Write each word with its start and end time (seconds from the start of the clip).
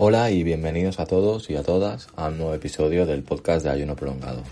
Hola 0.00 0.30
y 0.30 0.44
bienvenidos 0.44 1.00
a 1.00 1.06
todos 1.06 1.50
y 1.50 1.56
a 1.56 1.64
todas 1.64 2.06
a 2.14 2.28
un 2.28 2.38
nuevo 2.38 2.54
episodio 2.54 3.04
del 3.04 3.24
podcast 3.24 3.64
de 3.64 3.70
Ayuno 3.70 3.96
Prolongado. 3.96 4.44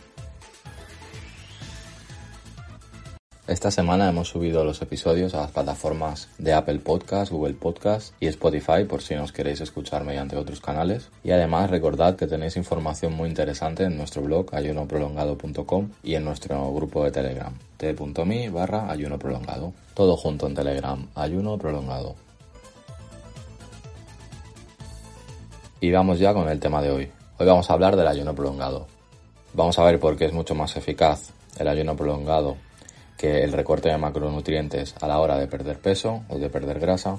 Esta 3.57 3.71
semana 3.71 4.11
hemos 4.11 4.29
subido 4.29 4.65
los 4.65 4.83
episodios 4.83 5.33
a 5.33 5.41
las 5.41 5.51
plataformas 5.51 6.29
de 6.37 6.53
Apple 6.53 6.79
Podcast, 6.81 7.33
Google 7.33 7.55
Podcast 7.55 8.13
y 8.21 8.27
Spotify 8.27 8.85
por 8.87 9.01
si 9.01 9.15
nos 9.15 9.33
queréis 9.33 9.63
escuchar 9.63 10.05
mediante 10.05 10.37
otros 10.37 10.61
canales. 10.61 11.09
Y 11.25 11.31
además 11.31 11.71
recordad 11.71 12.17
que 12.17 12.27
tenéis 12.27 12.59
información 12.59 13.15
muy 13.15 13.31
interesante 13.31 13.85
en 13.85 13.97
nuestro 13.97 14.21
blog 14.21 14.55
ayunoprolongado.com 14.55 15.89
y 16.03 16.17
en 16.17 16.25
nuestro 16.27 16.71
grupo 16.75 17.03
de 17.03 17.13
Telegram 17.13 17.55
t.me 17.79 18.51
barra 18.51 18.91
ayuno 18.91 19.19
prolongado. 19.19 19.73
Todo 19.95 20.19
junto 20.19 20.47
en 20.47 20.55
Telegram, 20.55 21.09
ayuno 21.15 21.57
prolongado. 21.57 22.15
Y 25.81 25.91
vamos 25.93 26.19
ya 26.19 26.35
con 26.35 26.51
el 26.51 26.61
tema 26.61 26.83
de 26.83 26.91
hoy. 26.91 27.11
Hoy 27.39 27.47
vamos 27.47 27.71
a 27.71 27.73
hablar 27.73 27.97
del 27.97 28.07
ayuno 28.07 28.35
prolongado. 28.35 28.87
Vamos 29.55 29.79
a 29.79 29.85
ver 29.85 29.99
por 29.99 30.15
qué 30.19 30.27
es 30.27 30.35
mucho 30.35 30.55
más 30.55 30.77
eficaz 30.77 31.31
el 31.59 31.69
ayuno 31.69 31.97
prolongado 31.97 32.66
que 33.17 33.43
el 33.43 33.53
recorte 33.53 33.89
de 33.89 33.99
macronutrientes 33.99 34.95
a 35.01 35.09
la 35.09 35.19
hora 35.21 35.39
de 35.39 35.47
perder 35.47 35.79
peso 35.79 36.23
o 36.29 36.39
de 36.39 36.51
perder 36.51 36.79
grasa. 36.81 37.19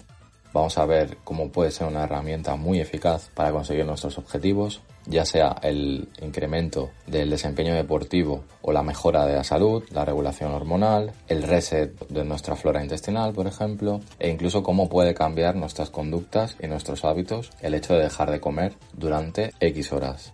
Vamos 0.54 0.78
a 0.78 0.86
ver 0.86 1.18
cómo 1.24 1.50
puede 1.50 1.72
ser 1.72 1.88
una 1.88 2.04
herramienta 2.04 2.56
muy 2.56 2.80
eficaz 2.80 3.30
para 3.34 3.52
conseguir 3.52 3.86
nuestros 3.86 4.18
objetivos, 4.18 4.82
ya 5.06 5.26
sea 5.26 5.58
el 5.62 6.08
incremento 6.22 6.92
del 7.06 7.30
desempeño 7.30 7.76
deportivo 7.76 8.44
o 8.62 8.72
la 8.72 8.82
mejora 8.82 9.26
de 9.26 9.36
la 9.36 9.44
salud, 9.44 9.84
la 9.92 10.06
regulación 10.06 10.52
hormonal, 10.52 11.12
el 11.28 11.44
reset 11.44 12.00
de 12.08 12.24
nuestra 12.24 12.56
flora 12.56 12.82
intestinal, 12.82 13.34
por 13.34 13.46
ejemplo, 13.46 14.00
e 14.20 14.30
incluso 14.30 14.64
cómo 14.64 14.90
puede 14.90 15.14
cambiar 15.14 15.56
nuestras 15.56 15.90
conductas 15.90 16.56
y 16.62 16.68
nuestros 16.68 17.04
hábitos 17.04 17.52
el 17.62 17.74
hecho 17.74 17.94
de 17.94 18.04
dejar 18.04 18.32
de 18.32 18.40
comer 18.40 18.74
durante 18.94 19.54
X 19.60 19.92
horas. 19.92 20.34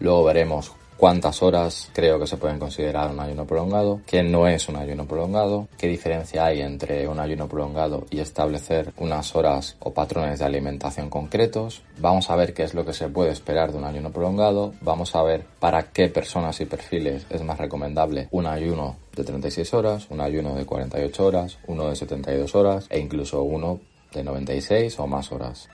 Luego 0.00 0.24
veremos 0.24 0.72
cuántas 1.04 1.42
horas 1.42 1.90
creo 1.92 2.18
que 2.18 2.26
se 2.26 2.38
pueden 2.38 2.58
considerar 2.58 3.10
un 3.10 3.20
ayuno 3.20 3.46
prolongado, 3.46 4.00
qué 4.06 4.22
no 4.22 4.48
es 4.48 4.70
un 4.70 4.76
ayuno 4.76 5.04
prolongado, 5.04 5.68
qué 5.76 5.86
diferencia 5.86 6.46
hay 6.46 6.62
entre 6.62 7.06
un 7.06 7.20
ayuno 7.20 7.46
prolongado 7.46 8.06
y 8.08 8.20
establecer 8.20 8.90
unas 8.96 9.36
horas 9.36 9.76
o 9.80 9.92
patrones 9.92 10.38
de 10.38 10.46
alimentación 10.46 11.10
concretos. 11.10 11.82
Vamos 11.98 12.30
a 12.30 12.36
ver 12.36 12.54
qué 12.54 12.62
es 12.62 12.72
lo 12.72 12.86
que 12.86 12.94
se 12.94 13.10
puede 13.10 13.32
esperar 13.32 13.70
de 13.70 13.76
un 13.76 13.84
ayuno 13.84 14.12
prolongado, 14.12 14.72
vamos 14.80 15.14
a 15.14 15.22
ver 15.22 15.44
para 15.60 15.92
qué 15.92 16.08
personas 16.08 16.58
y 16.62 16.64
perfiles 16.64 17.26
es 17.28 17.42
más 17.42 17.58
recomendable 17.58 18.28
un 18.30 18.46
ayuno 18.46 18.96
de 19.14 19.24
36 19.24 19.74
horas, 19.74 20.06
un 20.08 20.22
ayuno 20.22 20.54
de 20.54 20.64
48 20.64 21.26
horas, 21.26 21.58
uno 21.66 21.90
de 21.90 21.96
72 21.96 22.54
horas 22.54 22.86
e 22.88 22.98
incluso 22.98 23.42
uno 23.42 23.78
de 24.10 24.24
96 24.24 24.98
o 24.98 25.06
más 25.06 25.30
horas. 25.32 25.68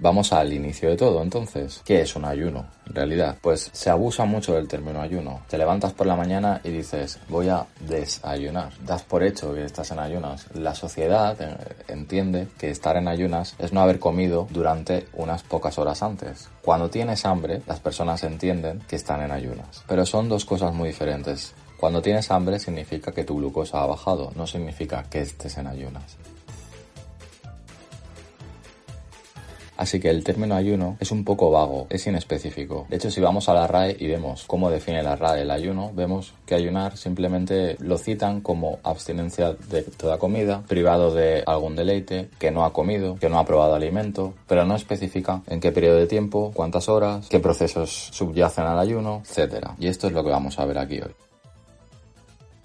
Vamos 0.00 0.32
al 0.32 0.52
inicio 0.52 0.90
de 0.90 0.96
todo, 0.96 1.22
entonces. 1.22 1.82
¿Qué 1.84 2.02
es 2.02 2.14
un 2.14 2.24
ayuno? 2.24 2.66
En 2.86 2.94
realidad, 2.94 3.36
pues 3.40 3.70
se 3.72 3.90
abusa 3.90 4.24
mucho 4.24 4.54
del 4.54 4.68
término 4.68 5.00
ayuno. 5.00 5.40
Te 5.48 5.58
levantas 5.58 5.92
por 5.92 6.06
la 6.06 6.16
mañana 6.16 6.60
y 6.64 6.70
dices, 6.70 7.18
voy 7.28 7.48
a 7.48 7.66
desayunar. 7.80 8.72
Das 8.84 9.02
por 9.02 9.22
hecho 9.22 9.52
que 9.54 9.64
estás 9.64 9.90
en 9.90 9.98
ayunas. 9.98 10.46
La 10.54 10.74
sociedad 10.74 11.36
eh, 11.40 11.56
entiende 11.88 12.48
que 12.58 12.70
estar 12.70 12.96
en 12.96 13.08
ayunas 13.08 13.56
es 13.58 13.72
no 13.72 13.80
haber 13.80 13.98
comido 13.98 14.46
durante 14.50 15.06
unas 15.14 15.42
pocas 15.42 15.78
horas 15.78 16.02
antes. 16.02 16.48
Cuando 16.62 16.90
tienes 16.90 17.24
hambre, 17.26 17.62
las 17.66 17.80
personas 17.80 18.22
entienden 18.22 18.80
que 18.88 18.96
están 18.96 19.22
en 19.22 19.32
ayunas. 19.32 19.84
Pero 19.86 20.06
son 20.06 20.28
dos 20.28 20.44
cosas 20.44 20.72
muy 20.72 20.88
diferentes. 20.88 21.54
Cuando 21.78 22.02
tienes 22.02 22.30
hambre 22.30 22.58
significa 22.58 23.12
que 23.12 23.24
tu 23.24 23.36
glucosa 23.36 23.82
ha 23.82 23.86
bajado, 23.86 24.32
no 24.34 24.46
significa 24.46 25.04
que 25.08 25.20
estés 25.20 25.58
en 25.58 25.68
ayunas. 25.68 26.16
Así 29.78 30.00
que 30.00 30.10
el 30.10 30.24
término 30.24 30.56
ayuno 30.56 30.96
es 31.00 31.12
un 31.12 31.24
poco 31.24 31.50
vago, 31.50 31.86
es 31.88 32.06
inespecífico. 32.06 32.86
De 32.90 32.96
hecho, 32.96 33.10
si 33.10 33.20
vamos 33.20 33.48
a 33.48 33.54
la 33.54 33.66
RAE 33.66 33.96
y 33.98 34.08
vemos 34.08 34.44
cómo 34.46 34.70
define 34.70 35.02
la 35.04 35.16
RAE 35.16 35.42
el 35.42 35.50
ayuno, 35.52 35.92
vemos 35.94 36.34
que 36.44 36.56
ayunar 36.56 36.96
simplemente 36.96 37.76
lo 37.78 37.96
citan 37.96 38.40
como 38.40 38.80
abstinencia 38.82 39.54
de 39.70 39.82
toda 39.82 40.18
comida, 40.18 40.62
privado 40.66 41.14
de 41.14 41.44
algún 41.46 41.76
deleite, 41.76 42.28
que 42.40 42.50
no 42.50 42.64
ha 42.64 42.72
comido, 42.72 43.16
que 43.20 43.28
no 43.28 43.38
ha 43.38 43.46
probado 43.46 43.76
alimento, 43.76 44.34
pero 44.48 44.64
no 44.64 44.74
especifica 44.74 45.42
en 45.46 45.60
qué 45.60 45.70
periodo 45.70 45.96
de 45.96 46.06
tiempo, 46.08 46.50
cuántas 46.54 46.88
horas, 46.88 47.28
qué 47.28 47.38
procesos 47.38 48.10
subyacen 48.12 48.64
al 48.64 48.80
ayuno, 48.80 49.22
etc. 49.28 49.68
Y 49.78 49.86
esto 49.86 50.08
es 50.08 50.12
lo 50.12 50.24
que 50.24 50.30
vamos 50.30 50.58
a 50.58 50.64
ver 50.64 50.78
aquí 50.78 51.00
hoy. 51.00 51.27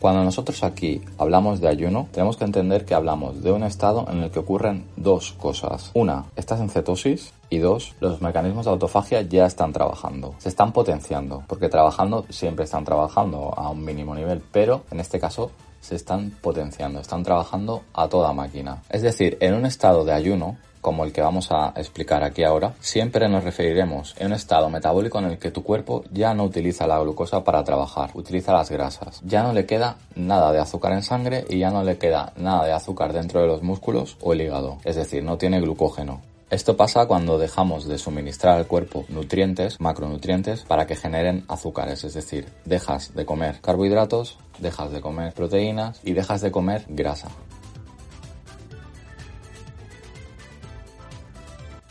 Cuando 0.03 0.25
nosotros 0.25 0.65
aquí 0.65 1.01
hablamos 1.17 1.61
de 1.61 1.69
ayuno, 1.69 2.09
tenemos 2.11 2.35
que 2.35 2.43
entender 2.43 2.83
que 2.83 2.93
hablamos 2.93 3.41
de 3.41 3.53
un 3.53 3.63
estado 3.63 4.05
en 4.11 4.21
el 4.21 4.31
que 4.31 4.39
ocurren 4.39 4.85
dos 4.97 5.31
cosas. 5.31 5.91
Una, 5.93 6.25
estás 6.35 6.59
en 6.59 6.67
cetosis 6.67 7.31
y 7.49 7.59
dos, 7.59 7.95
los 8.01 8.21
mecanismos 8.21 8.65
de 8.65 8.71
autofagia 8.71 9.21
ya 9.21 9.45
están 9.45 9.71
trabajando, 9.71 10.35
se 10.39 10.49
están 10.49 10.73
potenciando, 10.73 11.45
porque 11.47 11.69
trabajando 11.69 12.25
siempre 12.29 12.65
están 12.65 12.83
trabajando 12.83 13.53
a 13.55 13.69
un 13.69 13.85
mínimo 13.85 14.13
nivel, 14.13 14.43
pero 14.51 14.83
en 14.91 14.99
este 14.99 15.21
caso 15.21 15.51
se 15.79 15.95
están 15.95 16.31
potenciando, 16.41 16.99
están 16.99 17.23
trabajando 17.23 17.83
a 17.93 18.09
toda 18.09 18.33
máquina. 18.33 18.83
Es 18.89 19.03
decir, 19.03 19.37
en 19.39 19.53
un 19.53 19.65
estado 19.65 20.03
de 20.03 20.11
ayuno, 20.11 20.57
como 20.83 21.05
el 21.05 21.13
que 21.13 21.21
vamos 21.21 21.49
a 21.49 21.73
explicar 21.77 22.23
aquí 22.23 22.43
ahora, 22.43 22.73
siempre 22.81 23.29
nos 23.29 23.45
referiremos 23.45 24.13
en 24.19 24.27
un 24.27 24.33
estado 24.33 24.69
metabólico 24.69 25.17
en 25.17 25.25
el 25.25 25.39
que 25.39 25.49
tu 25.49 25.63
cuerpo 25.63 26.03
ya 26.11 26.33
no 26.33 26.43
utiliza 26.43 26.85
la 26.85 26.99
glucosa 26.99 27.43
para 27.45 27.63
trabajar, 27.63 28.11
utiliza 28.13 28.51
las 28.51 28.69
grasas. 28.69 29.21
Ya 29.23 29.43
no 29.43 29.53
le 29.53 29.65
queda 29.65 29.95
nada 30.15 30.51
de 30.51 30.59
azúcar 30.59 30.91
en 30.91 31.01
sangre 31.01 31.45
y 31.49 31.59
ya 31.59 31.71
no 31.71 31.83
le 31.83 31.97
queda 31.97 32.33
nada 32.35 32.65
de 32.65 32.73
azúcar 32.73 33.13
dentro 33.13 33.41
de 33.41 33.47
los 33.47 33.63
músculos 33.63 34.17
o 34.21 34.33
el 34.33 34.41
hígado, 34.41 34.77
es 34.83 34.97
decir, 34.97 35.23
no 35.23 35.37
tiene 35.37 35.61
glucógeno. 35.61 36.21
Esto 36.49 36.77
pasa 36.77 37.07
cuando 37.07 37.39
dejamos 37.39 37.87
de 37.87 37.97
suministrar 37.97 38.57
al 38.57 38.67
cuerpo 38.67 39.05
nutrientes, 39.07 39.79
macronutrientes, 39.79 40.65
para 40.65 40.85
que 40.85 40.97
generen 40.97 41.45
azúcares, 41.47 42.03
es 42.03 42.13
decir, 42.13 42.45
dejas 42.65 43.15
de 43.15 43.25
comer 43.25 43.61
carbohidratos, 43.61 44.37
dejas 44.59 44.91
de 44.91 45.01
comer 45.01 45.33
proteínas 45.33 45.99
y 46.03 46.11
dejas 46.11 46.41
de 46.41 46.51
comer 46.51 46.85
grasa. 46.89 47.29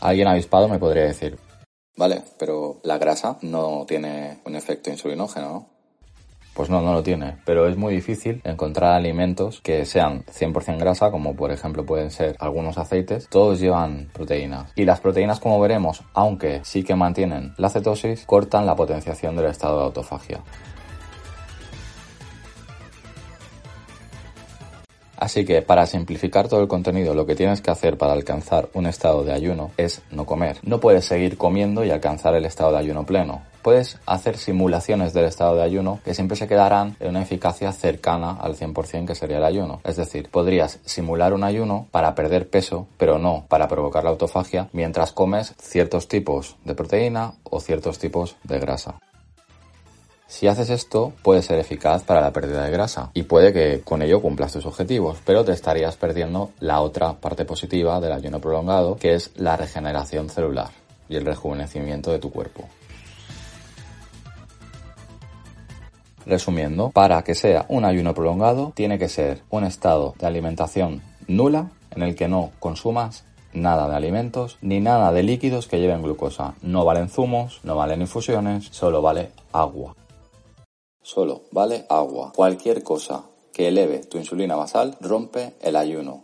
Alguien 0.03 0.27
avispado 0.27 0.67
me 0.67 0.79
podría 0.79 1.03
decir, 1.03 1.39
vale, 1.95 2.21
pero 2.37 2.81
la 2.83 2.97
grasa 2.97 3.37
no 3.41 3.85
tiene 3.87 4.39
un 4.45 4.57
efecto 4.57 4.89
insulinógeno, 4.89 5.49
¿no? 5.49 5.69
Pues 6.53 6.69
no, 6.69 6.81
no 6.81 6.91
lo 6.91 7.01
tiene, 7.03 7.37
pero 7.45 7.69
es 7.69 7.77
muy 7.77 7.95
difícil 7.95 8.41
encontrar 8.43 8.95
alimentos 8.95 9.61
que 9.61 9.85
sean 9.85 10.25
100% 10.25 10.77
grasa, 10.77 11.09
como 11.09 11.37
por 11.37 11.51
ejemplo 11.51 11.85
pueden 11.85 12.11
ser 12.11 12.35
algunos 12.39 12.77
aceites, 12.77 13.29
todos 13.29 13.61
llevan 13.61 14.09
proteínas. 14.13 14.73
Y 14.75 14.83
las 14.83 14.99
proteínas, 14.99 15.39
como 15.39 15.57
veremos, 15.61 16.03
aunque 16.13 16.59
sí 16.65 16.83
que 16.83 16.95
mantienen 16.95 17.53
la 17.57 17.69
cetosis, 17.69 18.25
cortan 18.25 18.65
la 18.65 18.75
potenciación 18.75 19.37
del 19.37 19.45
estado 19.45 19.79
de 19.79 19.85
autofagia. 19.85 20.43
Así 25.23 25.45
que 25.45 25.61
para 25.61 25.85
simplificar 25.85 26.49
todo 26.49 26.59
el 26.59 26.67
contenido, 26.67 27.13
lo 27.15 27.25
que 27.25 27.37
tienes 27.37 27.61
que 27.61 27.71
hacer 27.71 27.97
para 27.97 28.11
alcanzar 28.11 28.67
un 28.73 28.87
estado 28.87 29.23
de 29.23 29.31
ayuno 29.31 29.71
es 29.77 30.01
no 30.11 30.25
comer. 30.25 30.57
No 30.63 30.81
puedes 30.81 31.05
seguir 31.05 31.37
comiendo 31.37 31.85
y 31.85 31.91
alcanzar 31.91 32.35
el 32.35 32.43
estado 32.43 32.73
de 32.73 32.79
ayuno 32.79 33.05
pleno. 33.05 33.41
Puedes 33.61 33.99
hacer 34.05 34.35
simulaciones 34.35 35.13
del 35.13 35.23
estado 35.23 35.55
de 35.55 35.63
ayuno 35.63 36.01
que 36.03 36.13
siempre 36.13 36.35
se 36.35 36.49
quedarán 36.49 36.97
en 36.99 37.11
una 37.11 37.21
eficacia 37.21 37.71
cercana 37.71 38.31
al 38.31 38.57
100% 38.57 39.07
que 39.07 39.15
sería 39.15 39.37
el 39.37 39.45
ayuno. 39.45 39.79
Es 39.85 39.95
decir, 39.95 40.27
podrías 40.29 40.79
simular 40.83 41.33
un 41.33 41.45
ayuno 41.45 41.87
para 41.91 42.15
perder 42.15 42.49
peso, 42.49 42.87
pero 42.97 43.17
no 43.17 43.45
para 43.47 43.69
provocar 43.69 44.03
la 44.03 44.09
autofagia, 44.09 44.67
mientras 44.73 45.13
comes 45.13 45.53
ciertos 45.57 46.09
tipos 46.09 46.57
de 46.65 46.75
proteína 46.75 47.35
o 47.45 47.61
ciertos 47.61 47.97
tipos 47.97 48.35
de 48.43 48.59
grasa. 48.59 48.95
Si 50.33 50.47
haces 50.47 50.71
esto, 50.71 51.13
puede 51.21 51.43
ser 51.43 51.59
eficaz 51.59 52.01
para 52.01 52.19
la 52.19 52.33
pérdida 52.33 52.65
de 52.65 52.71
grasa 52.71 53.11
y 53.13 53.21
puede 53.21 53.53
que 53.53 53.81
con 53.81 54.01
ello 54.01 54.19
cumplas 54.19 54.51
tus 54.51 54.65
objetivos, 54.65 55.19
pero 55.23 55.45
te 55.45 55.51
estarías 55.51 55.95
perdiendo 55.95 56.49
la 56.59 56.81
otra 56.81 57.13
parte 57.13 57.45
positiva 57.45 58.01
del 58.01 58.13
ayuno 58.13 58.41
prolongado, 58.41 58.95
que 58.95 59.13
es 59.13 59.29
la 59.35 59.57
regeneración 59.57 60.29
celular 60.29 60.71
y 61.07 61.17
el 61.17 61.25
rejuvenecimiento 61.25 62.11
de 62.11 62.17
tu 62.17 62.31
cuerpo. 62.31 62.67
Resumiendo, 66.25 66.89
para 66.89 67.23
que 67.23 67.35
sea 67.35 67.67
un 67.69 67.85
ayuno 67.85 68.15
prolongado, 68.15 68.73
tiene 68.75 68.97
que 68.97 69.09
ser 69.09 69.43
un 69.51 69.65
estado 69.65 70.15
de 70.17 70.25
alimentación 70.25 71.03
nula 71.27 71.69
en 71.91 72.01
el 72.01 72.15
que 72.15 72.27
no 72.27 72.49
consumas 72.59 73.23
nada 73.53 73.87
de 73.87 73.95
alimentos 73.95 74.57
ni 74.61 74.79
nada 74.79 75.13
de 75.13 75.21
líquidos 75.21 75.67
que 75.67 75.79
lleven 75.79 76.01
glucosa. 76.01 76.55
No 76.63 76.85
valen 76.85 77.09
zumos, 77.09 77.59
no 77.63 77.75
valen 77.75 78.01
infusiones, 78.01 78.69
solo 78.71 79.03
vale 79.03 79.29
agua. 79.51 79.93
Solo 81.03 81.41
vale 81.51 81.85
agua. 81.89 82.31
Cualquier 82.33 82.81
cosa 82.81 83.25
que 83.51 83.67
eleve 83.67 83.99
tu 83.99 84.17
insulina 84.17 84.55
basal 84.55 84.97
rompe 85.01 85.53
el 85.61 85.75
ayuno. 85.75 86.23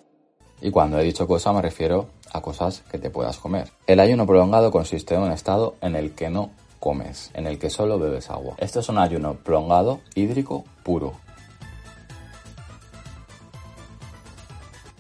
Y 0.62 0.72
cuando 0.72 0.98
he 0.98 1.04
dicho 1.04 1.28
cosa 1.28 1.52
me 1.54 1.62
refiero 1.62 2.08
a 2.32 2.42
cosas 2.42 2.82
que 2.90 2.98
te 2.98 3.10
puedas 3.10 3.38
comer. 3.40 3.70
El 3.88 4.00
ayuno 4.00 4.26
prolongado 4.26 4.72
consiste 4.72 5.16
en 5.16 5.22
un 5.22 5.32
estado 5.32 5.76
en 5.82 5.96
el 5.96 6.16
que 6.16 6.30
no 6.30 6.52
comes, 6.80 7.30
en 7.34 7.46
el 7.46 7.60
que 7.60 7.70
solo 7.70 8.00
bebes 8.00 8.30
agua. 8.30 8.56
Esto 8.58 8.80
es 8.80 8.88
un 8.88 8.98
ayuno 8.98 9.36
prolongado 9.36 10.00
hídrico 10.16 10.64
puro. 10.84 11.14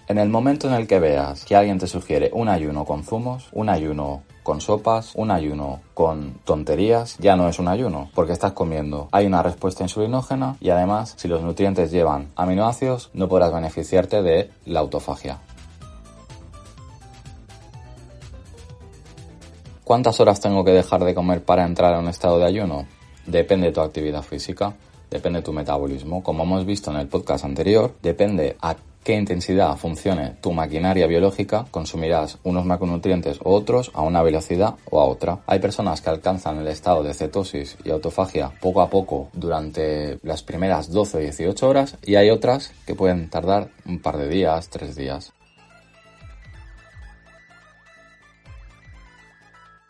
En 0.09 0.17
el 0.17 0.27
momento 0.27 0.67
en 0.67 0.73
el 0.73 0.87
que 0.87 0.99
veas 0.99 1.45
que 1.45 1.55
alguien 1.55 1.77
te 1.77 1.87
sugiere 1.87 2.31
un 2.33 2.49
ayuno 2.49 2.83
con 2.83 3.03
zumos, 3.03 3.47
un 3.53 3.69
ayuno 3.69 4.23
con 4.49 4.61
sopas, 4.61 5.11
un 5.13 5.29
ayuno 5.29 5.81
con 5.93 6.39
tonterías, 6.43 7.19
ya 7.19 7.35
no 7.35 7.47
es 7.47 7.59
un 7.59 7.67
ayuno, 7.67 8.09
porque 8.15 8.33
estás 8.33 8.53
comiendo. 8.53 9.07
Hay 9.11 9.27
una 9.27 9.43
respuesta 9.43 9.83
insulinógena 9.83 10.57
y 10.59 10.71
además, 10.71 11.13
si 11.17 11.27
los 11.27 11.43
nutrientes 11.43 11.91
llevan 11.91 12.29
aminoácidos, 12.35 13.11
no 13.13 13.29
podrás 13.29 13.53
beneficiarte 13.53 14.23
de 14.23 14.49
la 14.65 14.79
autofagia. 14.79 15.37
¿Cuántas 19.83 20.19
horas 20.19 20.39
tengo 20.39 20.63
que 20.63 20.71
dejar 20.71 21.03
de 21.03 21.13
comer 21.13 21.43
para 21.43 21.63
entrar 21.63 21.93
a 21.93 21.99
un 21.99 22.07
estado 22.07 22.39
de 22.39 22.45
ayuno? 22.45 22.87
Depende 23.27 23.67
de 23.67 23.73
tu 23.73 23.81
actividad 23.81 24.23
física, 24.23 24.73
depende 25.11 25.41
de 25.41 25.45
tu 25.45 25.53
metabolismo. 25.53 26.23
Como 26.23 26.41
hemos 26.41 26.65
visto 26.65 26.89
en 26.89 26.97
el 26.97 27.07
podcast 27.07 27.45
anterior, 27.45 27.93
depende 28.01 28.57
a 28.61 28.75
qué 29.03 29.15
intensidad 29.15 29.75
funcione 29.77 30.35
tu 30.41 30.51
maquinaria 30.51 31.07
biológica, 31.07 31.65
consumirás 31.71 32.37
unos 32.43 32.65
macronutrientes 32.65 33.39
u 33.41 33.49
otros 33.49 33.91
a 33.93 34.01
una 34.01 34.21
velocidad 34.21 34.75
o 34.89 34.99
a 34.99 35.05
otra. 35.05 35.39
Hay 35.47 35.59
personas 35.59 36.01
que 36.01 36.09
alcanzan 36.09 36.59
el 36.59 36.67
estado 36.67 37.03
de 37.03 37.13
cetosis 37.13 37.77
y 37.83 37.91
autofagia 37.91 38.51
poco 38.61 38.81
a 38.81 38.89
poco 38.89 39.29
durante 39.33 40.19
las 40.23 40.43
primeras 40.43 40.91
12 40.91 41.17
o 41.17 41.19
18 41.21 41.67
horas 41.67 41.97
y 42.05 42.15
hay 42.15 42.29
otras 42.29 42.73
que 42.85 42.95
pueden 42.95 43.29
tardar 43.29 43.69
un 43.85 43.99
par 43.99 44.17
de 44.17 44.27
días, 44.27 44.69
tres 44.69 44.95
días. 44.95 45.33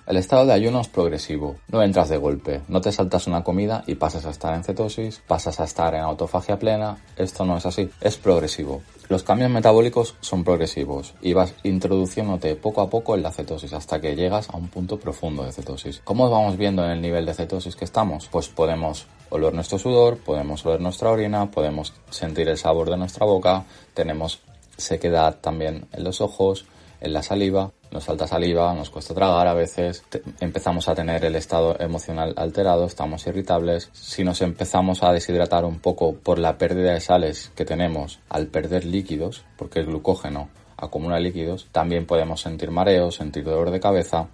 El 0.09 0.17
estado 0.17 0.47
de 0.47 0.53
ayuno 0.53 0.81
es 0.81 0.87
progresivo, 0.87 1.57
no 1.67 1.83
entras 1.83 2.09
de 2.09 2.17
golpe, 2.17 2.61
no 2.67 2.81
te 2.81 2.91
saltas 2.91 3.27
una 3.27 3.43
comida 3.43 3.83
y 3.85 3.93
pasas 3.93 4.25
a 4.25 4.31
estar 4.31 4.55
en 4.55 4.63
cetosis, 4.63 5.21
pasas 5.27 5.59
a 5.59 5.65
estar 5.65 5.93
en 5.93 6.01
autofagia 6.01 6.57
plena, 6.57 6.97
esto 7.15 7.45
no 7.45 7.55
es 7.55 7.67
así, 7.67 7.91
es 8.01 8.17
progresivo. 8.17 8.81
Los 9.07 9.21
cambios 9.21 9.51
metabólicos 9.51 10.15
son 10.19 10.43
progresivos 10.43 11.13
y 11.21 11.33
vas 11.33 11.53
introduciéndote 11.61 12.55
poco 12.55 12.81
a 12.81 12.89
poco 12.89 13.13
en 13.13 13.21
la 13.21 13.31
cetosis 13.31 13.71
hasta 13.73 14.01
que 14.01 14.15
llegas 14.15 14.49
a 14.49 14.57
un 14.57 14.69
punto 14.69 14.99
profundo 14.99 15.43
de 15.43 15.51
cetosis. 15.51 16.01
¿Cómo 16.03 16.27
vamos 16.27 16.57
viendo 16.57 16.83
en 16.83 16.89
el 16.89 17.03
nivel 17.03 17.27
de 17.27 17.35
cetosis 17.35 17.75
que 17.75 17.85
estamos? 17.85 18.27
Pues 18.31 18.47
podemos 18.47 19.05
oler 19.29 19.53
nuestro 19.53 19.77
sudor, 19.77 20.17
podemos 20.17 20.65
oler 20.65 20.81
nuestra 20.81 21.11
orina, 21.11 21.51
podemos 21.51 21.93
sentir 22.09 22.49
el 22.49 22.57
sabor 22.57 22.89
de 22.89 22.97
nuestra 22.97 23.27
boca, 23.27 23.63
tenemos 23.93 24.41
sequedad 24.75 25.37
también 25.39 25.87
en 25.91 26.03
los 26.03 26.19
ojos, 26.19 26.65
en 27.01 27.13
la 27.13 27.23
saliva, 27.23 27.71
nos 27.91 28.05
falta 28.05 28.27
saliva, 28.27 28.73
nos 28.73 28.89
cuesta 28.89 29.13
tragar 29.13 29.47
a 29.47 29.53
veces, 29.53 30.03
empezamos 30.39 30.87
a 30.87 30.95
tener 30.95 31.23
el 31.25 31.35
estado 31.35 31.79
emocional 31.79 32.33
alterado, 32.37 32.85
estamos 32.85 33.25
irritables. 33.27 33.89
Si 33.93 34.23
nos 34.23 34.41
empezamos 34.41 35.03
a 35.03 35.11
deshidratar 35.11 35.65
un 35.65 35.79
poco 35.79 36.13
por 36.15 36.39
la 36.39 36.57
pérdida 36.57 36.93
de 36.93 37.01
sales 37.01 37.51
que 37.55 37.65
tenemos 37.65 38.19
al 38.29 38.47
perder 38.47 38.85
líquidos, 38.85 39.43
porque 39.57 39.79
el 39.79 39.87
glucógeno 39.87 40.49
acumula 40.77 41.19
líquidos, 41.19 41.67
también 41.71 42.05
podemos 42.05 42.41
sentir 42.41 42.71
mareos, 42.71 43.15
sentir 43.15 43.43
dolor 43.43 43.71
de 43.71 43.79
cabeza. 43.79 44.27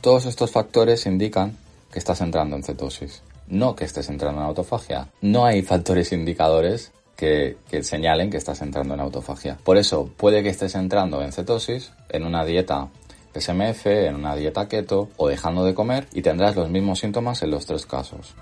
Todos 0.00 0.26
estos 0.26 0.50
factores 0.50 1.06
indican 1.06 1.56
que 1.92 1.98
estás 1.98 2.20
entrando 2.20 2.56
en 2.56 2.62
cetosis, 2.62 3.22
no 3.48 3.74
que 3.74 3.84
estés 3.84 4.08
entrando 4.08 4.40
en 4.40 4.46
autofagia. 4.46 5.08
No 5.20 5.44
hay 5.44 5.62
factores 5.62 6.12
indicadores 6.12 6.92
que, 7.16 7.56
señalen 7.82 8.30
que 8.30 8.36
estás 8.36 8.60
entrando 8.62 8.94
en 8.94 9.00
autofagia. 9.00 9.58
Por 9.64 9.76
eso 9.76 10.10
puede 10.16 10.42
que 10.42 10.50
estés 10.50 10.74
entrando 10.74 11.22
en 11.22 11.32
cetosis, 11.32 11.92
en 12.10 12.24
una 12.24 12.44
dieta 12.44 12.88
SMF, 13.34 13.86
en 13.86 14.14
una 14.14 14.36
dieta 14.36 14.68
keto 14.68 15.08
o 15.16 15.28
dejando 15.28 15.64
de 15.64 15.74
comer 15.74 16.06
y 16.12 16.22
tendrás 16.22 16.56
los 16.56 16.70
mismos 16.70 17.00
síntomas 17.00 17.42
en 17.42 17.50
los 17.50 17.66
tres 17.66 17.86
casos. 17.86 18.34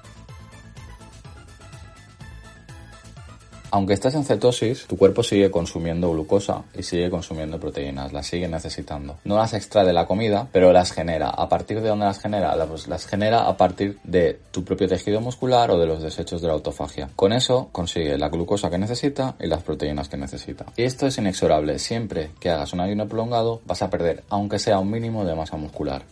Aunque 3.75 3.95
estés 3.95 4.15
en 4.15 4.25
cetosis, 4.25 4.87
tu 4.87 4.97
cuerpo 4.97 5.25
sigue 5.25 5.51
consumiendo 5.51 6.13
glucosa 6.13 6.63
y 6.79 6.85
sigue 6.85 7.11
consumiendo 7.11 7.59
proteínas, 7.59 8.13
las 8.13 8.25
sigue 8.25 8.47
necesitando. 8.47 9.17
No 9.25 9.37
las 9.37 9.53
extrae 9.53 9.85
de 9.85 9.93
la 9.93 10.07
comida, 10.07 10.47
pero 10.53 10.73
las 10.73 10.93
genera. 10.93 11.31
¿A 11.31 11.49
partir 11.49 11.81
de 11.81 11.89
dónde 11.89 12.05
las 12.05 12.21
genera? 12.21 12.55
Pues 12.67 12.87
las 12.87 13.05
genera 13.05 13.49
a 13.49 13.57
partir 13.57 13.99
de 14.05 14.39
tu 14.53 14.65
propio 14.65 14.87
tejido 14.87 15.21
muscular 15.21 15.73
o 15.73 15.81
de 15.81 15.87
los 15.87 16.01
desechos 16.01 16.41
de 16.41 16.47
la 16.47 16.55
autofagia. 16.55 17.11
Con 17.17 17.33
eso 17.33 17.69
consigue 17.73 18.17
la 18.17 18.29
glucosa 18.29 18.71
que 18.71 18.79
necesita 18.79 19.35
y 19.41 19.49
las 19.49 19.65
proteínas 19.65 20.09
que 20.09 20.19
necesita. 20.19 20.67
Y 20.77 20.85
esto 20.85 21.09
es 21.09 21.19
inexorable. 21.19 21.81
Siempre 21.81 22.31
que 22.39 22.51
hagas 22.51 22.75
un 22.75 22.81
ayuno 22.81 23.09
prolongado 23.09 23.61
vas 23.67 23.83
a 23.83 23.91
perder, 23.91 24.23
aunque 24.29 24.61
sea 24.61 24.79
un 24.79 24.93
mínimo 24.93 25.25
de 25.25 25.35
masa 25.35 25.57
muscular. 25.57 26.03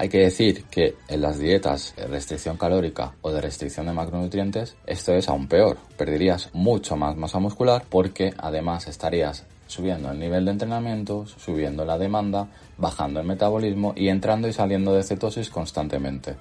Hay 0.00 0.08
que 0.08 0.20
decir 0.20 0.64
que 0.70 0.96
en 1.08 1.20
las 1.20 1.38
dietas 1.38 1.94
de 1.94 2.06
restricción 2.06 2.56
calórica 2.56 3.16
o 3.20 3.32
de 3.32 3.42
restricción 3.42 3.84
de 3.84 3.92
macronutrientes 3.92 4.74
esto 4.86 5.12
es 5.12 5.28
aún 5.28 5.46
peor. 5.46 5.76
Perderías 5.98 6.48
mucho 6.54 6.96
más 6.96 7.18
masa 7.18 7.38
muscular 7.38 7.84
porque 7.86 8.32
además 8.38 8.88
estarías 8.88 9.44
subiendo 9.66 10.10
el 10.10 10.18
nivel 10.18 10.46
de 10.46 10.52
entrenamiento, 10.52 11.26
subiendo 11.26 11.84
la 11.84 11.98
demanda, 11.98 12.48
bajando 12.78 13.20
el 13.20 13.26
metabolismo 13.26 13.92
y 13.94 14.08
entrando 14.08 14.48
y 14.48 14.54
saliendo 14.54 14.94
de 14.94 15.02
cetosis 15.02 15.50
constantemente. 15.50 16.36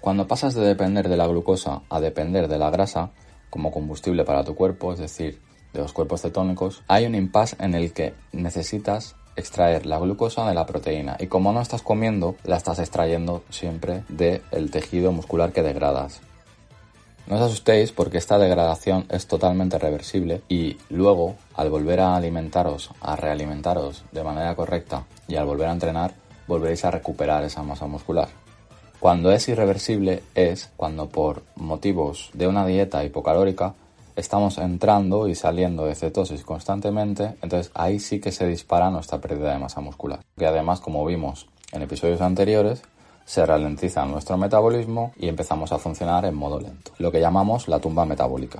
Cuando 0.00 0.26
pasas 0.26 0.54
de 0.54 0.64
depender 0.64 1.06
de 1.06 1.18
la 1.18 1.26
glucosa 1.26 1.82
a 1.90 2.00
depender 2.00 2.48
de 2.48 2.56
la 2.56 2.70
grasa 2.70 3.10
como 3.50 3.70
combustible 3.70 4.24
para 4.24 4.42
tu 4.42 4.54
cuerpo, 4.54 4.94
es 4.94 5.00
decir, 5.00 5.46
de 5.72 5.80
los 5.80 5.92
cuerpos 5.92 6.22
cetónicos, 6.22 6.82
hay 6.88 7.06
un 7.06 7.14
impasse 7.14 7.56
en 7.58 7.74
el 7.74 7.92
que 7.92 8.14
necesitas 8.32 9.16
extraer 9.36 9.86
la 9.86 9.98
glucosa 9.98 10.48
de 10.48 10.54
la 10.54 10.66
proteína 10.66 11.16
y 11.20 11.28
como 11.28 11.52
no 11.52 11.60
estás 11.60 11.82
comiendo, 11.82 12.34
la 12.44 12.56
estás 12.56 12.78
extrayendo 12.80 13.44
siempre 13.50 14.02
del 14.08 14.70
tejido 14.70 15.12
muscular 15.12 15.52
que 15.52 15.62
degradas. 15.62 16.20
No 17.28 17.36
os 17.36 17.42
asustéis 17.42 17.92
porque 17.92 18.16
esta 18.16 18.38
degradación 18.38 19.04
es 19.10 19.26
totalmente 19.26 19.78
reversible 19.78 20.40
y 20.48 20.78
luego, 20.88 21.36
al 21.54 21.68
volver 21.68 22.00
a 22.00 22.16
alimentaros, 22.16 22.90
a 23.02 23.16
realimentaros 23.16 24.02
de 24.12 24.24
manera 24.24 24.56
correcta 24.56 25.04
y 25.28 25.36
al 25.36 25.44
volver 25.44 25.68
a 25.68 25.72
entrenar, 25.72 26.14
volveréis 26.46 26.86
a 26.86 26.90
recuperar 26.90 27.44
esa 27.44 27.62
masa 27.62 27.86
muscular. 27.86 28.28
Cuando 28.98 29.30
es 29.30 29.46
irreversible 29.48 30.22
es 30.34 30.70
cuando 30.76 31.10
por 31.10 31.42
motivos 31.54 32.30
de 32.32 32.48
una 32.48 32.66
dieta 32.66 33.04
hipocalórica 33.04 33.74
estamos 34.18 34.58
entrando 34.58 35.28
y 35.28 35.36
saliendo 35.36 35.86
de 35.86 35.94
cetosis 35.94 36.42
constantemente, 36.42 37.36
entonces 37.40 37.70
ahí 37.74 38.00
sí 38.00 38.20
que 38.20 38.32
se 38.32 38.48
dispara 38.48 38.90
nuestra 38.90 39.20
pérdida 39.20 39.52
de 39.52 39.60
masa 39.60 39.80
muscular. 39.80 40.20
Que 40.36 40.46
además, 40.46 40.80
como 40.80 41.06
vimos 41.06 41.46
en 41.70 41.82
episodios 41.82 42.20
anteriores, 42.20 42.82
se 43.24 43.46
ralentiza 43.46 44.04
nuestro 44.06 44.36
metabolismo 44.36 45.12
y 45.16 45.28
empezamos 45.28 45.70
a 45.70 45.78
funcionar 45.78 46.24
en 46.24 46.34
modo 46.34 46.58
lento, 46.58 46.90
lo 46.98 47.12
que 47.12 47.20
llamamos 47.20 47.68
la 47.68 47.78
tumba 47.78 48.04
metabólica. 48.06 48.58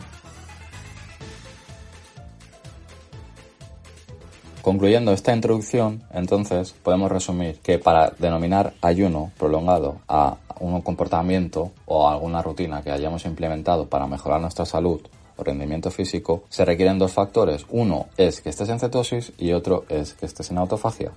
Concluyendo 4.63 5.13
esta 5.13 5.35
introducción, 5.35 6.05
entonces 6.13 6.73
podemos 6.73 7.11
resumir 7.11 7.59
que 7.61 7.79
para 7.79 8.13
denominar 8.19 8.75
ayuno 8.81 9.33
prolongado 9.39 10.03
a 10.07 10.37
un 10.61 10.83
comportamiento 10.83 11.73
o 11.87 12.07
a 12.07 12.13
alguna 12.13 12.43
rutina 12.43 12.83
que 12.83 12.93
hayamos 12.93 13.25
implementado 13.25 13.87
para 13.87 14.07
mejorar 14.07 14.41
nuestra 14.41 14.67
salud 14.67 15.01
o 15.39 15.45
rendimiento 15.45 15.91
físico, 15.91 16.43
se 16.51 16.67
requieren 16.67 16.99
dos 16.99 17.13
factores. 17.13 17.65
Uno 17.71 18.07
es 18.19 18.43
que 18.43 18.51
estés 18.51 18.69
en 18.69 18.79
cetosis 18.79 19.33
y 19.39 19.53
otro 19.53 19.85
es 19.89 20.13
que 20.13 20.27
estés 20.27 20.51
en 20.51 20.59
autofagia. 20.59 21.13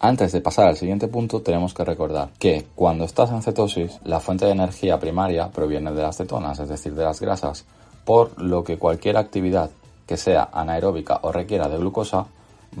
Antes 0.00 0.30
de 0.30 0.40
pasar 0.40 0.68
al 0.68 0.76
siguiente 0.76 1.08
punto, 1.08 1.42
tenemos 1.42 1.74
que 1.74 1.84
recordar 1.84 2.30
que 2.38 2.66
cuando 2.76 3.04
estás 3.04 3.30
en 3.30 3.42
cetosis, 3.42 3.98
la 4.04 4.20
fuente 4.20 4.44
de 4.44 4.52
energía 4.52 5.00
primaria 5.00 5.50
proviene 5.50 5.92
de 5.92 6.02
las 6.02 6.16
cetonas, 6.16 6.60
es 6.60 6.68
decir, 6.68 6.94
de 6.94 7.02
las 7.02 7.20
grasas, 7.20 7.64
por 8.04 8.40
lo 8.40 8.62
que 8.62 8.78
cualquier 8.78 9.16
actividad 9.16 9.70
que 10.06 10.16
sea 10.16 10.50
anaeróbica 10.52 11.18
o 11.22 11.32
requiera 11.32 11.68
de 11.68 11.78
glucosa 11.78 12.26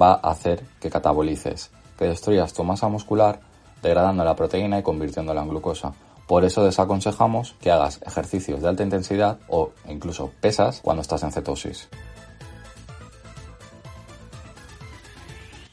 va 0.00 0.12
a 0.12 0.30
hacer 0.30 0.62
que 0.80 0.90
catabolices, 0.90 1.70
que 1.98 2.04
destruyas 2.04 2.54
tu 2.54 2.62
masa 2.62 2.88
muscular, 2.88 3.40
degradando 3.82 4.24
la 4.24 4.36
proteína 4.36 4.78
y 4.78 4.82
convirtiéndola 4.82 5.42
en 5.42 5.48
glucosa. 5.48 5.92
Por 6.28 6.44
eso 6.44 6.62
desaconsejamos 6.62 7.56
que 7.58 7.70
hagas 7.70 8.00
ejercicios 8.06 8.60
de 8.60 8.68
alta 8.68 8.82
intensidad 8.82 9.38
o 9.48 9.70
incluso 9.88 10.30
pesas 10.42 10.80
cuando 10.82 11.00
estás 11.00 11.22
en 11.22 11.32
cetosis. 11.32 11.88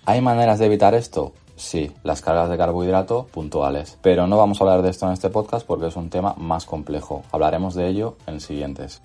¿Hay 0.06 0.22
maneras 0.22 0.58
de 0.58 0.68
evitar 0.68 0.96
esto? 0.96 1.34
Sí, 1.58 1.92
las 2.04 2.22
cargas 2.22 2.50
de 2.50 2.58
carbohidrato 2.58 3.28
puntuales. 3.28 3.98
Pero 4.02 4.28
no 4.28 4.38
vamos 4.38 4.62
a 4.62 4.64
hablar 4.64 4.82
de 4.82 4.92
esto 4.92 5.06
en 5.08 5.12
este 5.12 5.30
podcast 5.30 5.68
porque 5.68 5.88
es 5.88 5.98
un 5.98 6.10
tema 6.10 6.36
más 6.38 6.66
complejo. 6.66 7.24
Hablaremos 7.34 7.76
de 7.76 7.90
ello 7.90 8.16
en 8.26 8.40
siguientes. 8.40 9.02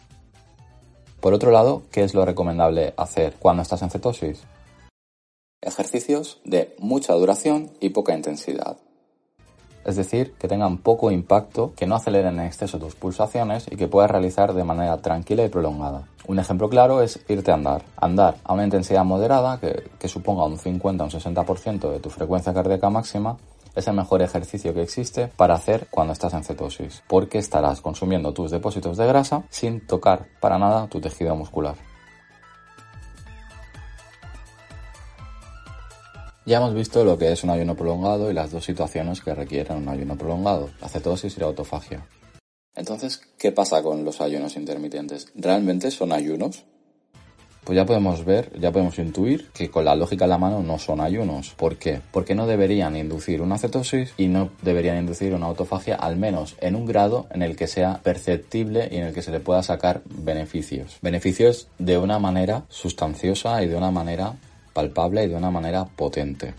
Por 1.21 1.35
otro 1.35 1.51
lado, 1.51 1.83
¿qué 1.91 2.05
es 2.05 2.15
lo 2.15 2.25
recomendable 2.25 2.95
hacer 2.97 3.35
cuando 3.41 3.63
estás 3.63 3.83
en 3.83 3.91
cetosis? 3.91 4.45
Ejercicios 5.61 6.41
de 6.45 6.77
mucha 6.79 7.13
duración 7.15 7.73
y 7.81 7.91
poca 7.91 8.15
intensidad. 8.15 8.77
Es 9.85 9.97
decir, 9.97 10.35
que 10.39 10.49
tengan 10.49 10.79
poco 10.79 11.11
impacto, 11.11 11.73
que 11.77 11.87
no 11.87 11.95
aceleren 11.95 12.39
en 12.39 12.47
exceso 12.47 12.79
tus 12.79 12.95
pulsaciones 12.95 13.67
y 13.71 13.77
que 13.77 13.89
puedas 13.89 14.11
realizar 14.11 14.55
de 14.55 14.65
manera 14.65 14.99
tranquila 14.99 15.45
y 15.45 15.49
prolongada. 15.49 16.05
Un 16.27 16.39
ejemplo 16.39 16.69
claro 16.69 17.03
es 17.03 17.21
irte 17.29 17.51
a 17.51 17.55
andar. 17.55 17.83
Andar 17.97 18.37
a 18.45 18.53
una 18.53 18.65
intensidad 18.65 19.05
moderada, 19.05 19.59
que, 19.59 20.09
suponga 20.09 20.45
un 20.45 20.59
50 20.59 21.03
o 21.03 21.07
un 21.07 21.13
60% 21.13 21.91
de 21.91 22.01
tu 22.01 22.11
frecuencia 22.11 22.55
cardíaca 22.55 22.91
máxima, 22.91 23.37
es 23.75 23.87
el 23.87 23.95
mejor 23.95 24.23
ejercicio 24.23 24.75
que 24.75 24.83
existe 24.83 25.29
para 25.29 25.55
hacer 25.55 25.87
cuando 25.91 26.13
estás 26.13 26.35
en 26.35 26.45
cetosis, 26.45 27.03
porque 27.09 27.39
estarás 27.39 27.81
consumiendo 27.81 28.33
tus 28.33 28.51
depósitos 28.51 28.97
de 28.97 29.07
grasa 29.07 29.45
sin 29.49 29.87
tocar 29.87 30.27
para 30.41 30.59
nada 30.59 30.89
tu 30.89 31.01
tejido 31.01 31.35
muscular. 31.37 31.90
Ya 36.47 36.57
hemos 36.57 36.75
visto 36.75 37.05
lo 37.05 37.19
que 37.19 37.31
es 37.31 37.45
un 37.45 37.51
ayuno 37.51 37.77
prolongado 37.77 38.31
y 38.31 38.35
las 38.35 38.51
dos 38.51 38.65
situaciones 38.65 39.21
que 39.21 39.35
requieren 39.35 39.77
un 39.77 39.89
ayuno 39.89 40.17
prolongado, 40.17 40.71
la 40.81 40.89
cetosis 40.89 41.37
y 41.37 41.41
la 41.41 41.47
autofagia. 41.47 42.07
Entonces, 42.75 43.21
¿qué 43.39 43.53
pasa 43.53 43.83
con 43.83 44.05
los 44.05 44.21
ayunos 44.21 44.57
intermitentes? 44.57 45.29
¿Realmente 45.35 45.91
son 45.91 46.13
ayunos? 46.13 46.65
Pues 47.65 47.77
ya 47.77 47.85
podemos 47.85 48.25
ver, 48.25 48.59
ya 48.59 48.73
podemos 48.73 48.99
intuir 48.99 49.51
que 49.53 49.71
con 49.71 49.85
la 49.85 49.95
lógica 49.95 50.25
a 50.25 50.29
la 50.29 50.39
mano 50.39 50.63
no 50.63 50.79
son 50.79 51.01
ayunos. 51.01 51.51
¿Por 51.57 51.77
qué? 51.77 52.01
Porque 52.11 52.35
no 52.35 52.47
deberían 52.47 52.97
inducir 52.97 53.43
una 53.43 53.59
cetosis 53.59 54.15
y 54.17 54.29
no 54.29 54.51
deberían 54.63 54.99
inducir 54.99 55.35
una 55.35 55.47
autofagia, 55.47 55.97
al 55.97 56.17
menos 56.17 56.57
en 56.61 56.75
un 56.75 56.87
grado 56.87 57.27
en 57.31 57.43
el 57.43 57.57
que 57.57 57.67
sea 57.67 58.01
perceptible 58.03 58.89
y 58.91 58.97
en 58.97 59.05
el 59.05 59.15
que 59.15 59.23
se 59.23 59.31
le 59.31 59.41
pueda 59.41 59.63
sacar 59.63 60.01
beneficios. 60.07 60.99
Beneficios 61.03 61.69
de 61.79 61.99
una 61.99 62.19
manera 62.19 62.65
sustanciosa 62.71 63.63
y 63.63 63.69
de 63.69 63.77
una 63.77 63.91
manera 63.91 64.37
palpable 64.81 65.25
y 65.25 65.29
de 65.29 65.37
una 65.37 65.51
manera 65.51 65.85
potente. 65.85 66.55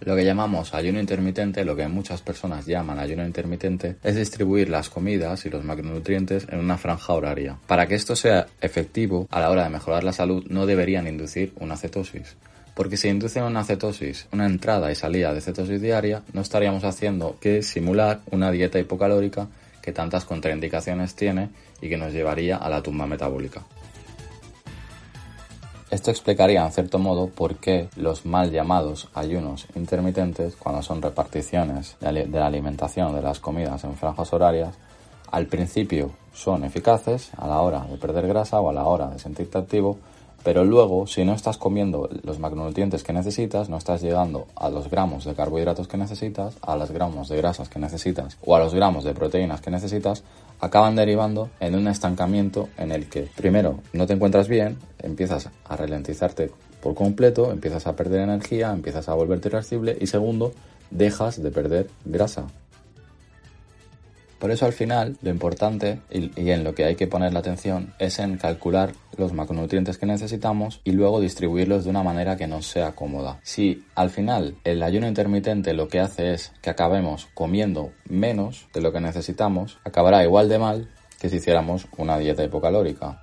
Lo 0.00 0.16
que 0.16 0.24
llamamos 0.24 0.72
ayuno 0.72 0.98
intermitente, 0.98 1.62
lo 1.66 1.76
que 1.76 1.86
muchas 1.86 2.22
personas 2.22 2.64
llaman 2.64 2.98
ayuno 2.98 3.26
intermitente, 3.26 3.96
es 4.02 4.16
distribuir 4.16 4.70
las 4.70 4.88
comidas 4.88 5.44
y 5.44 5.50
los 5.50 5.62
macronutrientes 5.62 6.46
en 6.48 6.60
una 6.60 6.78
franja 6.78 7.12
horaria. 7.12 7.58
Para 7.66 7.86
que 7.86 7.96
esto 7.96 8.16
sea 8.16 8.46
efectivo, 8.62 9.28
a 9.30 9.40
la 9.40 9.50
hora 9.50 9.64
de 9.64 9.68
mejorar 9.68 10.02
la 10.02 10.14
salud, 10.14 10.46
no 10.48 10.64
deberían 10.64 11.06
inducir 11.06 11.52
una 11.60 11.76
cetosis. 11.76 12.36
Porque 12.74 12.96
si 12.96 13.08
inducen 13.08 13.42
una 13.42 13.62
cetosis, 13.64 14.26
una 14.32 14.46
entrada 14.46 14.90
y 14.90 14.94
salida 14.94 15.34
de 15.34 15.42
cetosis 15.42 15.82
diaria, 15.82 16.22
no 16.32 16.40
estaríamos 16.40 16.84
haciendo 16.84 17.36
que 17.38 17.62
simular 17.62 18.20
una 18.30 18.50
dieta 18.50 18.78
hipocalórica 18.78 19.48
que 19.82 19.92
tantas 19.92 20.24
contraindicaciones 20.24 21.14
tiene 21.14 21.50
y 21.82 21.90
que 21.90 21.98
nos 21.98 22.14
llevaría 22.14 22.56
a 22.56 22.70
la 22.70 22.82
tumba 22.82 23.06
metabólica. 23.06 23.66
Esto 25.90 26.12
explicaría 26.12 26.64
en 26.64 26.70
cierto 26.70 27.00
modo 27.00 27.26
por 27.26 27.56
qué 27.56 27.88
los 27.96 28.24
mal 28.24 28.52
llamados 28.52 29.08
ayunos 29.12 29.66
intermitentes, 29.74 30.54
cuando 30.54 30.82
son 30.82 31.02
reparticiones 31.02 31.96
de 32.00 32.26
la 32.28 32.46
alimentación 32.46 33.12
de 33.12 33.22
las 33.22 33.40
comidas 33.40 33.82
en 33.82 33.96
franjas 33.96 34.32
horarias, 34.32 34.76
al 35.32 35.46
principio 35.46 36.12
son 36.32 36.62
eficaces 36.62 37.32
a 37.36 37.48
la 37.48 37.60
hora 37.60 37.84
de 37.90 37.96
perder 37.96 38.28
grasa 38.28 38.60
o 38.60 38.70
a 38.70 38.72
la 38.72 38.84
hora 38.84 39.08
de 39.08 39.18
sentirte 39.18 39.58
activo, 39.58 39.98
pero 40.44 40.64
luego, 40.64 41.08
si 41.08 41.24
no 41.24 41.34
estás 41.34 41.58
comiendo 41.58 42.08
los 42.22 42.38
macronutrientes 42.38 43.02
que 43.02 43.12
necesitas, 43.12 43.68
no 43.68 43.76
estás 43.76 44.00
llegando 44.00 44.46
a 44.54 44.70
los 44.70 44.88
gramos 44.88 45.24
de 45.24 45.34
carbohidratos 45.34 45.88
que 45.88 45.96
necesitas, 45.96 46.56
a 46.62 46.76
los 46.76 46.92
gramos 46.92 47.28
de 47.28 47.36
grasas 47.36 47.68
que 47.68 47.80
necesitas 47.80 48.38
o 48.46 48.54
a 48.54 48.60
los 48.60 48.74
gramos 48.74 49.02
de 49.02 49.12
proteínas 49.12 49.60
que 49.60 49.72
necesitas, 49.72 50.22
acaban 50.60 50.96
derivando 50.96 51.50
en 51.60 51.74
un 51.74 51.88
estancamiento 51.88 52.68
en 52.76 52.92
el 52.92 53.08
que, 53.08 53.22
primero, 53.36 53.80
no 53.92 54.06
te 54.06 54.12
encuentras 54.12 54.48
bien, 54.48 54.78
empiezas 55.02 55.50
a 55.64 55.76
ralentizarte 55.76 56.50
por 56.82 56.94
completo, 56.94 57.52
empiezas 57.52 57.86
a 57.86 57.96
perder 57.96 58.20
energía, 58.20 58.72
empiezas 58.72 59.08
a 59.08 59.14
volverte 59.14 59.48
irascible 59.48 59.96
y 60.00 60.06
segundo, 60.06 60.52
dejas 60.90 61.42
de 61.42 61.50
perder 61.50 61.90
grasa. 62.04 62.46
Por 64.40 64.50
eso 64.50 64.64
al 64.64 64.72
final 64.72 65.18
lo 65.20 65.28
importante 65.28 66.00
y, 66.10 66.50
en 66.50 66.64
lo 66.64 66.74
que 66.74 66.86
hay 66.86 66.96
que 66.96 67.06
poner 67.06 67.34
la 67.34 67.40
atención 67.40 67.92
es 67.98 68.18
en 68.18 68.38
calcular 68.38 68.94
los 69.18 69.34
macronutrientes 69.34 69.98
que 69.98 70.06
necesitamos 70.06 70.80
y 70.82 70.92
luego 70.92 71.20
distribuirlos 71.20 71.84
de 71.84 71.90
una 71.90 72.02
manera 72.02 72.38
que 72.38 72.46
nos 72.46 72.66
sea 72.66 72.92
cómoda. 72.92 73.38
Si 73.42 73.84
al 73.94 74.08
final 74.08 74.56
el 74.64 74.82
ayuno 74.82 75.06
intermitente 75.06 75.74
lo 75.74 75.88
que 75.88 76.00
hace 76.00 76.32
es 76.32 76.52
que 76.62 76.70
acabemos 76.70 77.28
comiendo 77.34 77.92
menos 78.08 78.66
de 78.72 78.80
lo 78.80 78.92
que 78.92 79.00
necesitamos, 79.00 79.78
acabará 79.84 80.24
igual 80.24 80.48
de 80.48 80.58
mal 80.58 80.88
que 81.20 81.28
si 81.28 81.36
hiciéramos 81.36 81.86
una 81.98 82.16
dieta 82.18 82.42
hipocalórica. 82.42 83.22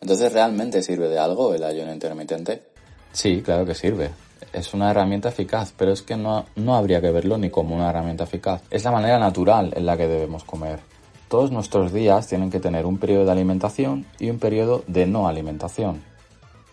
Entonces, 0.00 0.32
¿realmente 0.32 0.82
sirve 0.82 1.08
de 1.08 1.20
algo 1.20 1.54
el 1.54 1.62
ayuno 1.62 1.92
intermitente? 1.92 2.64
Sí, 3.12 3.42
claro 3.42 3.64
que 3.64 3.76
sirve 3.76 4.10
es 4.52 4.74
una 4.74 4.90
herramienta 4.90 5.28
eficaz, 5.28 5.74
pero 5.76 5.92
es 5.92 6.02
que 6.02 6.16
no, 6.16 6.46
no 6.56 6.74
habría 6.74 7.00
que 7.00 7.10
verlo 7.10 7.38
ni 7.38 7.50
como 7.50 7.74
una 7.74 7.90
herramienta 7.90 8.24
eficaz. 8.24 8.62
Es 8.70 8.84
la 8.84 8.90
manera 8.90 9.18
natural 9.18 9.72
en 9.76 9.86
la 9.86 9.96
que 9.96 10.08
debemos 10.08 10.44
comer. 10.44 10.80
Todos 11.28 11.50
nuestros 11.50 11.92
días 11.92 12.28
tienen 12.28 12.50
que 12.50 12.60
tener 12.60 12.84
un 12.84 12.98
periodo 12.98 13.24
de 13.24 13.32
alimentación 13.32 14.06
y 14.18 14.30
un 14.30 14.38
periodo 14.38 14.84
de 14.86 15.06
no 15.06 15.28
alimentación. 15.28 16.02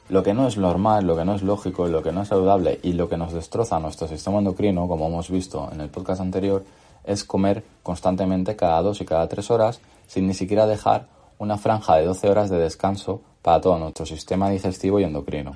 Lo 0.10 0.24
que 0.24 0.34
no 0.34 0.48
es 0.48 0.58
normal, 0.58 1.06
lo 1.06 1.16
que 1.16 1.24
no 1.24 1.36
es 1.36 1.44
lógico, 1.44 1.88
lo 1.88 2.02
que 2.02 2.12
no 2.12 2.24
es 2.24 2.30
saludable 2.30 2.80
y 2.82 2.94
lo 2.94 3.08
que 3.08 3.18
nos 3.18 3.32
destroza 3.32 3.80
nuestro 3.80 4.08
sistema 4.08 4.40
endocrino, 4.40 4.88
como 4.88 5.08
hemos 5.08 5.30
visto 5.30 5.70
en 5.72 5.82
el 5.82 5.90
podcast 5.90 6.20
anterior, 6.20 6.66
es 7.04 7.24
comer 7.24 7.64
constantemente 7.84 8.56
cada 8.56 8.82
dos 8.82 9.02
y 9.02 9.06
cada 9.06 9.28
tres 9.30 9.52
horas 9.52 9.80
sin 10.08 10.28
ni 10.28 10.34
siquiera 10.34 10.66
dejar 10.66 11.08
una 11.38 11.58
franja 11.58 11.96
de 11.96 12.06
12 12.06 12.30
horas 12.30 12.50
de 12.50 12.58
descanso 12.58 13.22
para 13.42 13.62
todo 13.62 13.80
nuestro 13.80 14.06
sistema 14.06 14.50
digestivo 14.50 15.00
y 15.00 15.06
endocrino. 15.06 15.56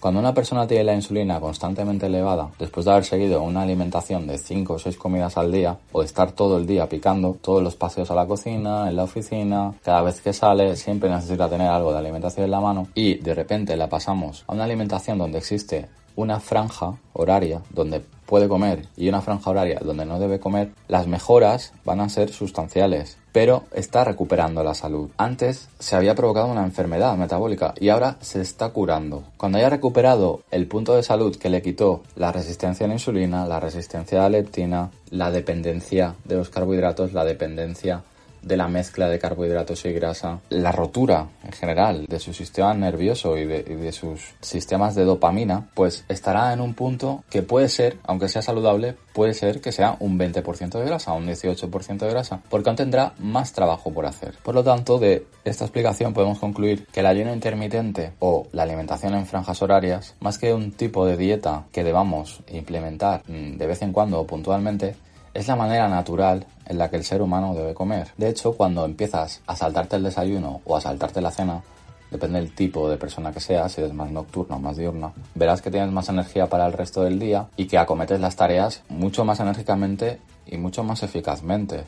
Cuando 0.00 0.20
una 0.20 0.32
persona 0.32 0.64
tiene 0.64 0.84
la 0.84 0.94
insulina 0.94 1.40
constantemente 1.40 2.06
elevada, 2.06 2.50
después 2.56 2.86
de 2.86 2.92
haber 2.92 3.04
seguido 3.04 3.42
una 3.42 3.62
alimentación 3.62 4.28
de 4.28 4.38
5 4.38 4.74
o 4.74 4.78
6 4.78 4.96
comidas 4.96 5.36
al 5.36 5.50
día, 5.50 5.76
o 5.90 6.02
estar 6.02 6.30
todo 6.30 6.56
el 6.56 6.66
día 6.68 6.88
picando, 6.88 7.36
todos 7.40 7.64
los 7.64 7.74
paseos 7.74 8.08
a 8.12 8.14
la 8.14 8.24
cocina, 8.24 8.88
en 8.88 8.94
la 8.94 9.02
oficina, 9.02 9.74
cada 9.82 10.02
vez 10.02 10.20
que 10.20 10.32
sale, 10.32 10.76
siempre 10.76 11.10
necesita 11.10 11.48
tener 11.48 11.66
algo 11.66 11.90
de 11.90 11.98
alimentación 11.98 12.44
en 12.44 12.52
la 12.52 12.60
mano, 12.60 12.86
y 12.94 13.16
de 13.16 13.34
repente 13.34 13.76
la 13.76 13.88
pasamos 13.88 14.44
a 14.46 14.52
una 14.52 14.64
alimentación 14.64 15.18
donde 15.18 15.38
existe 15.38 15.88
una 16.18 16.40
franja 16.40 16.98
horaria 17.12 17.62
donde 17.70 18.02
puede 18.26 18.48
comer 18.48 18.88
y 18.96 19.08
una 19.08 19.20
franja 19.20 19.50
horaria 19.50 19.78
donde 19.80 20.04
no 20.04 20.18
debe 20.18 20.40
comer, 20.40 20.72
las 20.88 21.06
mejoras 21.06 21.72
van 21.84 22.00
a 22.00 22.08
ser 22.08 22.32
sustanciales, 22.32 23.18
pero 23.30 23.62
está 23.72 24.02
recuperando 24.02 24.64
la 24.64 24.74
salud. 24.74 25.10
Antes 25.16 25.68
se 25.78 25.94
había 25.94 26.16
provocado 26.16 26.48
una 26.48 26.64
enfermedad 26.64 27.16
metabólica 27.16 27.72
y 27.78 27.90
ahora 27.90 28.16
se 28.20 28.40
está 28.40 28.70
curando. 28.70 29.22
Cuando 29.36 29.58
haya 29.58 29.70
recuperado 29.70 30.40
el 30.50 30.66
punto 30.66 30.96
de 30.96 31.04
salud 31.04 31.36
que 31.36 31.50
le 31.50 31.62
quitó 31.62 32.02
la 32.16 32.32
resistencia 32.32 32.86
a 32.86 32.88
la 32.88 32.94
insulina, 32.96 33.46
la 33.46 33.60
resistencia 33.60 34.18
a 34.18 34.22
la 34.22 34.38
leptina, 34.40 34.90
la 35.10 35.30
dependencia 35.30 36.16
de 36.24 36.34
los 36.34 36.50
carbohidratos, 36.50 37.12
la 37.12 37.24
dependencia 37.24 38.02
de 38.42 38.56
la 38.56 38.68
mezcla 38.68 39.08
de 39.08 39.18
carbohidratos 39.18 39.84
y 39.84 39.92
grasa, 39.92 40.40
la 40.50 40.72
rotura 40.72 41.28
en 41.44 41.52
general 41.52 42.06
de 42.06 42.18
su 42.18 42.32
sistema 42.32 42.74
nervioso 42.74 43.36
y 43.36 43.44
de, 43.44 43.92
sus 43.92 44.34
sistemas 44.40 44.94
de 44.94 45.04
dopamina, 45.04 45.68
pues 45.74 46.04
estará 46.08 46.52
en 46.52 46.60
un 46.60 46.74
punto 46.74 47.24
que 47.30 47.42
puede 47.42 47.68
ser, 47.68 47.98
aunque 48.04 48.28
sea 48.28 48.42
saludable, 48.42 48.94
puede 49.12 49.34
ser 49.34 49.60
que 49.60 49.72
sea 49.72 49.96
un 50.00 50.18
20% 50.18 50.78
de 50.78 50.84
grasa, 50.84 51.12
un 51.12 51.26
18% 51.26 51.98
de 51.98 52.10
grasa, 52.10 52.42
porque 52.48 52.68
aún 52.68 52.76
tendrá 52.76 53.14
más 53.18 53.52
trabajo 53.52 53.92
por 53.92 54.06
hacer. 54.06 54.34
Por 54.42 54.54
lo 54.54 54.62
tanto, 54.62 54.98
de 54.98 55.26
esta 55.44 55.64
explicación 55.64 56.14
podemos 56.14 56.38
concluir 56.38 56.86
que 56.86 57.00
el 57.00 57.06
ayuno 57.06 57.32
intermitente 57.32 58.12
o 58.18 58.46
la 58.52 58.62
alimentación 58.62 59.14
en 59.14 59.26
franjas 59.26 59.62
horarias, 59.62 60.14
más 60.20 60.38
que 60.38 60.52
un 60.54 60.72
tipo 60.72 61.06
de 61.06 61.16
dieta 61.16 61.64
que 61.72 61.84
debamos 61.84 62.40
implementar 62.48 63.22
mm, 63.26 63.56
de 63.56 63.66
vez 63.66 63.82
en 63.82 63.92
cuando 63.92 64.20
o 64.20 64.26
puntualmente, 64.26 64.96
es 65.34 65.48
la 65.48 65.56
manera 65.56 65.88
natural 65.88 66.46
en 66.66 66.78
la 66.78 66.90
que 66.90 66.96
el 66.96 67.04
ser 67.04 67.22
humano 67.22 67.54
debe 67.54 67.74
comer. 67.74 68.08
De 68.16 68.28
hecho, 68.28 68.52
cuando 68.52 68.84
empiezas 68.84 69.42
a 69.46 69.56
saltarte 69.56 69.96
el 69.96 70.02
desayuno 70.02 70.60
o 70.64 70.76
a 70.76 70.80
saltarte 70.80 71.20
la 71.20 71.30
cena, 71.30 71.62
depende 72.10 72.40
del 72.40 72.54
tipo 72.54 72.88
de 72.88 72.96
persona 72.96 73.32
que 73.32 73.40
seas, 73.40 73.72
si 73.72 73.80
eres 73.80 73.94
más 73.94 74.10
nocturno 74.10 74.56
o 74.56 74.60
más 74.60 74.76
diurno, 74.76 75.12
verás 75.34 75.62
que 75.62 75.70
tienes 75.70 75.90
más 75.90 76.08
energía 76.08 76.46
para 76.46 76.66
el 76.66 76.72
resto 76.72 77.02
del 77.02 77.18
día 77.18 77.48
y 77.56 77.66
que 77.66 77.78
acometes 77.78 78.20
las 78.20 78.36
tareas 78.36 78.82
mucho 78.88 79.24
más 79.24 79.40
enérgicamente 79.40 80.20
y 80.46 80.56
mucho 80.56 80.82
más 80.84 81.02
eficazmente 81.02 81.84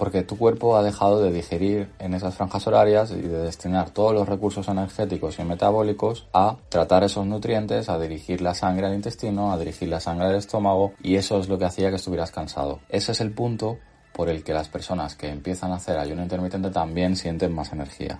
porque 0.00 0.22
tu 0.22 0.38
cuerpo 0.38 0.78
ha 0.78 0.82
dejado 0.82 1.22
de 1.22 1.30
digerir 1.30 1.90
en 1.98 2.14
esas 2.14 2.34
franjas 2.34 2.66
horarias 2.66 3.10
y 3.10 3.20
de 3.20 3.42
destinar 3.42 3.90
todos 3.90 4.14
los 4.14 4.26
recursos 4.26 4.66
energéticos 4.68 5.38
y 5.38 5.44
metabólicos 5.44 6.26
a 6.32 6.56
tratar 6.70 7.04
esos 7.04 7.26
nutrientes, 7.26 7.90
a 7.90 7.98
dirigir 7.98 8.40
la 8.40 8.54
sangre 8.54 8.86
al 8.86 8.94
intestino, 8.94 9.52
a 9.52 9.58
dirigir 9.58 9.90
la 9.90 10.00
sangre 10.00 10.28
al 10.28 10.36
estómago 10.36 10.94
y 11.02 11.16
eso 11.16 11.38
es 11.38 11.50
lo 11.50 11.58
que 11.58 11.66
hacía 11.66 11.90
que 11.90 11.96
estuvieras 11.96 12.30
cansado. 12.30 12.80
Ese 12.88 13.12
es 13.12 13.20
el 13.20 13.32
punto 13.32 13.76
por 14.14 14.30
el 14.30 14.42
que 14.42 14.54
las 14.54 14.70
personas 14.70 15.16
que 15.16 15.28
empiezan 15.28 15.70
a 15.70 15.74
hacer 15.74 15.98
ayuno 15.98 16.22
intermitente 16.22 16.70
también 16.70 17.14
sienten 17.14 17.54
más 17.54 17.70
energía. 17.70 18.18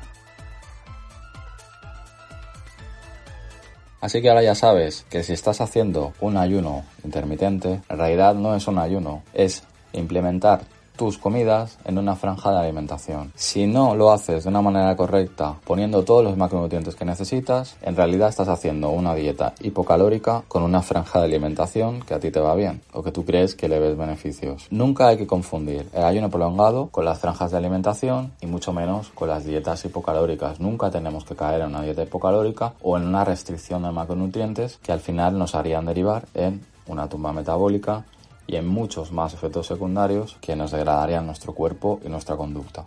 Así 4.02 4.20
que 4.20 4.28
ahora 4.28 4.42
ya 4.42 4.54
sabes 4.54 5.06
que 5.08 5.22
si 5.22 5.32
estás 5.32 5.62
haciendo 5.62 6.12
un 6.20 6.37
ayuno 6.37 6.84
intermitente, 7.04 7.80
en 7.88 7.99
realidad 7.99 8.34
no 8.34 8.54
es 8.54 8.68
un 8.68 8.78
ayuno, 8.78 9.22
es 9.32 9.62
implementar 9.94 10.60
tus 11.00 11.16
comidas 11.16 11.78
en 11.87 11.97
una 11.97 12.14
franja 12.14 12.52
de 12.52 12.59
alimentación. 12.59 13.33
Si 13.35 13.66
no 13.66 13.95
lo 13.95 14.12
haces 14.12 14.45
de 14.45 14.50
una 14.50 14.61
manera 14.61 14.95
correcta, 14.97 15.57
poniendo 15.64 16.04
todos 16.04 16.23
los 16.23 16.37
macronutrientes 16.37 16.95
que 16.95 17.07
necesitas, 17.07 17.78
en 17.80 17.97
realidad 17.97 18.28
estás 18.28 18.49
haciendo 18.49 18.90
una 18.90 19.14
dieta 19.14 19.54
hipocalórica 19.62 20.42
con 20.47 20.62
una 20.62 20.83
franja 20.83 21.21
de 21.21 21.25
alimentación 21.25 22.02
que 22.02 22.12
a 22.12 22.21
ti 22.21 22.30
te 22.30 22.38
va 22.38 22.54
bien 22.54 22.83
o 22.92 23.02
que 23.02 23.12
tú 23.12 23.25
crees 23.25 23.54
que 23.54 23.66
le 23.66 23.78
ves 23.78 23.97
beneficios. 23.97 24.66
Nunca 24.71 25.09
hay 25.09 25.16
que 25.16 25.26
confundir 25.26 25.88
el 25.95 26.04
ayuno 26.04 26.28
prolongado 26.28 26.88
con 26.88 27.07
las 27.07 27.19
franjas 27.19 27.50
de 27.50 27.57
alimentación 27.57 28.33
y 28.42 28.47
mucho 28.47 28.75
menos 28.75 29.09
con 29.14 29.28
las 29.28 29.47
dietas 29.47 29.83
hipocalóricas. 29.87 30.61
Nunca 30.61 30.90
tenemos 30.90 31.25
que 31.25 31.35
caer 31.35 31.62
en 31.62 31.69
una 31.69 31.80
dieta 31.80 32.02
hipocalórica 32.02 32.75
o 32.83 32.99
en 32.99 33.07
una 33.07 33.25
restricción 33.25 33.85
de 33.85 33.90
macronutrientes 33.90 34.76
que 34.83 34.92
al 34.92 35.00
final 35.00 35.38
nos 35.38 35.54
harían 35.54 35.87
derivar 35.87 36.26
en 36.35 36.61
una 36.87 37.09
tumba 37.09 37.33
metabólica 37.33 38.04
y 38.50 38.57
en 38.57 38.66
muchos 38.66 39.12
más 39.12 39.33
efectos 39.33 39.69
secundarios 39.69 40.37
que 40.40 40.57
nos 40.57 40.73
degradarían 40.73 41.25
nuestro 41.25 41.54
cuerpo 41.54 42.00
y 42.04 42.09
nuestra 42.09 42.37
conducta. 42.37 42.85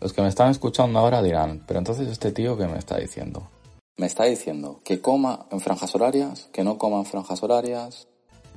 Los 0.00 0.14
que 0.14 0.22
me 0.22 0.28
están 0.28 0.50
escuchando 0.50 0.98
ahora 0.98 1.22
dirán, 1.22 1.62
pero 1.66 1.78
entonces 1.78 2.08
este 2.08 2.32
tío 2.32 2.56
qué 2.56 2.66
me 2.66 2.78
está 2.78 2.96
diciendo? 2.96 3.42
Me 3.98 4.06
está 4.06 4.24
diciendo 4.24 4.80
que 4.82 5.02
coma 5.02 5.44
en 5.50 5.60
franjas 5.60 5.94
horarias, 5.94 6.48
que 6.54 6.64
no 6.64 6.78
coma 6.78 7.00
en 7.00 7.04
franjas 7.04 7.42
horarias. 7.42 8.08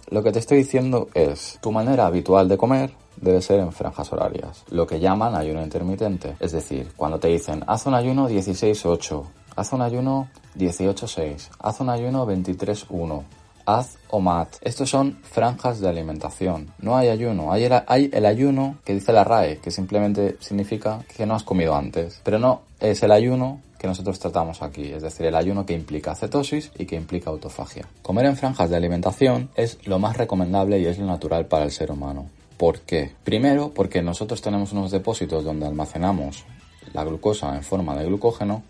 Lo 0.10 0.24
que 0.24 0.32
te 0.32 0.40
estoy 0.40 0.60
diciendo 0.60 1.10
es, 1.14 1.60
tu 1.62 1.74
manera 1.74 2.06
habitual 2.06 2.48
de 2.48 2.58
comer 2.58 2.94
debe 3.18 3.42
ser 3.42 3.60
en 3.60 3.74
franjas 3.74 4.14
horarias, 4.14 4.64
lo 4.70 4.88
que 4.88 5.02
llaman 5.02 5.36
ayuno 5.36 5.62
intermitente. 5.62 6.38
Es 6.40 6.54
decir, 6.54 6.94
cuando 6.96 7.20
te 7.20 7.28
dicen, 7.28 7.66
haz 7.68 7.86
un 7.88 7.94
ayuno 7.94 8.30
16-8, 8.30 9.24
haz 9.58 9.74
un 9.74 9.82
ayuno 9.82 10.30
18-6, 10.58 11.50
haz 11.60 11.80
un 11.82 11.90
ayuno 11.90 12.26
23-1, 12.26 13.24
haz 13.66 13.98
o 14.10 14.20
mat. 14.20 14.50
Estos 14.62 14.90
son 14.90 15.20
franjas 15.24 15.80
de 15.80 15.90
alimentación. 15.90 16.74
No 16.80 16.98
hay 16.98 17.10
ayuno. 17.10 17.52
Hay 17.52 17.66
el, 17.66 17.74
hay 17.88 18.10
el, 18.14 18.26
ayuno 18.26 18.78
que 18.86 18.94
dice 18.94 19.14
la 19.14 19.24
RAE, 19.24 19.58
que 19.58 19.72
simplemente 19.72 20.38
significa 20.40 21.00
que 21.16 21.26
no 21.26 21.36
has 21.36 21.44
comido 21.44 21.76
antes. 21.76 22.22
Pero 22.24 22.40
no 22.40 22.62
es 22.80 23.02
el 23.04 23.12
ayuno 23.12 23.62
que 23.84 23.88
nosotros 23.88 24.18
tratamos 24.18 24.62
aquí, 24.62 24.94
es 24.94 25.04
decir, 25.04 25.26
el 25.26 25.36
ayuno 25.36 25.66
que 25.66 25.74
implica 25.74 26.16
cetosis 26.16 26.72
y 26.78 26.86
que 26.86 26.96
implica 26.96 27.30
autofagia. 27.30 27.86
Comer 28.02 28.28
en 28.28 28.38
franjas 28.38 28.70
de 28.70 28.78
alimentación 28.78 29.50
es 29.56 29.78
lo 29.86 30.00
más 30.00 30.16
recomendable 30.16 30.80
y 30.80 30.86
es 30.86 30.98
lo 31.00 31.06
natural 31.06 31.48
para 31.48 31.66
el 31.66 31.72
ser 31.72 31.92
humano. 31.92 32.30
¿Por 32.56 32.80
qué? 32.80 33.12
Primero, 33.26 33.74
porque 33.74 34.02
nosotros 34.02 34.42
tenemos 34.42 34.72
unos 34.72 34.90
depósitos 34.92 35.44
donde 35.44 35.66
almacenamos 35.66 36.46
la 36.94 37.04
glucosa 37.04 37.56
en 37.58 37.64
forma 37.64 37.94
de 37.96 38.06
glucógeno 38.06 38.64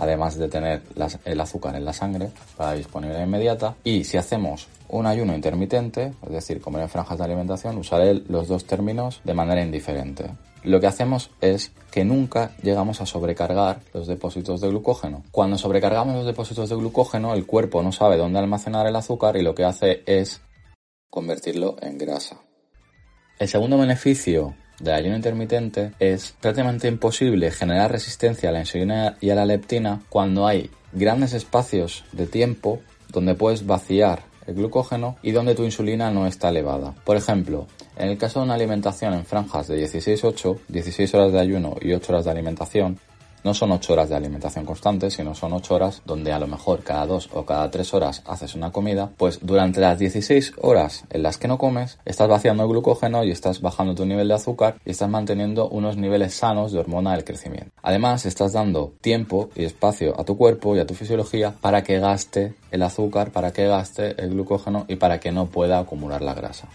además 0.00 0.38
de 0.38 0.48
tener 0.48 0.82
el 1.26 1.40
azúcar 1.40 1.76
en 1.76 1.84
la 1.84 1.92
sangre 1.92 2.30
para 2.56 2.72
disponibilidad 2.72 3.22
inmediata. 3.22 3.76
Y 3.84 4.04
si 4.04 4.16
hacemos 4.16 4.66
un 4.88 5.06
ayuno 5.06 5.34
intermitente, 5.34 6.14
es 6.24 6.32
decir, 6.32 6.62
comer 6.62 6.82
en 6.82 6.88
franjas 6.88 7.18
de 7.18 7.24
alimentación, 7.24 7.76
usaré 7.76 8.14
los 8.14 8.48
dos 8.48 8.64
términos 8.64 9.20
de 9.24 9.34
manera 9.34 9.62
indiferente. 9.62 10.30
Lo 10.64 10.80
que 10.80 10.86
hacemos 10.86 11.30
es 11.42 11.72
que 11.90 12.06
nunca 12.06 12.52
llegamos 12.62 13.02
a 13.02 13.06
sobrecargar 13.06 13.80
los 13.92 14.06
depósitos 14.06 14.62
de 14.62 14.68
glucógeno. 14.68 15.22
Cuando 15.32 15.58
sobrecargamos 15.58 16.14
los 16.16 16.26
depósitos 16.26 16.70
de 16.70 16.76
glucógeno, 16.76 17.34
el 17.34 17.44
cuerpo 17.44 17.82
no 17.82 17.92
sabe 17.92 18.16
dónde 18.16 18.38
almacenar 18.38 18.86
el 18.86 18.96
azúcar 18.96 19.36
y 19.36 19.42
lo 19.42 19.54
que 19.54 19.64
hace 19.64 20.02
es 20.06 20.40
convertirlo 21.10 21.76
en 21.82 21.98
grasa. 21.98 22.40
El 23.38 23.48
segundo 23.48 23.76
beneficio 23.76 24.54
del 24.80 24.94
ayuno 24.94 25.16
intermitente 25.16 25.92
es 25.98 26.34
prácticamente 26.40 26.88
imposible 26.88 27.50
generar 27.50 27.92
resistencia 27.92 28.48
a 28.48 28.52
la 28.52 28.60
insulina 28.60 29.16
y 29.20 29.30
a 29.30 29.34
la 29.34 29.46
leptina 29.46 30.02
cuando 30.08 30.46
hay 30.46 30.70
grandes 30.92 31.32
espacios 31.34 32.04
de 32.12 32.26
tiempo 32.26 32.80
donde 33.08 33.34
puedes 33.34 33.66
vaciar 33.66 34.22
el 34.46 34.54
glucógeno 34.54 35.16
y 35.22 35.32
donde 35.32 35.54
tu 35.54 35.64
insulina 35.64 36.10
no 36.10 36.26
está 36.26 36.48
elevada. 36.48 36.94
Por 37.04 37.16
ejemplo, 37.16 37.66
en 37.96 38.08
el 38.08 38.18
caso 38.18 38.40
de 38.40 38.46
una 38.46 38.54
alimentación 38.54 39.14
en 39.14 39.24
franjas 39.24 39.68
de 39.68 39.84
16-8, 39.84 40.58
16 40.68 41.14
horas 41.14 41.32
de 41.32 41.40
ayuno 41.40 41.76
y 41.80 41.92
8 41.92 42.12
horas 42.12 42.24
de 42.24 42.30
alimentación, 42.30 42.98
no 43.44 43.54
son 43.54 43.72
8 43.72 43.92
horas 43.92 44.08
de 44.08 44.16
alimentación 44.16 44.64
constante, 44.64 45.10
sino 45.10 45.34
son 45.34 45.52
8 45.52 45.74
horas 45.74 46.02
donde 46.04 46.32
a 46.32 46.38
lo 46.38 46.46
mejor 46.46 46.82
cada 46.82 47.06
2 47.06 47.30
o 47.32 47.44
cada 47.44 47.70
3 47.70 47.94
horas 47.94 48.22
haces 48.26 48.54
una 48.54 48.72
comida, 48.72 49.10
pues 49.16 49.40
durante 49.42 49.80
las 49.80 49.98
16 49.98 50.54
horas 50.60 51.04
en 51.10 51.22
las 51.22 51.38
que 51.38 51.48
no 51.48 51.58
comes, 51.58 51.98
estás 52.04 52.28
vaciando 52.28 52.64
el 52.64 52.68
glucógeno 52.68 53.24
y 53.24 53.30
estás 53.30 53.60
bajando 53.60 53.94
tu 53.94 54.04
nivel 54.04 54.28
de 54.28 54.34
azúcar 54.34 54.76
y 54.84 54.90
estás 54.90 55.08
manteniendo 55.08 55.68
unos 55.68 55.96
niveles 55.96 56.34
sanos 56.34 56.72
de 56.72 56.78
hormona 56.78 57.12
del 57.12 57.24
crecimiento. 57.24 57.70
Además, 57.82 58.26
estás 58.26 58.52
dando 58.52 58.92
tiempo 59.00 59.50
y 59.54 59.64
espacio 59.64 60.18
a 60.20 60.24
tu 60.24 60.36
cuerpo 60.36 60.76
y 60.76 60.80
a 60.80 60.86
tu 60.86 60.94
fisiología 60.94 61.54
para 61.60 61.82
que 61.82 61.98
gaste 61.98 62.54
el 62.70 62.82
azúcar, 62.82 63.30
para 63.30 63.52
que 63.52 63.66
gaste 63.66 64.20
el 64.22 64.30
glucógeno 64.30 64.84
y 64.88 64.96
para 64.96 65.20
que 65.20 65.32
no 65.32 65.46
pueda 65.46 65.78
acumular 65.78 66.22
la 66.22 66.34
grasa. 66.34 66.68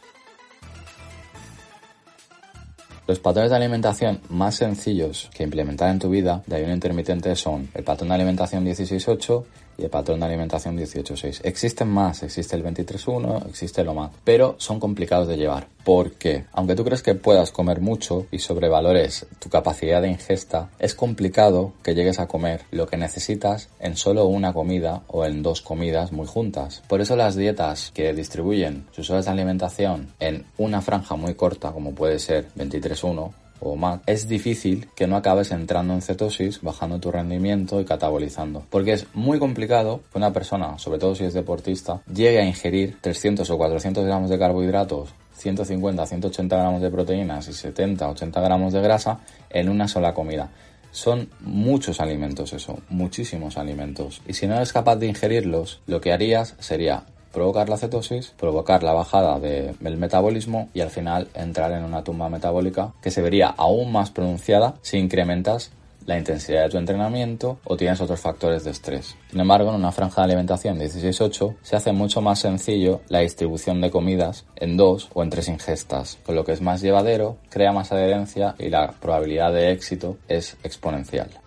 Los 3.07 3.19
patrones 3.19 3.51
de 3.51 3.57
alimentación 3.57 4.19
más 4.29 4.55
sencillos 4.55 5.29
que 5.31 5.43
implementar 5.43 5.91
en 5.91 5.99
tu 5.99 6.09
vida 6.09 6.41
de 6.47 6.55
ayuno 6.55 6.73
intermitente 6.73 7.35
son 7.35 7.69
el 7.75 7.83
patrón 7.83 8.09
de 8.09 8.15
alimentación 8.15 8.65
16-8 8.65 9.43
y 9.77 9.83
el 9.83 9.89
patrón 9.89 10.19
de 10.19 10.25
alimentación 10.25 10.77
18.6. 10.77 11.41
Existen 11.43 11.88
más, 11.88 12.23
existe 12.23 12.55
el 12.55 12.63
23.1, 12.63 13.47
existe 13.49 13.83
lo 13.83 13.93
más, 13.93 14.11
pero 14.23 14.55
son 14.57 14.79
complicados 14.79 15.27
de 15.27 15.38
llevar. 15.38 15.67
¿Por 15.83 16.13
qué? 16.13 16.45
Aunque 16.53 16.75
tú 16.75 16.83
crees 16.83 17.03
que 17.03 17.13
puedas 17.13 17.51
comer 17.51 17.79
mucho 17.79 18.25
y 18.31 18.39
sobrevalores 18.39 19.27
tu 19.39 19.49
capacidad 19.49 20.01
de 20.01 20.09
ingesta, 20.09 20.69
es 20.79 20.95
complicado 20.95 21.73
que 21.83 21.93
llegues 21.93 22.19
a 22.19 22.27
comer 22.27 22.61
lo 22.71 22.88
que 22.88 22.97
necesitas 22.97 23.69
en 23.79 23.95
solo 23.95 24.25
una 24.25 24.51
comida 24.51 25.03
o 25.07 25.25
en 25.25 25.43
dos 25.43 25.61
comidas 25.61 26.11
muy 26.11 26.25
juntas. 26.25 26.81
Por 26.88 27.01
eso 27.01 27.15
las 27.15 27.35
dietas 27.35 27.91
que 27.93 28.13
distribuyen 28.13 28.88
sus 28.91 29.09
horas 29.11 29.25
de 29.25 29.31
alimentación 29.31 30.13
en 30.19 30.45
una 30.57 30.81
franja 30.81 31.15
muy 31.15 31.35
corta, 31.35 31.71
como 31.71 31.93
puede 31.93 32.17
ser 32.17 32.47
23.1, 32.55 33.31
o 33.65 33.75
más, 33.75 34.01
es 34.06 34.28
difícil 34.28 34.88
que 34.95 35.08
no 35.08 35.15
acabes 35.15 35.51
entrando 35.51 35.93
en 35.93 36.01
cetosis, 36.01 36.62
bajando 36.62 36.99
tu 36.99 37.12
rendimiento 37.12 37.82
y 37.82 37.86
catabolizando. 37.86 38.63
Porque 38.69 38.93
es 38.93 39.08
muy 39.13 39.39
complicado 39.39 40.01
que 40.12 40.17
una 40.17 40.32
persona, 40.32 40.78
sobre 40.78 40.99
todo 40.99 41.15
si 41.15 41.23
es 41.23 41.34
deportista, 41.34 42.01
llegue 42.13 42.39
a 42.39 42.45
ingerir 42.45 42.97
300 43.01 43.49
o 43.49 43.58
400 43.58 44.06
gramos 44.06 44.30
de 44.30 44.38
carbohidratos 44.38 45.15
150, 45.38 46.06
180 46.06 46.56
gramos 46.56 46.82
de 46.82 46.89
proteínas 46.89 47.47
y 47.47 47.54
70, 47.54 48.10
80 48.10 48.41
gramos 48.41 48.73
de 48.73 48.82
grasa 48.82 49.19
en 49.49 49.69
una 49.69 49.88
sola 49.88 50.13
comida. 50.13 50.49
Son 50.91 51.30
muchos 51.41 51.99
alimentos 51.99 52.54
eso, 52.54 52.80
muchísimos 52.89 53.58
alimentos. 53.58 54.21
Y 54.28 54.34
si 54.34 54.47
no 54.47 54.56
eres 54.56 54.71
capaz 54.71 54.95
de 54.95 55.08
ingerirlos, 55.08 55.82
lo 55.88 55.99
que 55.99 56.13
harías 56.13 56.56
sería 56.60 57.04
provocar 57.35 57.67
la 57.67 57.77
cetosis, 57.77 58.33
provocar 58.37 58.81
la 58.81 58.93
bajada 58.93 59.39
del 59.39 59.97
metabolismo 59.97 60.69
y 60.73 60.79
al 60.79 60.89
final 60.89 61.27
entrar 61.35 61.73
en 61.73 61.83
una 61.83 62.03
tumba 62.03 62.29
metabólica 62.29 62.93
que 63.01 63.11
se 63.11 63.21
vería 63.21 63.49
aún 63.49 63.91
más 63.91 64.09
pronunciada 64.09 64.75
si 64.81 64.97
incrementas 64.97 65.71
la 66.05 66.17
intensidad 66.17 66.63
de 66.63 66.69
tu 66.69 66.77
entrenamiento 66.77 67.59
o 67.65 67.75
tienes 67.75 67.99
otros 67.99 68.21
factores 68.21 68.63
de 68.63 68.71
estrés. 68.71 69.17
Sin 69.29 69.39
embargo, 69.41 69.69
en 69.69 69.75
una 69.75 69.91
franja 69.91 70.21
de 70.21 70.25
alimentación 70.25 70.79
16-8 70.79 71.57
se 71.61 71.75
hace 71.75 71.91
mucho 71.91 72.21
más 72.21 72.39
sencillo 72.39 73.01
la 73.09 73.19
distribución 73.19 73.81
de 73.81 73.91
comidas 73.91 74.45
en 74.55 74.77
dos 74.77 75.09
o 75.13 75.21
en 75.21 75.29
tres 75.29 75.49
ingestas, 75.49 76.17
con 76.25 76.35
lo 76.35 76.45
que 76.45 76.53
es 76.53 76.61
más 76.61 76.81
llevadero, 76.81 77.37
crea 77.49 77.73
más 77.73 77.91
adherencia 77.91 78.55
y 78.59 78.69
la 78.69 78.91
probabilidad 78.93 79.51
de 79.51 79.71
éxito 79.71 80.17
es 80.29 80.57
exponencial. 80.63 81.44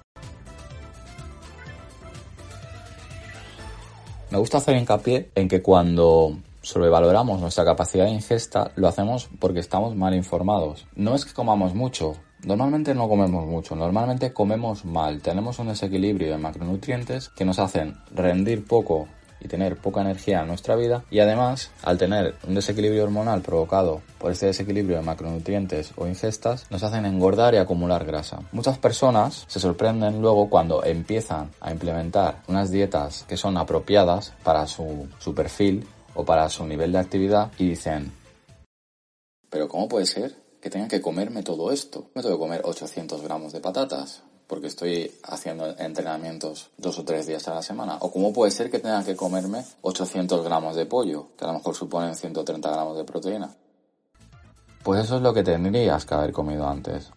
Me 4.31 4.39
gusta 4.39 4.59
hacer 4.59 4.77
hincapié 4.77 5.31
en 5.35 5.49
que 5.49 5.63
cuando 5.63 6.37
sobrevaloramos 6.61 7.41
nuestra 7.41 7.65
capacidad 7.65 8.05
de 8.05 8.11
ingesta, 8.11 8.73
lo 8.77 8.89
hacemos 8.89 9.29
porque 9.39 9.61
estamos 9.61 9.97
mal 9.97 10.15
informados. 10.15 10.87
No 10.95 11.15
es 11.15 11.25
que 11.25 11.33
comamos 11.33 11.75
mucho, 11.75 12.15
Normalmente 12.45 12.95
no 12.95 13.09
comemos 13.09 13.47
mucho, 13.47 13.75
normalmente 13.75 14.33
comemos 14.33 14.85
mal, 14.85 15.21
tenemos 15.21 15.59
un 15.59 15.69
desequilibrio 15.69 16.31
de 16.31 16.39
macronutrientes 16.39 17.31
que 17.31 17.45
nos 17.45 17.59
hacen 17.59 17.97
rendir 18.15 18.65
poco 18.65 19.09
y 19.41 19.49
tener 19.49 19.77
poca 19.77 20.01
energía 20.01 20.41
en 20.41 20.49
nuestra 20.49 20.77
vida 20.77 21.05
y 21.11 21.21
además 21.21 21.71
al 21.83 21.99
tener 21.99 22.35
un 22.47 22.55
desequilibrio 22.55 23.05
hormonal 23.05 23.43
provocado 23.43 24.03
por 24.19 24.33
este 24.33 24.47
desequilibrio 24.47 24.97
de 24.97 25.03
macronutrientes 25.03 25.93
o 25.97 26.07
ingestas 26.07 26.67
nos 26.71 26.83
hacen 26.83 27.07
engordar 27.07 27.55
y 27.55 27.59
acumular 27.59 28.05
grasa. 28.05 28.41
Muchas 28.53 28.79
personas 28.79 29.45
se 29.49 29.61
sorprenden 29.61 30.21
luego 30.21 30.49
cuando 30.49 30.85
empiezan 30.85 31.51
a 31.61 31.71
implementar 31.71 32.43
unas 32.49 32.71
dietas 32.71 33.25
que 33.29 33.37
son 33.37 33.57
apropiadas 33.57 34.33
para 34.43 34.67
su, 34.67 35.09
perfil 35.35 35.87
o 36.15 36.25
para 36.25 36.49
su 36.49 36.65
nivel 36.67 36.93
de 36.93 36.99
actividad 36.99 37.53
y 37.59 37.71
dicen 37.71 38.13
pero 39.51 39.69
¿cómo 39.69 39.89
puede 39.89 40.07
ser? 40.07 40.37
que 40.61 40.71
tenga 40.71 40.89
que 40.89 41.01
comerme 41.01 41.45
todo 41.45 41.71
esto. 41.71 42.11
Me 42.15 42.23
tengo 42.23 42.35
que 42.35 42.41
comer 42.41 42.63
800 42.65 43.23
gramos 43.23 43.53
de 43.53 43.61
patatas 43.61 44.25
porque 44.49 44.67
estoy 44.67 45.13
haciendo 45.25 45.77
entrenamientos 45.79 46.71
dos 46.79 46.99
o 46.99 47.05
tres 47.05 47.27
días 47.27 47.47
a 47.47 47.55
la 47.55 47.63
semana. 47.63 47.99
O 48.01 48.11
cómo 48.11 48.33
puede 48.33 48.51
ser 48.51 48.71
que 48.71 48.81
tenga 48.81 49.05
que 49.05 49.15
comerme 49.15 49.65
800 49.83 50.43
gramos 50.43 50.75
de 50.75 50.87
pollo, 50.87 51.29
que 51.39 51.45
a 51.45 51.49
lo 51.49 51.55
mejor 51.55 51.77
suponen 51.77 52.17
130 52.17 52.69
gramos 52.71 52.97
de 52.97 53.05
proteína. 53.05 53.55
Pues 54.83 55.05
eso 55.05 55.17
es 55.17 55.23
lo 55.23 55.35
que 55.35 55.45
tendrías 55.45 56.07
que 56.07 56.15
haber 56.15 56.33
comido 56.33 56.67
antes. 56.67 57.11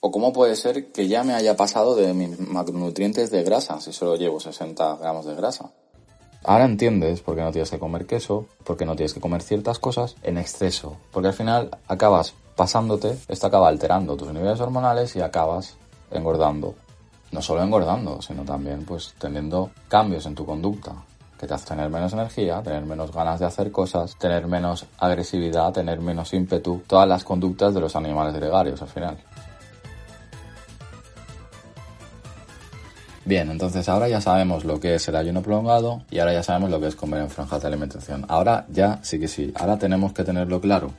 O 0.00 0.10
cómo 0.10 0.32
puede 0.32 0.56
ser 0.56 0.92
que 0.92 1.08
ya 1.08 1.22
me 1.22 1.34
haya 1.34 1.56
pasado 1.56 1.94
de 1.94 2.14
mis 2.14 2.40
macronutrientes 2.40 3.30
de 3.30 3.42
grasa, 3.42 3.78
si 3.82 3.92
solo 3.92 4.16
llevo 4.16 4.40
60 4.40 4.96
gramos 4.96 5.26
de 5.26 5.34
grasa. 5.34 5.70
Ahora 6.42 6.64
entiendes 6.64 7.20
por 7.20 7.36
qué 7.36 7.42
no 7.42 7.52
tienes 7.52 7.70
que 7.70 7.78
comer 7.78 8.06
queso, 8.06 8.46
por 8.64 8.78
qué 8.78 8.86
no 8.86 8.96
tienes 8.96 9.12
que 9.12 9.20
comer 9.20 9.42
ciertas 9.42 9.78
cosas 9.78 10.16
en 10.22 10.38
exceso, 10.38 10.96
porque 11.12 11.28
al 11.28 11.34
final 11.34 11.70
acabas 11.86 12.32
pasándote, 12.56 13.18
esto 13.28 13.46
acaba 13.46 13.68
alterando 13.68 14.16
tus 14.16 14.32
niveles 14.32 14.58
hormonales 14.58 15.14
y 15.16 15.20
acabas 15.20 15.76
engordando. 16.10 16.74
No 17.32 17.42
solo 17.42 17.62
engordando, 17.62 18.20
sino 18.22 18.42
también 18.42 18.84
pues 18.84 19.14
teniendo 19.18 19.70
cambios 19.88 20.26
en 20.26 20.34
tu 20.34 20.44
conducta, 20.44 20.92
que 21.38 21.46
te 21.46 21.54
hace 21.54 21.68
tener 21.68 21.88
menos 21.88 22.12
energía, 22.12 22.62
tener 22.62 22.84
menos 22.84 23.12
ganas 23.12 23.40
de 23.40 23.46
hacer 23.46 23.72
cosas, 23.72 24.16
tener 24.16 24.46
menos 24.46 24.86
agresividad, 24.98 25.72
tener 25.72 26.00
menos 26.00 26.34
ímpetu, 26.34 26.82
todas 26.86 27.08
las 27.08 27.24
conductas 27.24 27.72
de 27.72 27.80
los 27.80 27.96
animales 27.96 28.34
gregarios 28.34 28.82
al 28.82 28.88
final. 28.88 29.16
Bien, 33.24 33.50
entonces 33.50 33.88
ahora 33.88 34.08
ya 34.08 34.20
sabemos 34.20 34.64
lo 34.64 34.80
que 34.80 34.96
es 34.96 35.06
el 35.08 35.14
ayuno 35.14 35.40
prolongado 35.40 36.02
y 36.10 36.18
ahora 36.18 36.32
ya 36.32 36.42
sabemos 36.42 36.70
lo 36.70 36.80
que 36.80 36.88
es 36.88 36.96
comer 36.96 37.20
en 37.20 37.30
franjas 37.30 37.62
de 37.62 37.68
alimentación. 37.68 38.24
Ahora 38.28 38.66
ya 38.68 38.98
sí 39.02 39.20
que 39.20 39.28
sí, 39.28 39.52
ahora 39.54 39.78
tenemos 39.78 40.12
que 40.12 40.24
tenerlo 40.24 40.60
claro. 40.60 40.90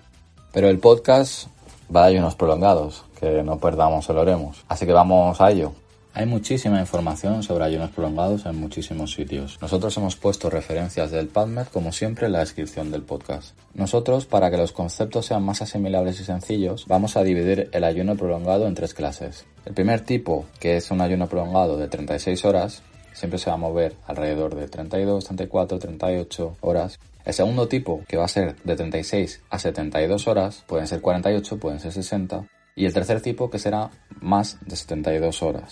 Pero 0.54 0.69
el 0.69 0.80
podcast 0.80 1.47
va 1.93 2.06
ayunos 2.06 2.36
prolongados, 2.36 3.04
que 3.19 3.43
no 3.43 3.60
perdamos 3.60 4.10
el 4.10 4.17
oremos. 4.17 4.63
Así 4.67 4.86
que 4.86 4.93
vamos 4.93 5.39
a 5.41 5.51
ello. 5.51 5.73
Hay 6.13 6.25
muchísima 6.25 6.82
información 6.82 7.41
sobre 7.41 7.63
ayunos 7.63 7.91
prolongados 7.91 8.45
en 8.45 8.58
muchísimos 8.58 9.13
sitios. 9.13 9.58
Nosotros 9.62 9.95
hemos 9.95 10.17
puesto 10.17 10.49
referencias 10.49 11.10
del 11.10 11.30
PubMed 11.30 11.67
como 11.67 11.93
siempre 11.93 12.25
en 12.25 12.34
la 12.34 12.39
descripción 12.39 12.91
del 12.91 13.04
podcast. 13.04 13.56
Nosotros, 13.75 14.25
para 14.25 14.51
que 14.51 14.58
los 14.58 14.73
conceptos 14.73 15.27
sean 15.27 15.43
más 15.43 15.62
asimilables 15.62 16.19
y 16.19 16.25
sencillos, 16.25 16.86
vamos 16.88 17.15
a 17.15 17.23
dividir 17.23 17.69
el 17.71 17.86
ayuno 17.86 18.17
prolongado 18.17 18.67
en 18.67 18.75
tres 18.75 18.93
clases. 18.93 19.45
El 19.65 19.73
primer 19.73 20.01
tipo, 20.01 20.45
que 20.60 20.75
es 20.75 20.91
un 20.91 20.99
ayuno 20.99 21.27
prolongado 21.27 21.77
de 21.77 21.88
36 21.88 22.43
horas, 22.43 22.84
siempre 23.13 23.39
se 23.39 23.49
va 23.49 23.54
a 23.54 23.60
mover 23.60 23.95
alrededor 24.06 24.56
de 24.56 24.67
32, 24.67 25.23
34, 25.23 25.80
38 25.80 26.58
horas. 26.60 26.99
El 27.23 27.34
segundo 27.34 27.67
tipo, 27.67 28.03
que 28.07 28.17
va 28.17 28.25
a 28.25 28.27
ser 28.27 28.55
de 28.63 28.75
36 28.75 29.43
a 29.49 29.60
72 29.60 30.27
horas, 30.27 30.63
pueden 30.67 30.88
ser 30.88 31.01
48, 31.01 31.60
pueden 31.60 31.79
ser 31.79 31.91
60. 31.91 32.47
Y 32.75 32.86
el 32.86 32.93
tercer 32.93 33.21
tipo, 33.21 33.49
que 33.49 33.60
será 33.60 33.91
más 34.21 34.57
de 34.65 34.75
72 34.75 35.43
horas. 35.43 35.71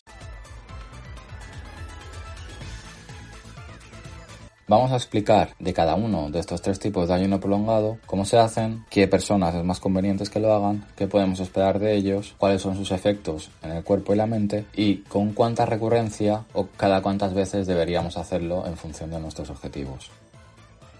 Vamos 4.69 4.91
a 4.91 4.97
explicar 4.97 5.55
de 5.57 5.73
cada 5.73 5.95
uno 5.95 6.29
de 6.29 6.37
estos 6.37 6.61
tres 6.61 6.77
tipos 6.77 7.07
de 7.07 7.15
ayuno 7.15 7.39
prolongado, 7.39 7.97
cómo 8.05 8.23
se 8.23 8.37
hacen, 8.37 8.85
qué 8.91 9.07
personas 9.07 9.55
es 9.55 9.63
más 9.63 9.79
conveniente 9.79 10.25
que 10.25 10.39
lo 10.39 10.53
hagan, 10.53 10.85
qué 10.95 11.07
podemos 11.07 11.39
esperar 11.39 11.79
de 11.79 11.95
ellos, 11.95 12.35
cuáles 12.37 12.61
son 12.61 12.75
sus 12.75 12.91
efectos 12.91 13.49
en 13.63 13.71
el 13.71 13.83
cuerpo 13.83 14.13
y 14.13 14.17
la 14.17 14.27
mente 14.27 14.65
y 14.75 14.97
con 14.97 15.33
cuánta 15.33 15.65
recurrencia 15.65 16.45
o 16.53 16.67
cada 16.77 17.01
cuántas 17.01 17.33
veces 17.33 17.65
deberíamos 17.65 18.15
hacerlo 18.15 18.67
en 18.67 18.77
función 18.77 19.09
de 19.09 19.19
nuestros 19.19 19.49
objetivos. 19.49 20.11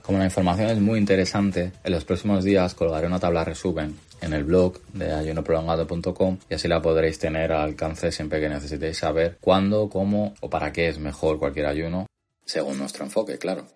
Como 0.10 0.18
la 0.18 0.26
información 0.26 0.72
es 0.72 0.80
muy 0.80 0.98
interesante, 0.98 1.72
en 1.84 1.92
los 1.92 2.04
próximos 2.04 2.44
días 2.44 2.74
colgaré 2.74 3.06
una 3.06 3.20
tabla 3.20 3.46
resumen 3.46 3.96
en 4.22 4.34
el 4.34 4.44
blog 4.44 4.82
de 4.92 5.14
ayunoprolongado.com 5.14 6.40
y 6.50 6.54
así 6.56 6.68
la 6.68 6.82
podréis 6.82 7.20
tener 7.20 7.52
al 7.52 7.62
alcance 7.62 8.12
siempre 8.12 8.42
que 8.42 8.50
necesitéis 8.50 8.98
saber 8.98 9.38
cuándo, 9.40 9.88
cómo 9.88 10.34
o 10.42 10.50
para 10.50 10.72
qué 10.72 10.88
es 10.88 10.98
mejor 10.98 11.38
cualquier 11.38 11.68
ayuno 11.68 12.08
según 12.44 12.80
nuestro 12.80 13.06
enfoque, 13.06 13.38
claro. 13.38 13.68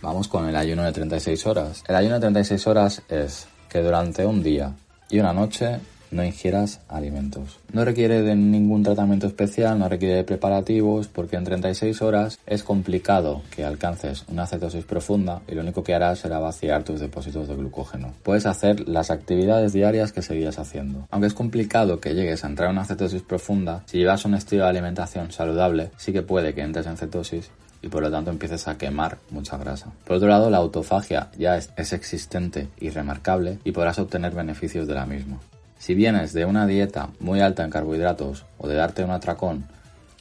Vamos 0.00 0.28
con 0.28 0.48
el 0.48 0.54
ayuno 0.54 0.84
de 0.84 0.92
36 0.92 1.44
horas. 1.44 1.82
El 1.88 1.96
ayuno 1.96 2.14
de 2.14 2.20
36 2.20 2.66
horas 2.68 3.02
es 3.08 3.48
que 3.68 3.80
durante 3.80 4.24
un 4.24 4.44
día 4.44 4.76
y 5.10 5.18
una 5.18 5.32
noche 5.32 5.80
no 6.14 6.24
ingieras 6.24 6.80
alimentos. 6.88 7.58
No 7.72 7.84
requiere 7.84 8.22
de 8.22 8.36
ningún 8.36 8.82
tratamiento 8.82 9.26
especial, 9.26 9.78
no 9.78 9.88
requiere 9.88 10.14
de 10.14 10.24
preparativos, 10.24 11.08
porque 11.08 11.36
en 11.36 11.44
36 11.44 12.00
horas 12.02 12.38
es 12.46 12.62
complicado 12.62 13.42
que 13.54 13.64
alcances 13.64 14.24
una 14.28 14.46
cetosis 14.46 14.84
profunda 14.84 15.42
y 15.48 15.54
lo 15.54 15.62
único 15.62 15.82
que 15.82 15.94
harás 15.94 16.20
será 16.20 16.38
vaciar 16.38 16.84
tus 16.84 17.00
depósitos 17.00 17.48
de 17.48 17.56
glucógeno. 17.56 18.14
Puedes 18.22 18.46
hacer 18.46 18.88
las 18.88 19.10
actividades 19.10 19.72
diarias 19.72 20.12
que 20.12 20.22
seguías 20.22 20.58
haciendo. 20.58 21.06
Aunque 21.10 21.26
es 21.26 21.34
complicado 21.34 22.00
que 22.00 22.14
llegues 22.14 22.44
a 22.44 22.46
entrar 22.46 22.70
en 22.70 22.76
una 22.76 22.86
cetosis 22.86 23.22
profunda, 23.22 23.82
si 23.86 23.98
llevas 23.98 24.24
un 24.24 24.34
estilo 24.34 24.64
de 24.64 24.70
alimentación 24.70 25.32
saludable, 25.32 25.90
sí 25.96 26.12
que 26.12 26.22
puede 26.22 26.54
que 26.54 26.62
entres 26.62 26.86
en 26.86 26.96
cetosis 26.96 27.50
y 27.82 27.88
por 27.88 28.02
lo 28.02 28.10
tanto 28.10 28.30
empieces 28.30 28.66
a 28.66 28.78
quemar 28.78 29.18
mucha 29.30 29.58
grasa. 29.58 29.92
Por 30.06 30.16
otro 30.16 30.28
lado, 30.28 30.48
la 30.48 30.58
autofagia 30.58 31.28
ya 31.36 31.56
es, 31.56 31.70
es, 31.76 31.92
existente 31.92 32.68
y 32.80 32.88
remarcable 32.88 33.58
y 33.62 33.72
podrás 33.72 33.98
obtener 33.98 34.34
beneficios 34.34 34.86
de 34.86 34.94
la 34.94 35.04
misma. 35.04 35.38
Si 35.84 35.94
vienes 35.94 36.32
de 36.32 36.46
una 36.46 36.66
dieta 36.66 37.10
muy 37.20 37.42
alta 37.42 37.62
en 37.62 37.68
carbohidratos 37.68 38.46
o 38.56 38.66
de 38.66 38.74
darte 38.74 39.04
un 39.04 39.10
atracón 39.10 39.66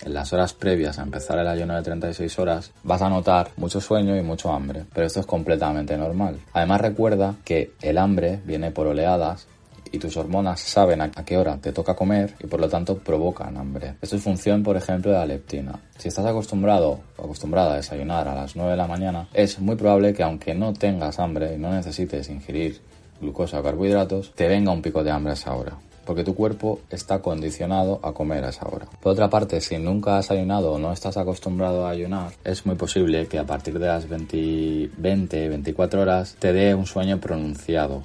en 0.01 0.13
las 0.13 0.33
horas 0.33 0.51
previas 0.51 0.99
a 0.99 1.03
empezar 1.03 1.39
el 1.39 1.47
ayuno 1.47 1.73
de 1.73 1.83
36 1.83 2.37
horas, 2.37 2.71
vas 2.83 3.01
a 3.01 3.07
notar 3.07 3.51
mucho 3.55 3.79
sueño 3.79 4.17
y 4.17 4.21
mucho 4.23 4.51
hambre, 4.51 4.83
pero 4.93 5.07
esto 5.07 5.21
es 5.21 5.25
completamente 5.25 5.95
normal. 5.95 6.37
Además 6.51 6.81
recuerda 6.81 7.35
que 7.45 7.71
el 7.81 7.97
hambre 7.97 8.41
viene 8.43 8.71
por 8.71 8.87
oleadas 8.87 9.47
y 9.89 9.99
tus 9.99 10.17
hormonas 10.17 10.59
saben 10.59 10.99
a 10.99 11.11
qué 11.11 11.37
hora 11.37 11.55
te 11.61 11.71
toca 11.71 11.95
comer 11.95 12.35
y 12.41 12.47
por 12.47 12.59
lo 12.59 12.67
tanto 12.67 12.97
provocan 12.97 13.55
hambre. 13.55 13.95
Esto 14.01 14.17
es 14.17 14.21
función, 14.21 14.63
por 14.63 14.75
ejemplo, 14.75 15.11
de 15.11 15.17
la 15.17 15.25
leptina. 15.25 15.79
Si 15.97 16.09
estás 16.09 16.25
acostumbrado 16.25 16.99
o 17.15 17.23
acostumbrada 17.23 17.71
a 17.71 17.77
desayunar 17.77 18.27
a 18.27 18.35
las 18.35 18.57
9 18.57 18.71
de 18.71 18.77
la 18.77 18.87
mañana, 18.87 19.29
es 19.31 19.57
muy 19.59 19.77
probable 19.77 20.13
que 20.13 20.23
aunque 20.23 20.53
no 20.55 20.73
tengas 20.73 21.19
hambre 21.19 21.55
y 21.55 21.57
no 21.57 21.71
necesites 21.71 22.27
ingerir 22.29 22.81
glucosa 23.23 23.59
o 23.59 23.63
carbohidratos, 23.63 24.33
te 24.35 24.47
venga 24.47 24.71
un 24.71 24.83
pico 24.83 25.03
de 25.03 25.09
hambre 25.09 25.31
a 25.31 25.33
esa 25.33 25.55
hora 25.55 25.77
porque 26.05 26.23
tu 26.23 26.35
cuerpo 26.35 26.81
está 26.89 27.21
condicionado 27.21 27.99
a 28.03 28.13
comer 28.13 28.43
a 28.43 28.49
esa 28.49 28.67
hora. 28.67 28.87
Por 29.01 29.13
otra 29.13 29.29
parte, 29.29 29.61
si 29.61 29.77
nunca 29.77 30.17
has 30.17 30.31
ayunado 30.31 30.73
o 30.73 30.79
no 30.79 30.91
estás 30.91 31.17
acostumbrado 31.17 31.85
a 31.85 31.91
ayunar, 31.91 32.33
es 32.43 32.65
muy 32.65 32.75
posible 32.75 33.27
que 33.27 33.39
a 33.39 33.45
partir 33.45 33.79
de 33.79 33.87
las 33.87 34.07
20, 34.07 34.91
20 34.97 35.49
24 35.49 36.01
horas 36.01 36.35
te 36.39 36.53
dé 36.53 36.75
un 36.75 36.85
sueño 36.85 37.19
pronunciado, 37.19 38.03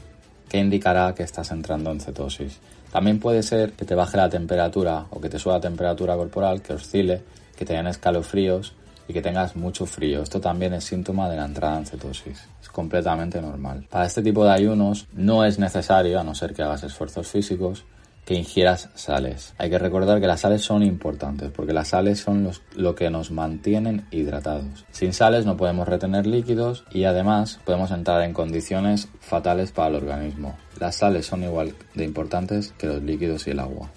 que 0.49 0.59
indicará 0.59 1.15
que 1.15 1.23
estás 1.23 1.51
entrando 1.51 1.91
en 1.91 2.01
cetosis. 2.01 2.59
También 2.93 3.19
puede 3.19 3.43
ser 3.43 3.73
que 3.73 3.85
te 3.85 3.95
baje 3.95 4.17
la 4.17 4.31
temperatura 4.31 5.07
o 5.11 5.21
que 5.21 5.29
te 5.29 5.39
suba 5.39 5.55
la 5.55 5.61
temperatura 5.61 6.17
corporal, 6.17 6.63
que 6.63 6.73
oscile, 6.73 7.23
que 7.57 7.65
te 7.65 7.75
den 7.75 7.87
escalofríos 7.87 8.75
y 9.09 9.13
que 9.13 9.21
tengas 9.21 9.57
mucho 9.57 9.85
frío. 9.85 10.23
Esto 10.23 10.41
también 10.41 10.73
es 10.75 10.85
síntoma 10.85 11.29
de 11.29 11.37
la 11.37 11.45
entrada 11.45 11.79
en 11.79 11.87
cetosis. 11.87 12.49
Completamente 12.79 13.43
normal. 13.43 13.89
Para 13.91 14.07
este 14.07 14.23
tipo 14.23 14.45
de 14.45 14.53
ayunos 14.53 15.09
no 15.13 15.45
es 15.45 15.59
necesario, 15.59 16.21
a 16.21 16.23
no 16.23 16.37
ser 16.37 16.55
que 16.55 16.63
hagas 16.63 16.85
esfuerzos 16.85 17.27
físicos, 17.27 17.85
que 18.25 18.35
ingieras 18.35 18.89
sales. 18.95 19.53
Hay 19.59 19.69
que 19.69 19.81
recordar 19.81 20.21
que 20.21 20.29
las 20.29 20.43
sales 20.43 20.63
son 20.63 20.85
importantes 20.85 21.51
porque 21.51 21.73
las 21.73 21.89
sales 21.89 22.21
son 22.21 22.45
los, 22.45 22.63
lo 22.77 22.95
que 22.95 23.11
nos 23.11 23.33
mantienen 23.33 24.07
hidratados. 24.13 24.87
Sin 24.93 25.13
sales 25.13 25.45
no 25.45 25.57
podemos 25.57 25.89
retener 25.89 26.29
líquidos 26.29 26.85
y 26.93 27.03
además 27.03 27.59
podemos 27.65 27.91
entrar 27.91 28.23
en 28.23 28.33
condiciones 28.33 29.09
fatales 29.19 29.73
para 29.73 29.89
el 29.89 29.97
organismo. 29.97 30.57
Las 30.79 30.95
sales 30.95 31.27
son 31.27 31.43
igual 31.43 31.75
de 31.97 32.05
importantes 32.05 32.73
que 32.79 32.87
los 32.87 33.03
líquidos 33.03 33.49
y 33.49 33.51
el 33.51 33.59
agua. 33.59 33.91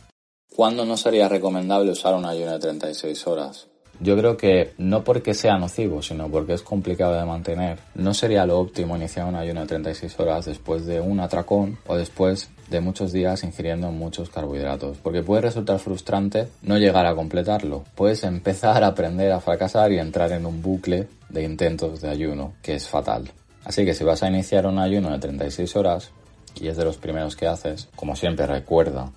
¿Cuándo 0.55 0.85
no 0.85 0.97
sería 0.97 1.29
recomendable 1.29 1.91
usar 1.91 2.15
un 2.15 2.25
ayuno 2.25 2.53
de 2.53 2.59
36 2.59 3.27
horas? 3.27 3.70
Yo 4.01 4.17
creo 4.17 4.35
que 4.35 4.73
no 4.79 5.03
porque 5.03 5.35
sea 5.35 5.59
nocivo, 5.59 6.01
sino 6.01 6.27
porque 6.27 6.53
es 6.53 6.63
complicado 6.63 7.13
de 7.13 7.23
mantener, 7.23 7.77
no 7.93 8.15
sería 8.15 8.47
lo 8.47 8.59
óptimo 8.59 8.97
iniciar 8.97 9.27
un 9.27 9.35
ayuno 9.35 9.61
de 9.61 9.67
36 9.67 10.19
horas 10.19 10.45
después 10.45 10.87
de 10.87 10.99
un 10.99 11.19
atracón 11.19 11.77
o 11.85 11.95
después 11.95 12.49
de 12.71 12.81
muchos 12.81 13.11
días 13.11 13.43
ingiriendo 13.43 13.91
muchos 13.91 14.31
carbohidratos, 14.31 14.97
porque 14.97 15.21
puede 15.21 15.43
resultar 15.43 15.77
frustrante 15.77 16.47
no 16.63 16.79
llegar 16.79 17.05
a 17.05 17.13
completarlo. 17.13 17.83
Puedes 17.93 18.23
empezar 18.23 18.83
a 18.83 18.87
aprender 18.87 19.31
a 19.31 19.39
fracasar 19.39 19.91
y 19.91 19.99
entrar 19.99 20.31
en 20.31 20.47
un 20.47 20.63
bucle 20.63 21.07
de 21.29 21.43
intentos 21.43 22.01
de 22.01 22.09
ayuno, 22.09 22.53
que 22.63 22.73
es 22.73 22.87
fatal. 22.87 23.31
Así 23.65 23.85
que 23.85 23.93
si 23.93 24.03
vas 24.03 24.23
a 24.23 24.29
iniciar 24.29 24.65
un 24.65 24.79
ayuno 24.79 25.11
de 25.11 25.19
36 25.19 25.75
horas, 25.75 26.11
y 26.59 26.69
es 26.69 26.75
de 26.75 26.85
los 26.85 26.97
primeros 26.97 27.35
que 27.35 27.45
haces, 27.45 27.87
como 27.95 28.15
siempre 28.15 28.47
recuerda 28.47 29.11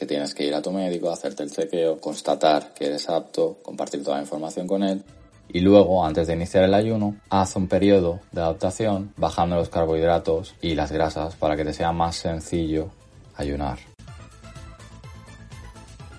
que 0.00 0.06
tienes 0.06 0.34
que 0.34 0.46
ir 0.46 0.54
a 0.54 0.62
tu 0.62 0.72
médico, 0.72 1.10
hacerte 1.10 1.42
el 1.42 1.50
chequeo, 1.52 2.00
constatar 2.00 2.72
que 2.72 2.86
eres 2.86 3.08
apto, 3.10 3.58
compartir 3.62 4.02
toda 4.02 4.16
la 4.16 4.22
información 4.22 4.66
con 4.66 4.82
él 4.82 5.04
y 5.52 5.60
luego, 5.60 6.04
antes 6.04 6.28
de 6.28 6.34
iniciar 6.34 6.64
el 6.64 6.74
ayuno, 6.74 7.16
haz 7.28 7.56
un 7.56 7.66
periodo 7.66 8.20
de 8.30 8.40
adaptación 8.40 9.12
bajando 9.16 9.56
los 9.56 9.68
carbohidratos 9.68 10.54
y 10.62 10.74
las 10.74 10.92
grasas 10.92 11.34
para 11.34 11.56
que 11.56 11.64
te 11.64 11.72
sea 11.72 11.92
más 11.92 12.16
sencillo 12.16 12.90
ayunar. 13.36 13.78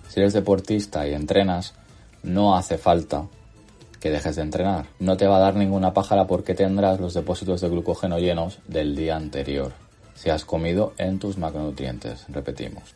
Si 0.10 0.20
eres 0.20 0.34
deportista 0.34 1.08
y 1.08 1.14
entrenas, 1.14 1.74
no 2.24 2.58
hace 2.58 2.78
falta 2.78 3.28
que 4.02 4.10
dejes 4.10 4.36
de 4.36 4.42
entrenar. 4.42 4.88
No 5.00 5.16
te 5.16 5.28
va 5.28 5.38
a 5.38 5.42
dar 5.42 5.56
ninguna 5.56 5.94
pájara 5.94 6.28
porque 6.28 6.54
tendrás 6.54 7.00
los 7.00 7.14
depósitos 7.14 7.62
de 7.62 7.70
glucógeno 7.70 8.20
llenos 8.20 8.60
del 8.68 8.96
día 8.98 9.16
anterior, 9.16 9.72
si 10.14 10.30
has 10.30 10.44
comido 10.44 10.94
en 10.98 11.20
tus 11.20 11.38
macronutrientes, 11.38 12.26
repetimos. 12.28 12.94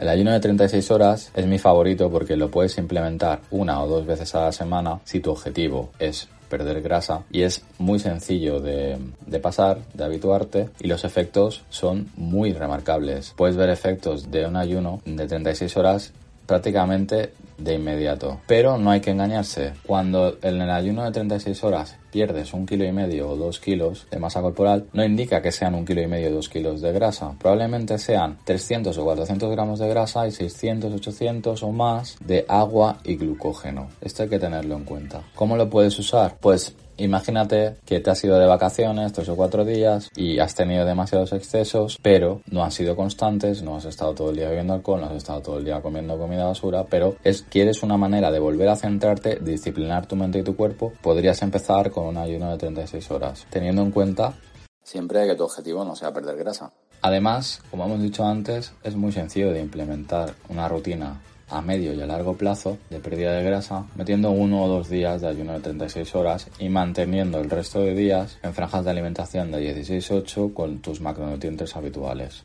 El 0.00 0.08
ayuno 0.08 0.32
de 0.32 0.40
36 0.40 0.90
horas 0.92 1.30
es 1.34 1.46
mi 1.46 1.58
favorito 1.58 2.10
porque 2.10 2.34
lo 2.34 2.50
puedes 2.50 2.78
implementar 2.78 3.42
una 3.50 3.82
o 3.82 3.86
dos 3.86 4.06
veces 4.06 4.34
a 4.34 4.44
la 4.44 4.52
semana 4.52 4.98
si 5.04 5.20
tu 5.20 5.30
objetivo 5.30 5.90
es 5.98 6.26
perder 6.48 6.80
grasa 6.80 7.24
y 7.30 7.42
es 7.42 7.62
muy 7.76 7.98
sencillo 7.98 8.60
de, 8.60 8.96
pasar, 9.42 9.80
de 9.92 10.02
habituarte 10.02 10.70
y 10.80 10.88
los 10.88 11.04
efectos 11.04 11.64
son 11.68 12.08
muy 12.16 12.54
remarcables. 12.54 13.34
Puedes 13.36 13.56
ver 13.56 13.68
efectos 13.68 14.30
de 14.30 14.46
un 14.46 14.56
ayuno 14.56 15.02
de 15.04 15.26
36 15.26 15.76
horas 15.76 16.14
prácticamente 16.46 17.34
de 17.60 17.74
inmediato. 17.74 18.40
Pero 18.46 18.78
no 18.78 18.90
hay 18.90 19.00
que 19.00 19.10
engañarse. 19.10 19.72
Cuando 19.86 20.38
en 20.42 20.60
el 20.60 20.70
ayuno 20.70 21.04
de 21.04 21.12
36 21.12 21.64
horas 21.64 21.96
pierdes 22.10 22.52
un 22.52 22.66
kilo 22.66 22.84
y 22.84 22.92
medio 22.92 23.28
o 23.28 23.36
dos 23.36 23.60
kilos 23.60 24.06
de 24.10 24.18
masa 24.18 24.40
corporal, 24.40 24.86
no 24.92 25.04
indica 25.04 25.40
que 25.40 25.52
sean 25.52 25.74
un 25.74 25.84
kilo 25.84 26.02
y 26.02 26.06
medio 26.06 26.30
o 26.30 26.34
dos 26.34 26.48
kilos 26.48 26.80
de 26.80 26.92
grasa. 26.92 27.34
Probablemente 27.38 27.98
sean 27.98 28.38
300 28.44 28.96
o 28.98 29.04
400 29.04 29.50
gramos 29.50 29.78
de 29.78 29.88
grasa 29.88 30.26
y 30.26 30.32
600, 30.32 30.92
800 30.92 31.62
o 31.62 31.70
más 31.72 32.16
de 32.24 32.44
agua 32.48 32.98
y 33.04 33.16
glucógeno. 33.16 33.88
Esto 34.00 34.24
hay 34.24 34.28
que 34.28 34.38
tenerlo 34.38 34.76
en 34.76 34.84
cuenta. 34.84 35.22
¿Cómo 35.34 35.56
lo 35.56 35.70
puedes 35.70 35.98
usar? 35.98 36.36
Pues 36.40 36.74
Imagínate 37.00 37.76
que 37.86 38.00
te 38.00 38.10
has 38.10 38.22
ido 38.24 38.38
de 38.38 38.46
vacaciones 38.46 39.14
tres 39.14 39.30
o 39.30 39.36
cuatro 39.36 39.64
días 39.64 40.10
y 40.14 40.38
has 40.38 40.54
tenido 40.54 40.84
demasiados 40.84 41.32
excesos, 41.32 41.98
pero 42.02 42.42
no 42.50 42.62
han 42.62 42.72
sido 42.72 42.94
constantes, 42.94 43.62
no 43.62 43.76
has 43.76 43.86
estado 43.86 44.14
todo 44.14 44.30
el 44.30 44.36
día 44.36 44.50
bebiendo 44.50 44.74
alcohol, 44.74 45.00
no 45.00 45.06
has 45.06 45.14
estado 45.14 45.40
todo 45.40 45.58
el 45.58 45.64
día 45.64 45.80
comiendo 45.80 46.18
comida 46.18 46.44
basura, 46.44 46.84
pero 46.84 47.16
es, 47.24 47.40
quieres 47.42 47.82
una 47.82 47.96
manera 47.96 48.30
de 48.30 48.38
volver 48.38 48.68
a 48.68 48.76
centrarte, 48.76 49.36
disciplinar 49.36 50.06
tu 50.06 50.14
mente 50.14 50.40
y 50.40 50.42
tu 50.42 50.56
cuerpo, 50.56 50.92
podrías 51.00 51.40
empezar 51.40 51.90
con 51.90 52.04
un 52.04 52.18
ayuno 52.18 52.50
de 52.50 52.58
36 52.58 53.10
horas, 53.10 53.46
teniendo 53.48 53.80
en 53.80 53.92
cuenta 53.92 54.34
siempre 54.82 55.26
que 55.26 55.36
tu 55.36 55.44
objetivo 55.44 55.82
no 55.86 55.96
sea 55.96 56.12
perder 56.12 56.36
grasa. 56.36 56.70
Además, 57.00 57.62
como 57.70 57.86
hemos 57.86 58.02
dicho 58.02 58.26
antes, 58.26 58.74
es 58.82 58.94
muy 58.94 59.12
sencillo 59.12 59.52
de 59.52 59.60
implementar 59.62 60.34
una 60.50 60.68
rutina 60.68 61.18
a 61.50 61.60
medio 61.60 61.92
y 61.92 62.00
a 62.00 62.06
largo 62.06 62.36
plazo 62.36 62.78
de 62.90 63.00
pérdida 63.00 63.32
de 63.32 63.44
grasa, 63.44 63.86
metiendo 63.96 64.30
uno 64.30 64.62
o 64.64 64.68
dos 64.68 64.88
días 64.88 65.20
de 65.20 65.28
ayuno 65.28 65.52
de 65.54 65.60
36 65.60 66.14
horas 66.14 66.48
y 66.58 66.68
manteniendo 66.68 67.40
el 67.40 67.50
resto 67.50 67.80
de 67.80 67.94
días 67.94 68.38
en 68.42 68.54
franjas 68.54 68.84
de 68.84 68.90
alimentación 68.90 69.50
de 69.50 69.74
16-8 69.74 70.54
con 70.54 70.78
tus 70.78 71.00
macronutrientes 71.00 71.76
habituales. 71.76 72.44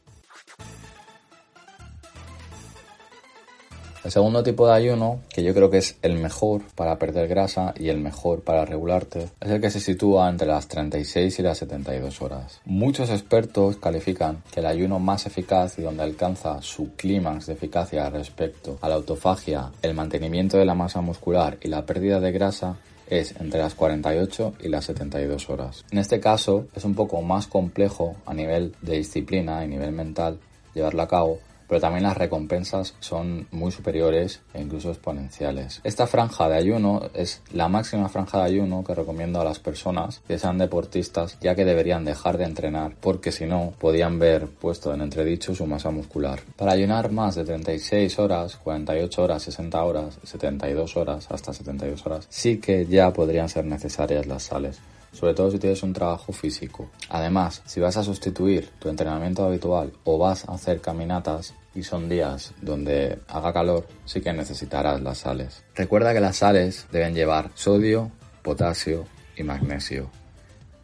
El 4.06 4.12
segundo 4.12 4.44
tipo 4.44 4.68
de 4.68 4.74
ayuno, 4.74 5.22
que 5.30 5.42
yo 5.42 5.52
creo 5.56 5.72
que 5.72 5.80
es 5.80 5.98
el 6.04 6.20
mejor 6.20 6.62
para 6.76 7.00
perder 7.00 7.28
grasa 7.28 7.74
y 7.76 7.90
el 7.90 7.98
mejor 7.98 8.44
para 8.44 8.64
regularte, 8.64 9.30
es 9.42 9.50
el 9.50 9.60
que 9.60 9.72
se 9.72 9.80
sitúa 9.80 10.30
entre 10.30 10.46
las 10.46 10.68
36 10.68 11.40
y 11.40 11.42
las 11.42 11.58
72 11.58 12.22
horas. 12.22 12.62
Muchos 12.66 13.10
expertos 13.10 13.78
califican 13.78 14.44
que 14.52 14.60
el 14.60 14.68
ayuno 14.68 15.00
más 15.00 15.26
eficaz 15.26 15.80
y 15.80 15.82
donde 15.82 16.04
alcanza 16.04 16.62
su 16.62 16.92
clímax 16.96 17.48
de 17.48 17.54
eficacia 17.54 18.08
respecto 18.12 18.78
a 18.80 18.90
la 18.90 18.94
autofagia, 18.94 19.72
el 19.82 19.96
mantenimiento 19.96 20.60
de 20.60 20.66
la 20.66 20.76
masa 20.76 21.02
muscular 21.02 21.58
y 21.64 21.70
la 21.70 21.88
pérdida 21.88 22.20
de 22.20 22.32
grasa 22.32 22.78
es 23.08 23.34
entre 23.40 23.60
las 23.60 23.74
48 23.74 24.54
y 24.60 24.70
las 24.70 24.86
72 24.86 25.50
horas. 25.50 25.84
En 25.90 25.98
este 25.98 26.20
caso 26.20 26.68
es 26.76 26.86
un 26.86 26.94
poco 26.94 27.24
más 27.24 27.48
complejo 27.48 28.16
a 28.28 28.36
nivel 28.36 28.76
de 28.84 28.98
disciplina 28.98 29.66
y 29.66 29.68
nivel 29.68 29.94
mental 29.94 30.38
llevarlo 30.76 31.02
a 31.02 31.08
cabo 31.08 31.40
pero 31.68 31.82
también 31.82 32.04
las 32.04 32.18
recompensas 32.18 32.96
son 33.00 33.48
muy 33.52 33.72
superiores 33.72 34.42
e 34.54 34.62
incluso 34.62 34.90
exponenciales. 34.90 35.82
Esta 35.84 36.08
franja 36.08 36.48
de 36.50 36.58
ayuno 36.58 37.10
es 37.14 37.42
la 37.52 37.68
máxima 37.68 38.10
franja 38.10 38.40
de 38.40 38.46
ayuno 38.46 38.84
que 38.84 38.96
recomiendo 38.96 39.42
a 39.42 39.44
las 39.44 39.60
personas 39.60 40.22
que 40.28 40.38
sean 40.38 40.58
deportistas 40.58 41.38
ya 41.42 41.56
que 41.56 41.66
deberían 41.66 42.06
dejar 42.06 42.38
de 42.38 42.46
entrenar 42.46 42.96
porque 43.00 43.32
si 43.32 43.46
no 43.46 43.74
podían 43.80 44.20
ver 44.20 44.48
puesto 44.48 44.94
en 44.94 45.02
entredicho 45.02 45.56
su 45.56 45.66
masa 45.66 45.92
muscular. 45.92 46.40
Para 46.56 46.74
ayunar 46.74 47.12
más 47.12 47.36
de 47.36 47.46
36 47.46 48.20
horas, 48.20 48.58
48 48.58 49.24
horas, 49.24 49.44
60 49.44 49.84
horas, 49.84 50.20
72 50.24 50.98
horas, 50.98 51.28
hasta 51.30 51.54
72 51.54 52.06
horas, 52.06 52.28
sí 52.30 52.58
que 52.58 52.86
ya 52.86 53.12
podrían 53.12 53.50
ser 53.50 53.66
necesarias 53.66 54.26
las 54.26 54.44
sales 54.44 54.80
sobre 55.16 55.34
todo 55.34 55.50
si 55.50 55.60
tienes 55.60 55.82
un 55.82 55.94
trabajo 55.94 56.34
físico. 56.34 56.90
Además, 57.10 57.62
si 57.66 57.80
vas 57.80 57.96
a 57.98 58.04
sustituir 58.04 58.70
tu 58.80 58.90
entrenamiento 58.90 59.46
habitual 59.46 59.94
o 60.04 60.18
vas 60.18 60.48
a 60.48 60.54
hacer 60.54 60.82
caminatas 60.82 61.54
y 61.74 61.84
son 61.84 62.10
días 62.10 62.54
donde 62.62 63.20
haga 63.28 63.54
calor, 63.54 63.88
sí 64.06 64.22
que 64.22 64.34
necesitarás 64.34 65.02
las 65.02 65.20
sales. 65.20 65.64
Recuerda 65.74 66.14
que 66.14 66.20
las 66.20 66.38
sales 66.38 66.88
deben 66.92 67.16
llevar 67.16 67.52
sodio, 67.56 68.12
potasio 68.44 69.06
y 69.38 69.44
magnesio. 69.44 70.10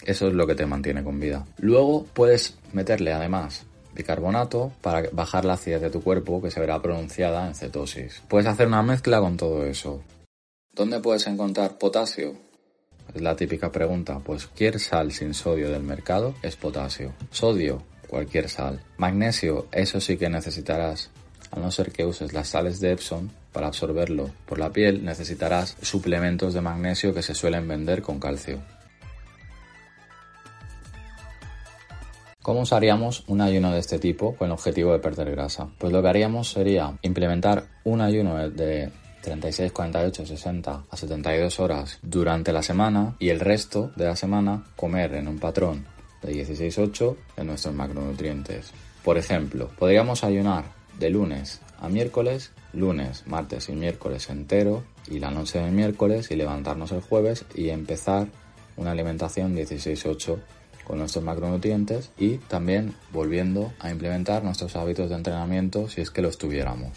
Eso 0.04 0.28
es 0.28 0.34
lo 0.34 0.48
que 0.48 0.56
te 0.56 0.66
mantiene 0.66 1.04
con 1.04 1.20
vida. 1.20 1.46
Luego 1.58 2.06
puedes 2.14 2.56
meterle 2.74 3.14
además 3.14 3.66
bicarbonato 3.94 4.72
para 4.82 5.10
bajar 5.12 5.46
la 5.46 5.54
acidez 5.54 5.82
de 5.82 5.90
tu 5.90 6.02
cuerpo 6.02 6.42
que 6.42 6.50
se 6.50 6.60
verá 6.60 6.82
pronunciada 6.82 7.48
en 7.48 7.56
cetosis. 7.56 8.24
Puedes 8.28 8.48
hacer 8.48 8.68
una 8.68 8.82
mezcla 8.82 9.20
con 9.20 9.38
todo 9.38 9.66
eso. 9.66 10.02
¿Dónde 10.74 11.00
puedes 11.02 11.28
encontrar 11.28 11.78
potasio? 11.78 12.51
Es 13.14 13.22
la 13.22 13.36
típica 13.36 13.72
pregunta, 13.72 14.20
pues 14.20 14.48
cualquier 14.48 14.80
sal 14.80 15.12
sin 15.12 15.34
sodio 15.34 15.70
del 15.70 15.84
mercado 15.84 16.34
es 16.42 16.56
potasio. 16.56 17.14
Sodio, 17.30 17.84
cualquier 18.08 18.50
sal. 18.50 18.82
Magnesio, 18.98 19.68
eso 19.72 20.00
sí 20.00 20.18
que 20.18 20.30
necesitarás. 20.30 21.10
A 21.52 21.60
no 21.60 21.72
ser 21.72 21.92
que 21.92 22.06
uses 22.06 22.32
las 22.32 22.48
sales 22.48 22.80
de 22.80 22.92
Epsom 22.92 23.30
para 23.52 23.68
absorberlo 23.68 24.30
por 24.46 24.60
la 24.60 24.72
piel, 24.72 25.04
necesitarás 25.04 25.76
suplementos 25.82 26.54
de 26.54 26.62
magnesio 26.62 27.14
que 27.14 27.22
se 27.22 27.36
suelen 27.36 27.68
vender 27.68 28.02
con 28.02 28.20
calcio. 28.20 28.62
¿Cómo 32.42 32.62
usaríamos 32.62 33.24
un 33.28 33.42
ayuno 33.42 33.72
de 33.72 33.80
este 33.80 34.00
tipo 34.00 34.36
con 34.36 34.48
el 34.48 34.54
objetivo 34.54 34.94
de 34.94 35.00
perder 35.00 35.30
grasa? 35.30 35.68
Pues 35.78 35.94
lo 35.94 36.02
que 36.02 36.08
haríamos 36.08 36.50
sería 36.50 36.98
implementar 37.04 37.66
un 37.84 38.02
ayuno 38.02 38.50
de 38.50 38.90
36, 39.22 39.72
48, 39.72 40.26
60 40.26 40.84
a 40.90 40.98
72 40.98 41.60
horas 41.60 42.00
durante 42.02 42.52
la 42.52 42.64
semana 42.64 43.16
y 43.20 43.30
el 43.30 43.40
resto 43.40 43.92
de 43.96 44.06
la 44.06 44.16
semana 44.16 44.66
comer 44.76 45.14
en 45.14 45.28
un 45.28 45.40
patrón 45.40 45.86
de 46.22 46.34
16-8 46.34 47.16
en 47.38 47.48
nuestros 47.48 47.74
macronutrientes. 47.74 48.72
Por 49.04 49.18
ejemplo, 49.18 49.70
podríamos 49.78 50.24
ayunar 50.24 50.66
de 51.00 51.10
lunes 51.10 51.62
a 51.80 51.90
miércoles, 51.90 52.52
lunes, 52.74 53.24
martes 53.26 53.70
y 53.70 53.74
miércoles 53.74 54.30
entero 54.30 54.84
y 55.08 55.20
la 55.20 55.32
noche 55.32 55.60
del 55.60 55.72
miércoles 55.72 56.30
y 56.30 56.36
levantarnos 56.36 56.92
el 56.92 57.02
jueves 57.02 57.46
y 57.56 57.70
empezar 57.70 58.28
una 58.78 58.92
alimentación 58.92 59.56
16-8 59.56 60.40
con 60.86 61.00
nuestros 61.00 61.24
macronutrientes 61.24 62.12
y 62.18 62.38
también 62.38 62.94
volviendo 63.12 63.74
a 63.80 63.90
implementar 63.90 64.44
nuestros 64.44 64.76
hábitos 64.76 65.10
de 65.10 65.16
entrenamiento 65.16 65.88
si 65.88 66.02
es 66.02 66.12
que 66.12 66.22
los 66.22 66.38
tuviéramos. 66.38 66.92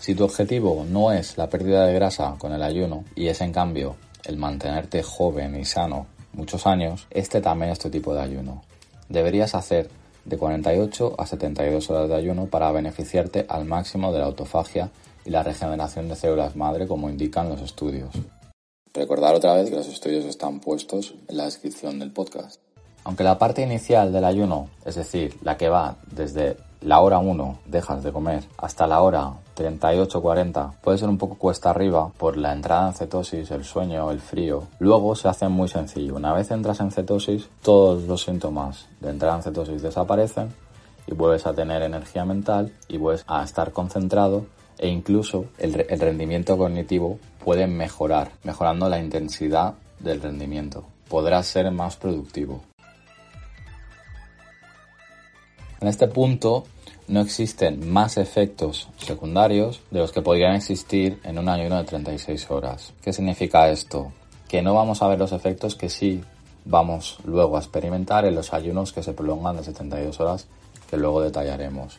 Si 0.00 0.14
tu 0.14 0.24
objetivo 0.24 0.86
no 0.88 1.12
es 1.12 1.36
la 1.36 1.50
pérdida 1.50 1.84
de 1.84 1.92
grasa 1.92 2.34
con 2.38 2.54
el 2.54 2.62
ayuno 2.62 3.04
y 3.14 3.28
es 3.28 3.42
en 3.42 3.52
cambio 3.52 3.96
el 4.24 4.38
mantenerte 4.38 5.02
joven 5.02 5.54
y 5.56 5.66
sano 5.66 6.06
muchos 6.32 6.66
años, 6.66 7.06
este 7.10 7.42
también 7.42 7.70
es 7.70 7.78
tu 7.78 7.90
tipo 7.90 8.14
de 8.14 8.22
ayuno. 8.22 8.62
Deberías 9.10 9.54
hacer 9.54 9.90
de 10.24 10.38
48 10.38 11.16
a 11.18 11.26
72 11.26 11.90
horas 11.90 12.08
de 12.08 12.14
ayuno 12.14 12.46
para 12.46 12.72
beneficiarte 12.72 13.44
al 13.46 13.66
máximo 13.66 14.10
de 14.10 14.20
la 14.20 14.24
autofagia 14.24 14.90
y 15.26 15.30
la 15.30 15.42
regeneración 15.42 16.08
de 16.08 16.16
células 16.16 16.56
madre 16.56 16.88
como 16.88 17.10
indican 17.10 17.50
los 17.50 17.60
estudios. 17.60 18.10
Recordar 18.94 19.34
otra 19.34 19.54
vez 19.54 19.68
que 19.68 19.76
los 19.76 19.88
estudios 19.88 20.24
están 20.24 20.60
puestos 20.60 21.14
en 21.28 21.36
la 21.36 21.44
descripción 21.44 21.98
del 21.98 22.10
podcast. 22.10 22.58
Aunque 23.04 23.22
la 23.22 23.38
parte 23.38 23.60
inicial 23.60 24.14
del 24.14 24.24
ayuno, 24.24 24.70
es 24.86 24.94
decir, 24.94 25.36
la 25.42 25.58
que 25.58 25.68
va 25.68 25.98
desde 26.10 26.56
la 26.82 27.00
hora 27.00 27.18
1 27.18 27.58
dejas 27.66 28.02
de 28.02 28.12
comer 28.12 28.44
hasta 28.56 28.86
la 28.86 29.02
hora 29.02 29.32
38-40 29.56 30.80
puede 30.80 30.98
ser 30.98 31.08
un 31.08 31.18
poco 31.18 31.34
cuesta 31.34 31.70
arriba 31.70 32.10
por 32.16 32.36
la 32.36 32.52
entrada 32.52 32.88
en 32.88 32.94
cetosis, 32.94 33.50
el 33.50 33.64
sueño, 33.64 34.10
el 34.10 34.20
frío. 34.20 34.64
Luego 34.78 35.14
se 35.14 35.28
hace 35.28 35.48
muy 35.48 35.68
sencillo. 35.68 36.16
Una 36.16 36.32
vez 36.32 36.50
entras 36.50 36.80
en 36.80 36.90
cetosis, 36.90 37.48
todos 37.62 38.04
los 38.04 38.22
síntomas 38.22 38.88
de 39.00 39.10
entrar 39.10 39.36
en 39.36 39.42
cetosis 39.42 39.82
desaparecen 39.82 40.54
y 41.06 41.14
vuelves 41.14 41.46
a 41.46 41.52
tener 41.52 41.82
energía 41.82 42.24
mental 42.24 42.72
y 42.88 42.96
vuelves 42.96 43.24
a 43.26 43.42
estar 43.44 43.72
concentrado 43.72 44.46
e 44.78 44.88
incluso 44.88 45.44
el, 45.58 45.84
el 45.88 46.00
rendimiento 46.00 46.56
cognitivo 46.56 47.18
puede 47.44 47.66
mejorar, 47.66 48.30
mejorando 48.44 48.88
la 48.88 48.98
intensidad 48.98 49.74
del 49.98 50.22
rendimiento. 50.22 50.84
Podrás 51.08 51.46
ser 51.46 51.70
más 51.70 51.96
productivo. 51.96 52.62
En 55.80 55.88
este 55.88 56.08
punto 56.08 56.64
no 57.08 57.20
existen 57.20 57.90
más 57.90 58.18
efectos 58.18 58.88
secundarios 58.98 59.80
de 59.90 60.00
los 60.00 60.12
que 60.12 60.20
podrían 60.20 60.54
existir 60.54 61.18
en 61.24 61.38
un 61.38 61.48
ayuno 61.48 61.78
de 61.78 61.84
36 61.84 62.50
horas. 62.50 62.92
¿Qué 63.02 63.12
significa 63.12 63.68
esto? 63.70 64.12
Que 64.46 64.60
no 64.60 64.74
vamos 64.74 65.00
a 65.02 65.08
ver 65.08 65.18
los 65.18 65.32
efectos 65.32 65.76
que 65.76 65.88
sí 65.88 66.22
vamos 66.66 67.18
luego 67.24 67.56
a 67.56 67.60
experimentar 67.60 68.26
en 68.26 68.34
los 68.34 68.52
ayunos 68.52 68.92
que 68.92 69.02
se 69.02 69.14
prolongan 69.14 69.56
de 69.56 69.64
72 69.64 70.20
horas 70.20 70.46
que 70.90 70.98
luego 70.98 71.22
detallaremos. 71.22 71.98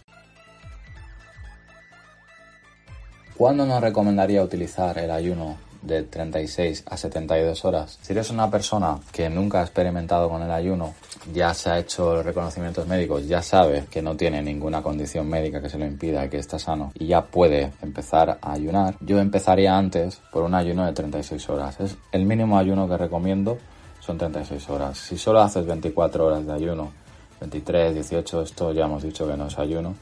¿Cuándo 3.35 3.65
nos 3.65 3.81
recomendaría 3.81 4.43
utilizar 4.43 4.99
el 4.99 5.09
ayuno 5.09 5.57
de 5.81 6.03
36 6.03 6.83
a 6.89 6.97
72 6.97 7.65
horas. 7.65 7.99
Si 8.01 8.13
eres 8.13 8.29
una 8.29 8.49
persona 8.49 8.99
que 9.11 9.29
nunca 9.29 9.59
ha 9.59 9.63
experimentado 9.63 10.29
con 10.29 10.41
el 10.41 10.51
ayuno, 10.51 10.93
ya 11.33 11.53
se 11.53 11.69
ha 11.69 11.79
hecho 11.79 12.21
reconocimientos 12.23 12.87
médicos, 12.87 13.27
ya 13.27 13.41
sabe 13.41 13.85
que 13.89 14.01
no 14.01 14.15
tiene 14.15 14.41
ninguna 14.41 14.81
condición 14.81 15.27
médica 15.29 15.61
que 15.61 15.69
se 15.69 15.77
lo 15.77 15.85
impida, 15.85 16.29
que 16.29 16.37
está 16.37 16.59
sano 16.59 16.91
y 16.95 17.07
ya 17.07 17.25
puede 17.25 17.71
empezar 17.81 18.39
a 18.41 18.51
ayunar, 18.51 18.95
yo 19.01 19.19
empezaría 19.19 19.77
antes 19.77 20.21
por 20.31 20.43
un 20.43 20.55
ayuno 20.55 20.85
de 20.85 20.93
36 20.93 21.49
horas. 21.49 21.79
Es 21.79 21.97
el 22.11 22.25
mínimo 22.25 22.57
ayuno 22.57 22.87
que 22.87 22.97
recomiendo 22.97 23.57
son 23.99 24.17
36 24.17 24.69
horas. 24.69 24.97
Si 24.97 25.17
solo 25.17 25.41
haces 25.41 25.65
24 25.65 26.25
horas 26.25 26.45
de 26.45 26.53
ayuno, 26.53 26.91
23, 27.39 27.93
18, 27.93 28.41
esto 28.41 28.71
ya 28.71 28.85
hemos 28.85 29.03
dicho 29.03 29.27
que 29.27 29.37
no 29.37 29.47
es 29.47 29.57
ayuno 29.57 29.95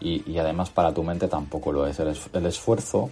y, 0.00 0.38
además 0.38 0.70
para 0.70 0.92
tu 0.92 1.02
mente 1.02 1.28
tampoco 1.28 1.72
lo 1.72 1.86
es. 1.86 1.98
El, 2.00 2.46
esfuerzo 2.46 3.10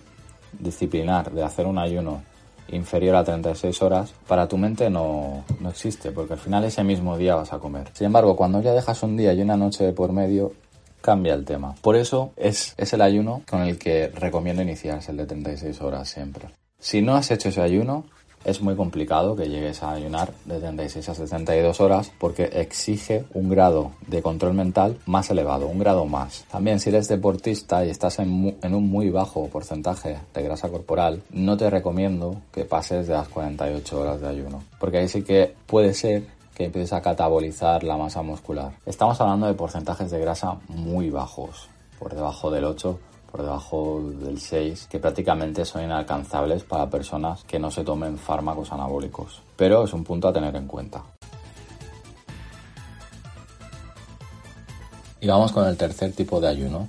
disciplinar 0.59 1.31
de 1.31 1.43
hacer 1.43 1.67
un 1.67 1.79
ayuno 1.79 2.23
inferior 2.69 3.17
a 3.17 3.25
36 3.25 3.83
horas, 3.83 4.15
para 4.27 4.47
tu 4.47 4.57
mente 4.57 4.91
no, 4.91 5.45
no, 5.61 5.71
existe, 5.71 6.13
porque 6.13 6.35
al 6.35 6.39
final 6.39 6.65
ese 6.65 6.85
mismo 6.85 7.17
día 7.17 7.35
vas 7.35 7.53
a 7.53 7.59
comer. 7.59 7.89
Sin 7.93 8.07
embargo, 8.07 8.37
cuando 8.37 8.61
ya 8.63 8.73
dejas 8.73 9.03
un 9.03 9.17
día 9.17 9.33
y 9.33 9.43
una 9.43 9.57
noche 9.57 9.93
por 9.93 10.13
medio, 10.13 10.53
cambia 11.01 11.35
el 11.35 11.45
tema. 11.45 11.75
Por 11.81 11.97
eso 11.97 12.33
es, 12.37 12.75
es 12.77 12.93
el 12.93 13.01
ayuno 13.01 13.43
con 13.49 13.63
el 13.63 13.79
que 13.79 14.09
recomiendo 14.09 14.63
iniciarse, 14.63 15.11
el 15.11 15.17
de 15.17 15.27
36 15.27 15.81
horas 15.81 16.09
siempre. 16.09 16.49
Si 16.79 17.03
no 17.03 17.15
has 17.15 17.31
hecho 17.31 17.49
ese 17.49 17.61
ayuno, 17.61 18.05
es 18.45 18.61
muy 18.63 18.75
complicado 18.75 19.37
que 19.37 19.49
llegues 19.49 19.83
a 19.83 19.93
ayunar 19.93 20.33
de 20.45 20.59
36 20.59 21.09
a 21.09 21.15
72 21.15 21.81
horas 21.81 22.13
porque 22.19 22.45
exige 22.53 23.25
un 23.35 23.51
grado 23.51 23.93
de 24.07 24.23
control 24.23 24.55
mental 24.55 24.99
más 25.07 25.31
elevado, 25.31 25.67
un 25.67 25.79
grado 25.79 26.07
más. 26.07 26.45
También 26.51 26.81
si 26.81 26.91
eres 26.91 27.09
deportista 27.09 27.85
y 27.85 27.91
estás 27.91 28.19
en, 28.19 28.57
en 28.63 28.75
un 28.75 28.89
muy 28.89 29.11
bajo 29.11 29.49
porcentaje 29.49 30.19
de 30.35 30.43
grasa 30.43 30.69
corporal, 30.69 31.23
no 31.31 31.57
te 31.57 31.69
recomiendo 31.69 32.37
que 32.53 32.65
pases 32.65 33.07
de 33.07 33.15
las 33.15 33.29
48 33.29 34.01
horas 34.01 34.21
de 34.21 34.29
ayuno, 34.29 34.63
porque 34.79 34.99
ahí 34.99 35.09
sí 35.09 35.23
que 35.23 35.55
puede 35.67 35.95
ser 35.95 36.25
que 36.55 36.65
empieces 36.67 36.93
a 36.93 37.01
catabolizar 37.01 37.85
la 37.85 37.97
masa 37.97 38.23
muscular. 38.23 38.73
Estamos 38.85 39.21
hablando 39.21 39.47
de 39.47 39.55
porcentajes 39.55 40.11
de 40.11 40.21
grasa 40.21 40.57
muy 40.69 41.11
bajos, 41.11 41.69
por 41.99 42.15
debajo 42.15 42.51
del 42.51 42.65
8 42.65 42.99
por 43.31 43.43
debajo 43.43 44.03
del 44.21 44.41
6, 44.41 44.89
que 44.91 44.99
prácticamente 44.99 45.65
son 45.65 45.85
inalcanzables 45.85 46.65
para 46.65 46.91
personas 46.91 47.45
que 47.45 47.59
no 47.59 47.71
se 47.71 47.85
tomen 47.85 48.19
fármacos 48.19 48.73
anabólicos. 48.73 49.43
Pero 49.57 49.85
es 49.85 49.93
un 49.93 50.05
punto 50.05 50.29
a 50.29 50.33
tener 50.33 50.55
en 50.57 50.67
cuenta. 50.67 51.03
Y 55.21 55.27
vamos 55.27 55.53
con 55.53 55.69
el 55.69 55.77
tercer 55.77 56.13
tipo 56.13 56.41
de 56.41 56.49
ayuno, 56.49 56.89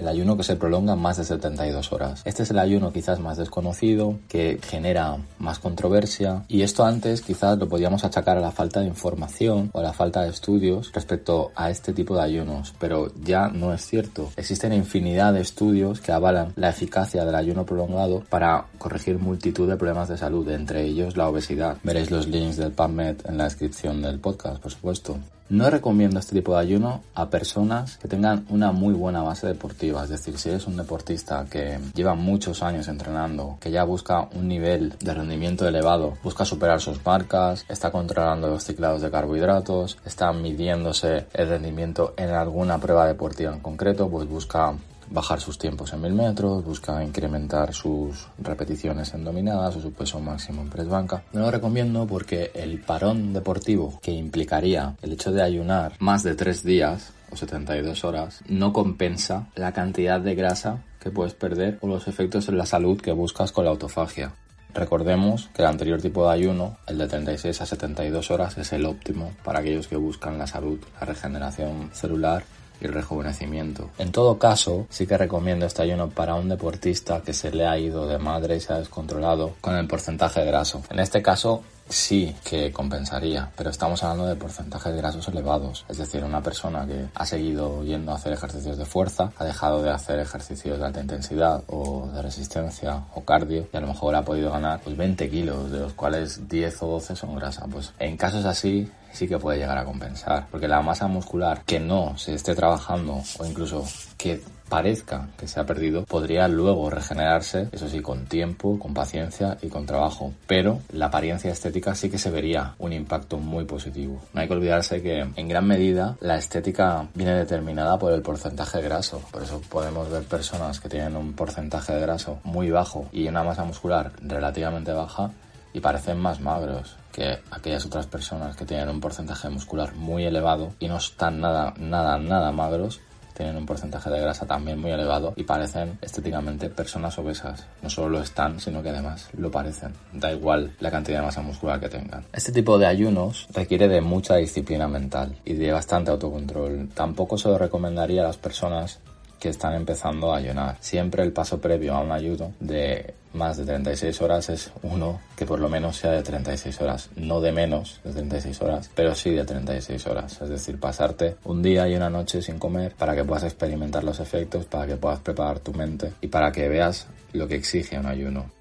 el 0.00 0.08
ayuno 0.08 0.36
que 0.36 0.42
se 0.42 0.56
prolonga 0.56 0.96
más 0.96 1.18
de 1.18 1.24
72 1.24 1.92
horas. 1.92 2.22
Este 2.24 2.42
es 2.42 2.50
el 2.50 2.58
ayuno 2.58 2.92
quizás 2.92 3.20
más 3.20 3.36
desconocido, 3.36 4.18
que 4.28 4.58
genera 4.62 5.18
más 5.38 5.58
controversia 5.58 6.44
y 6.48 6.62
esto 6.62 6.84
antes 6.84 7.20
quizás 7.20 7.58
lo 7.58 7.68
podíamos 7.68 8.04
achacar 8.04 8.38
a 8.38 8.40
la 8.40 8.50
falta 8.50 8.80
de 8.80 8.86
información 8.86 9.70
o 9.72 9.80
a 9.80 9.82
la 9.82 9.92
falta 9.92 10.22
de 10.22 10.30
estudios 10.30 10.90
respecto 10.92 11.52
a 11.54 11.70
este 11.70 11.92
tipo 11.92 12.16
de 12.16 12.22
ayunos, 12.22 12.74
pero 12.78 13.12
ya 13.22 13.48
no 13.48 13.74
es 13.74 13.86
cierto. 13.86 14.30
Existen 14.36 14.72
infinidad 14.72 15.34
de 15.34 15.40
estudios 15.40 16.00
que 16.00 16.12
avalan 16.12 16.52
la 16.56 16.70
eficacia 16.70 17.24
del 17.24 17.34
ayuno 17.34 17.66
prolongado 17.66 18.22
para 18.30 18.66
corregir 18.78 19.18
multitud 19.18 19.68
de 19.68 19.76
problemas 19.76 20.08
de 20.08 20.16
salud, 20.16 20.48
entre 20.48 20.84
ellos 20.84 21.16
la 21.16 21.28
obesidad. 21.28 21.76
Veréis 21.82 22.10
los 22.10 22.26
links 22.26 22.56
del 22.56 22.72
PubMed 22.72 23.16
en 23.26 23.38
la 23.38 23.44
descripción 23.44 24.00
del 24.00 24.18
podcast, 24.18 24.62
por 24.62 24.72
supuesto. 24.72 25.18
No 25.50 25.68
recomiendo 25.68 26.20
este 26.20 26.36
tipo 26.36 26.54
de 26.54 26.60
ayuno 26.60 27.02
a 27.12 27.28
personas 27.28 27.96
que 27.96 28.06
tengan 28.06 28.46
una 28.50 28.70
muy 28.70 28.94
buena 28.94 29.22
base 29.22 29.48
deportiva, 29.48 30.04
es 30.04 30.10
decir, 30.10 30.38
si 30.38 30.48
eres 30.48 30.68
un 30.68 30.76
deportista 30.76 31.44
que 31.50 31.80
lleva 31.92 32.14
muchos 32.14 32.62
años 32.62 32.86
entrenando, 32.86 33.58
que 33.58 33.72
ya 33.72 33.82
busca 33.82 34.28
un 34.36 34.46
nivel 34.46 34.94
de 35.00 35.12
rendimiento 35.12 35.66
elevado, 35.66 36.16
busca 36.22 36.44
superar 36.44 36.80
sus 36.80 37.04
marcas, 37.04 37.64
está 37.68 37.90
controlando 37.90 38.46
los 38.46 38.62
ciclados 38.62 39.02
de 39.02 39.10
carbohidratos, 39.10 39.98
está 40.06 40.32
midiéndose 40.32 41.26
el 41.34 41.48
rendimiento 41.48 42.14
en 42.16 42.30
alguna 42.30 42.78
prueba 42.78 43.08
deportiva 43.08 43.52
en 43.52 43.58
concreto, 43.58 44.08
pues 44.08 44.28
busca 44.28 44.72
bajar 45.10 45.40
sus 45.40 45.58
tiempos 45.58 45.92
en 45.92 46.00
mil 46.00 46.14
metros, 46.14 46.64
busca 46.64 47.02
incrementar 47.04 47.74
sus 47.74 48.28
repeticiones 48.38 49.12
en 49.14 49.24
dominadas 49.24 49.76
o 49.76 49.80
su 49.80 49.92
peso 49.92 50.20
máximo 50.20 50.62
en 50.62 50.70
press 50.70 50.88
banca. 50.88 51.22
No 51.32 51.40
lo 51.40 51.50
recomiendo 51.50 52.06
porque 52.06 52.50
el 52.54 52.80
parón 52.80 53.32
deportivo 53.32 53.98
que 54.00 54.12
implicaría 54.12 54.96
el 55.02 55.12
hecho 55.12 55.32
de 55.32 55.42
ayunar 55.42 55.94
más 55.98 56.22
de 56.22 56.34
tres 56.34 56.62
días 56.62 57.12
o 57.30 57.36
72 57.36 58.04
horas 58.04 58.40
no 58.48 58.72
compensa 58.72 59.48
la 59.54 59.72
cantidad 59.72 60.20
de 60.20 60.34
grasa 60.34 60.82
que 61.00 61.10
puedes 61.10 61.34
perder 61.34 61.78
o 61.80 61.86
los 61.86 62.08
efectos 62.08 62.48
en 62.48 62.58
la 62.58 62.66
salud 62.66 63.00
que 63.00 63.12
buscas 63.12 63.52
con 63.52 63.64
la 63.64 63.70
autofagia. 63.70 64.32
Recordemos 64.74 65.48
que 65.52 65.62
el 65.62 65.68
anterior 65.68 66.00
tipo 66.00 66.24
de 66.24 66.32
ayuno, 66.32 66.76
el 66.86 66.98
de 66.98 67.08
36 67.08 67.60
a 67.60 67.66
72 67.66 68.30
horas, 68.30 68.56
es 68.56 68.72
el 68.72 68.86
óptimo 68.86 69.32
para 69.42 69.58
aquellos 69.58 69.88
que 69.88 69.96
buscan 69.96 70.38
la 70.38 70.46
salud, 70.46 70.78
la 71.00 71.06
regeneración 71.06 71.90
celular 71.92 72.44
y 72.80 72.86
el 72.86 72.94
rejuvenecimiento. 72.94 73.90
En 73.98 74.12
todo 74.12 74.38
caso, 74.38 74.86
sí 74.90 75.06
que 75.06 75.18
recomiendo 75.18 75.66
este 75.66 75.82
ayuno 75.82 76.08
para 76.10 76.34
un 76.34 76.48
deportista 76.48 77.22
que 77.22 77.32
se 77.32 77.50
le 77.50 77.66
ha 77.66 77.78
ido 77.78 78.06
de 78.06 78.18
madre 78.18 78.56
y 78.56 78.60
se 78.60 78.72
ha 78.72 78.78
descontrolado 78.78 79.54
con 79.60 79.76
el 79.76 79.86
porcentaje 79.86 80.40
de 80.40 80.46
graso. 80.46 80.82
En 80.90 81.00
este 81.00 81.22
caso, 81.22 81.62
sí 81.90 82.34
que 82.44 82.72
compensaría, 82.72 83.50
pero 83.56 83.70
estamos 83.70 84.02
hablando 84.02 84.26
de 84.26 84.36
porcentajes 84.36 84.94
grasos 84.94 85.28
elevados. 85.28 85.84
Es 85.88 85.98
decir, 85.98 86.24
una 86.24 86.42
persona 86.42 86.86
que 86.86 87.06
ha 87.14 87.26
seguido 87.26 87.84
yendo 87.84 88.12
a 88.12 88.16
hacer 88.16 88.32
ejercicios 88.32 88.78
de 88.78 88.84
fuerza, 88.84 89.32
ha 89.36 89.44
dejado 89.44 89.82
de 89.82 89.90
hacer 89.90 90.18
ejercicios 90.20 90.78
de 90.78 90.86
alta 90.86 91.00
intensidad 91.00 91.62
o 91.66 92.08
de 92.14 92.22
resistencia 92.22 93.04
o 93.14 93.24
cardio 93.24 93.68
y 93.72 93.76
a 93.76 93.80
lo 93.80 93.88
mejor 93.88 94.14
ha 94.14 94.24
podido 94.24 94.52
ganar 94.52 94.80
pues 94.82 94.96
20 94.96 95.28
kilos, 95.28 95.70
de 95.70 95.80
los 95.80 95.92
cuales 95.94 96.48
10 96.48 96.82
o 96.82 96.86
12 96.86 97.16
son 97.16 97.34
grasa. 97.34 97.66
Pues 97.66 97.92
en 97.98 98.16
casos 98.16 98.44
así 98.44 98.90
sí 99.12 99.28
que 99.28 99.38
puede 99.38 99.58
llegar 99.58 99.78
a 99.78 99.84
compensar, 99.84 100.46
porque 100.50 100.68
la 100.68 100.82
masa 100.82 101.06
muscular 101.06 101.62
que 101.64 101.80
no 101.80 102.16
se 102.16 102.34
esté 102.34 102.54
trabajando 102.54 103.22
o 103.38 103.44
incluso 103.44 103.84
que 104.16 104.40
parezca 104.70 105.28
que 105.36 105.48
se 105.48 105.60
ha 105.60 105.66
perdido, 105.66 106.06
podría 106.06 106.48
luego 106.48 106.88
regenerarse, 106.88 107.68
eso 107.72 107.88
sí, 107.88 108.00
con 108.00 108.24
tiempo, 108.26 108.78
con 108.78 108.94
paciencia 108.94 109.58
y 109.60 109.68
con 109.68 109.84
trabajo. 109.84 110.32
Pero 110.46 110.80
la 110.92 111.06
apariencia 111.06 111.50
estética 111.50 111.94
sí 111.94 112.08
que 112.08 112.18
se 112.18 112.30
vería 112.30 112.74
un 112.78 112.92
impacto 112.94 113.36
muy 113.36 113.64
positivo. 113.64 114.22
No 114.32 114.40
hay 114.40 114.46
que 114.46 114.54
olvidarse 114.54 115.02
que 115.02 115.26
en 115.34 115.48
gran 115.48 115.66
medida 115.66 116.16
la 116.20 116.38
estética 116.38 117.08
viene 117.14 117.34
determinada 117.34 117.98
por 117.98 118.12
el 118.12 118.22
porcentaje 118.22 118.80
graso. 118.80 119.20
Por 119.32 119.42
eso 119.42 119.60
podemos 119.68 120.08
ver 120.08 120.22
personas 120.22 120.80
que 120.80 120.88
tienen 120.88 121.16
un 121.16 121.32
porcentaje 121.32 121.92
de 121.92 122.00
graso 122.00 122.38
muy 122.44 122.70
bajo 122.70 123.08
y 123.12 123.26
una 123.26 123.42
masa 123.42 123.64
muscular 123.64 124.12
relativamente 124.22 124.92
baja 124.92 125.32
y 125.72 125.80
parecen 125.80 126.18
más 126.18 126.40
magros 126.40 126.96
que 127.12 127.38
aquellas 127.50 127.84
otras 127.86 128.06
personas 128.06 128.56
que 128.56 128.64
tienen 128.64 128.88
un 128.88 129.00
porcentaje 129.00 129.48
muscular 129.48 129.94
muy 129.94 130.24
elevado 130.24 130.72
y 130.78 130.88
no 130.88 130.96
están 130.96 131.40
nada, 131.40 131.74
nada, 131.78 132.18
nada 132.18 132.52
magros 132.52 133.00
tienen 133.40 133.56
un 133.56 133.64
porcentaje 133.64 134.10
de 134.10 134.20
grasa 134.20 134.44
también 134.44 134.78
muy 134.78 134.90
elevado 134.90 135.32
y 135.34 135.44
parecen 135.44 135.98
estéticamente 136.02 136.68
personas 136.68 137.16
obesas. 137.18 137.66
No 137.80 137.88
solo 137.88 138.10
lo 138.10 138.20
están, 138.20 138.60
sino 138.60 138.82
que 138.82 138.90
además 138.90 139.30
lo 139.32 139.50
parecen. 139.50 139.94
Da 140.12 140.30
igual 140.30 140.74
la 140.78 140.90
cantidad 140.90 141.20
de 141.20 141.24
masa 141.24 141.40
muscular 141.40 141.80
que 141.80 141.88
tengan. 141.88 142.22
Este 142.34 142.52
tipo 142.52 142.78
de 142.78 142.84
ayunos 142.84 143.48
requiere 143.54 143.88
de 143.88 144.02
mucha 144.02 144.36
disciplina 144.36 144.88
mental 144.88 145.36
y 145.46 145.54
de 145.54 145.72
bastante 145.72 146.10
autocontrol. 146.10 146.90
Tampoco 146.92 147.38
se 147.38 147.48
lo 147.48 147.56
recomendaría 147.56 148.20
a 148.20 148.26
las 148.26 148.36
personas 148.36 149.00
que 149.40 149.48
están 149.48 149.74
empezando 149.74 150.32
a 150.32 150.36
ayunar. 150.36 150.76
Siempre 150.80 151.22
el 151.22 151.32
paso 151.32 151.60
previo 151.60 151.94
a 151.94 152.00
un 152.00 152.12
ayuno 152.12 152.52
de 152.60 153.14
más 153.32 153.56
de 153.56 153.64
36 153.64 154.20
horas 154.22 154.48
es 154.50 154.72
uno 154.82 155.20
que 155.36 155.46
por 155.46 155.58
lo 155.58 155.68
menos 155.68 155.96
sea 155.96 156.10
de 156.12 156.22
36 156.22 156.80
horas, 156.80 157.10
no 157.16 157.40
de 157.40 157.52
menos 157.52 158.00
de 158.04 158.12
36 158.12 158.60
horas, 158.62 158.90
pero 158.94 159.14
sí 159.14 159.30
de 159.30 159.44
36 159.44 160.06
horas, 160.06 160.40
es 160.42 160.48
decir, 160.48 160.78
pasarte 160.78 161.36
un 161.44 161.62
día 161.62 161.88
y 161.88 161.94
una 161.94 162.10
noche 162.10 162.42
sin 162.42 162.58
comer 162.58 162.94
para 162.96 163.14
que 163.14 163.24
puedas 163.24 163.44
experimentar 163.44 164.04
los 164.04 164.20
efectos, 164.20 164.66
para 164.66 164.86
que 164.86 164.96
puedas 164.96 165.20
preparar 165.20 165.60
tu 165.60 165.72
mente 165.72 166.12
y 166.20 166.26
para 166.26 166.52
que 166.52 166.68
veas 166.68 167.06
lo 167.32 167.48
que 167.48 167.54
exige 167.54 167.98
un 167.98 168.06
ayuno. 168.06 168.59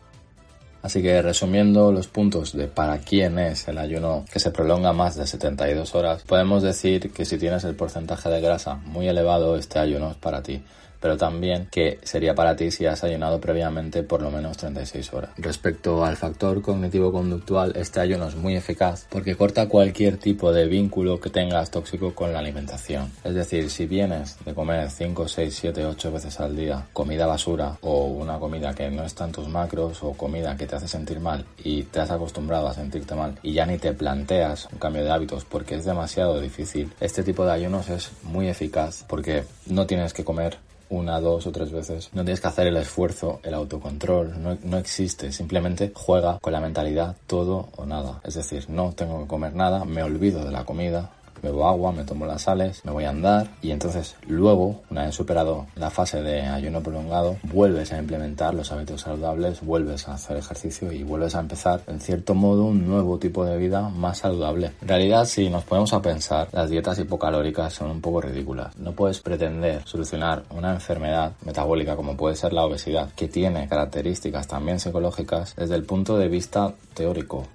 Así 0.82 1.02
que 1.02 1.22
resumiendo 1.22 1.92
los 1.92 2.08
puntos 2.08 2.54
de 2.54 2.68
para 2.68 3.00
quién 3.00 3.38
es 3.38 3.68
el 3.68 3.78
ayuno 3.78 4.26
que 4.32 4.39
se 4.39 4.52
prolonga 4.52 4.94
más 4.94 5.15
de 5.15 5.28
72 5.28 5.94
horas, 5.94 6.24
podemos 6.24 6.63
decir 6.63 7.12
que 7.12 7.26
si 7.26 7.38
tienes 7.38 7.63
el 7.65 7.76
porcentaje 7.76 8.30
de 8.30 8.39
grasa 8.39 8.76
muy 8.76 9.08
elevado, 9.08 9.58
este 9.58 9.80
ayuno 9.80 10.12
es 10.12 10.18
para 10.18 10.42
ti 10.42 10.62
pero 11.00 11.18
también 11.18 11.68
que 11.72 12.00
sería 12.04 12.36
para 12.36 12.56
ti 12.56 12.72
si 12.72 12.86
has 12.86 13.04
ayunado 13.04 13.40
previamente 13.40 14.04
por 14.04 14.22
lo 14.22 14.32
menos 14.32 14.58
36 14.58 15.14
horas. 15.14 15.32
Respecto 15.38 16.06
al 16.06 16.18
factor 16.18 16.62
cognitivo-conductual, 16.62 17.74
este 17.76 18.00
ayuno 18.00 18.28
es 18.28 18.36
muy 18.36 18.56
eficaz 18.56 19.08
porque 19.10 19.36
corta 19.36 19.68
cualquier 19.68 20.18
tipo 20.18 20.52
de 20.52 20.68
vínculo 20.68 21.20
que 21.20 21.30
tengas 21.30 21.72
tóxico 21.72 22.14
con 22.14 22.34
la 22.34 22.40
alimentación. 22.40 23.12
Es 23.24 23.36
decir, 23.36 23.70
si 23.70 23.86
vienes 23.86 24.38
de 24.46 24.54
comer 24.54 24.90
5, 24.90 25.28
6, 25.28 25.56
7, 25.56 25.86
8 25.86 26.12
veces 26.12 26.40
al 26.40 26.56
día 26.56 26.86
comida 26.94 27.26
basura 27.26 27.78
o 27.82 28.06
una 28.06 28.40
comida 28.40 28.74
que 28.74 28.90
no 28.90 29.04
está 29.04 29.26
en 29.26 29.32
tus 29.32 29.48
macros 29.48 30.04
o 30.04 30.14
comida 30.14 30.56
que 30.58 30.68
te 30.68 30.76
hace 30.76 30.88
sentir 30.88 31.20
mal 31.20 31.46
y 31.64 31.84
te 31.84 32.00
has 32.00 32.12
acostumbrado 32.12 32.68
a 32.68 32.74
sentirte 32.74 33.16
mal 33.16 33.38
y 33.44 33.54
ya 33.54 33.66
ni 33.66 33.78
te 33.78 33.94
planteas 33.94 34.68
un 34.72 34.80
cambio 34.80 35.04
de 35.04 35.12
hábitos 35.12 35.46
porque 35.46 35.76
es 35.76 35.86
demasiado 35.86 36.40
difícil, 36.40 36.92
este 37.00 37.24
tipo 37.24 37.46
de 37.46 37.52
ayunos 37.52 37.90
es 37.90 38.12
muy 38.24 38.48
eficaz 38.48 39.06
porque 39.08 39.44
no 39.67 39.86
tienes 39.86 40.13
que 40.13 40.23
comer 40.23 40.58
una, 40.90 41.19
dos 41.19 41.48
o 41.48 41.52
tres 41.52 41.71
veces. 41.71 42.10
No 42.13 42.23
tienes 42.23 42.42
que 42.42 42.48
hacer 42.48 42.67
el 42.67 42.77
esfuerzo, 42.77 43.40
el 43.44 43.54
autocontrol, 43.54 44.42
no, 44.42 44.58
no, 44.63 44.77
existe. 44.77 45.31
Simplemente 45.31 45.92
juega 45.94 46.40
con 46.40 46.54
la 46.54 46.62
mentalidad 46.62 47.15
todo 47.27 47.69
o 47.75 47.85
nada. 47.85 48.21
Es 48.23 48.35
decir, 48.35 48.69
no 48.69 48.94
tengo 48.94 49.21
que 49.21 49.27
comer 49.27 49.54
nada, 49.54 49.85
me 49.85 50.04
olvido 50.04 50.44
de 50.44 50.52
la 50.52 50.65
comida, 50.65 51.12
bebo 51.42 51.67
agua, 51.67 51.92
me 51.92 52.04
tomo 52.04 52.25
las 52.25 52.44
sales, 52.44 52.83
me 52.85 52.92
voy 52.92 53.06
a 53.06 53.10
andar 53.10 53.48
y 53.62 53.71
entonces 53.71 54.15
luego, 54.27 54.81
una 54.90 55.06
vez 55.06 55.15
superado 55.15 55.67
la 55.75 55.90
fase 55.90 56.21
de 56.21 56.42
ayuno 56.42 56.81
prolongado, 56.81 57.37
vuelves 57.44 57.92
a 57.92 58.00
implementar 58.00 58.54
los 58.54 58.71
hábitos 58.71 59.02
saludables, 59.02 59.62
vuelves 59.62 60.08
a 60.08 60.13
hacer 60.13 60.37
ejercicio 60.37 60.92
y 60.92 61.04
vuelves 61.04 61.35
a 61.35 61.40
empezar 61.40 61.81
en 61.87 62.00
cierto 62.00 62.35
modo 62.35 62.65
un 62.65 62.87
nuevo 62.87 63.17
tipo 63.17 63.46
de 63.46 63.58
vida 63.58 63.90
más 63.90 64.19
saludable. 64.19 64.71
En 64.81 64.87
realidad, 64.87 65.25
si 65.25 65.50
nos 65.50 65.63
ponemos 65.63 65.94
a 65.94 66.02
pensar, 66.02 66.48
las 66.52 66.69
dietas 66.69 67.00
hipocalóricas 67.00 67.73
son 67.73 67.92
un 67.92 68.02
poco 68.02 68.21
ridículas. 68.21 68.77
No 68.77 68.94
puedes 68.94 69.19
pretender 69.19 69.81
solucionar 69.85 70.44
una 70.52 70.73
enfermedad 70.73 71.33
metabólica 71.46 71.96
como 71.96 72.15
puede 72.15 72.35
ser 72.35 72.54
la 72.54 72.65
obesidad, 72.65 73.10
que 73.15 73.27
tiene 73.27 73.67
características 73.67 74.48
también 74.48 74.79
psicológicas 74.79 75.56
desde 75.56 75.75
el 75.75 75.83
punto 75.83 76.17
de 76.17 76.27
vista 76.27 76.73
teórico. 76.94 77.48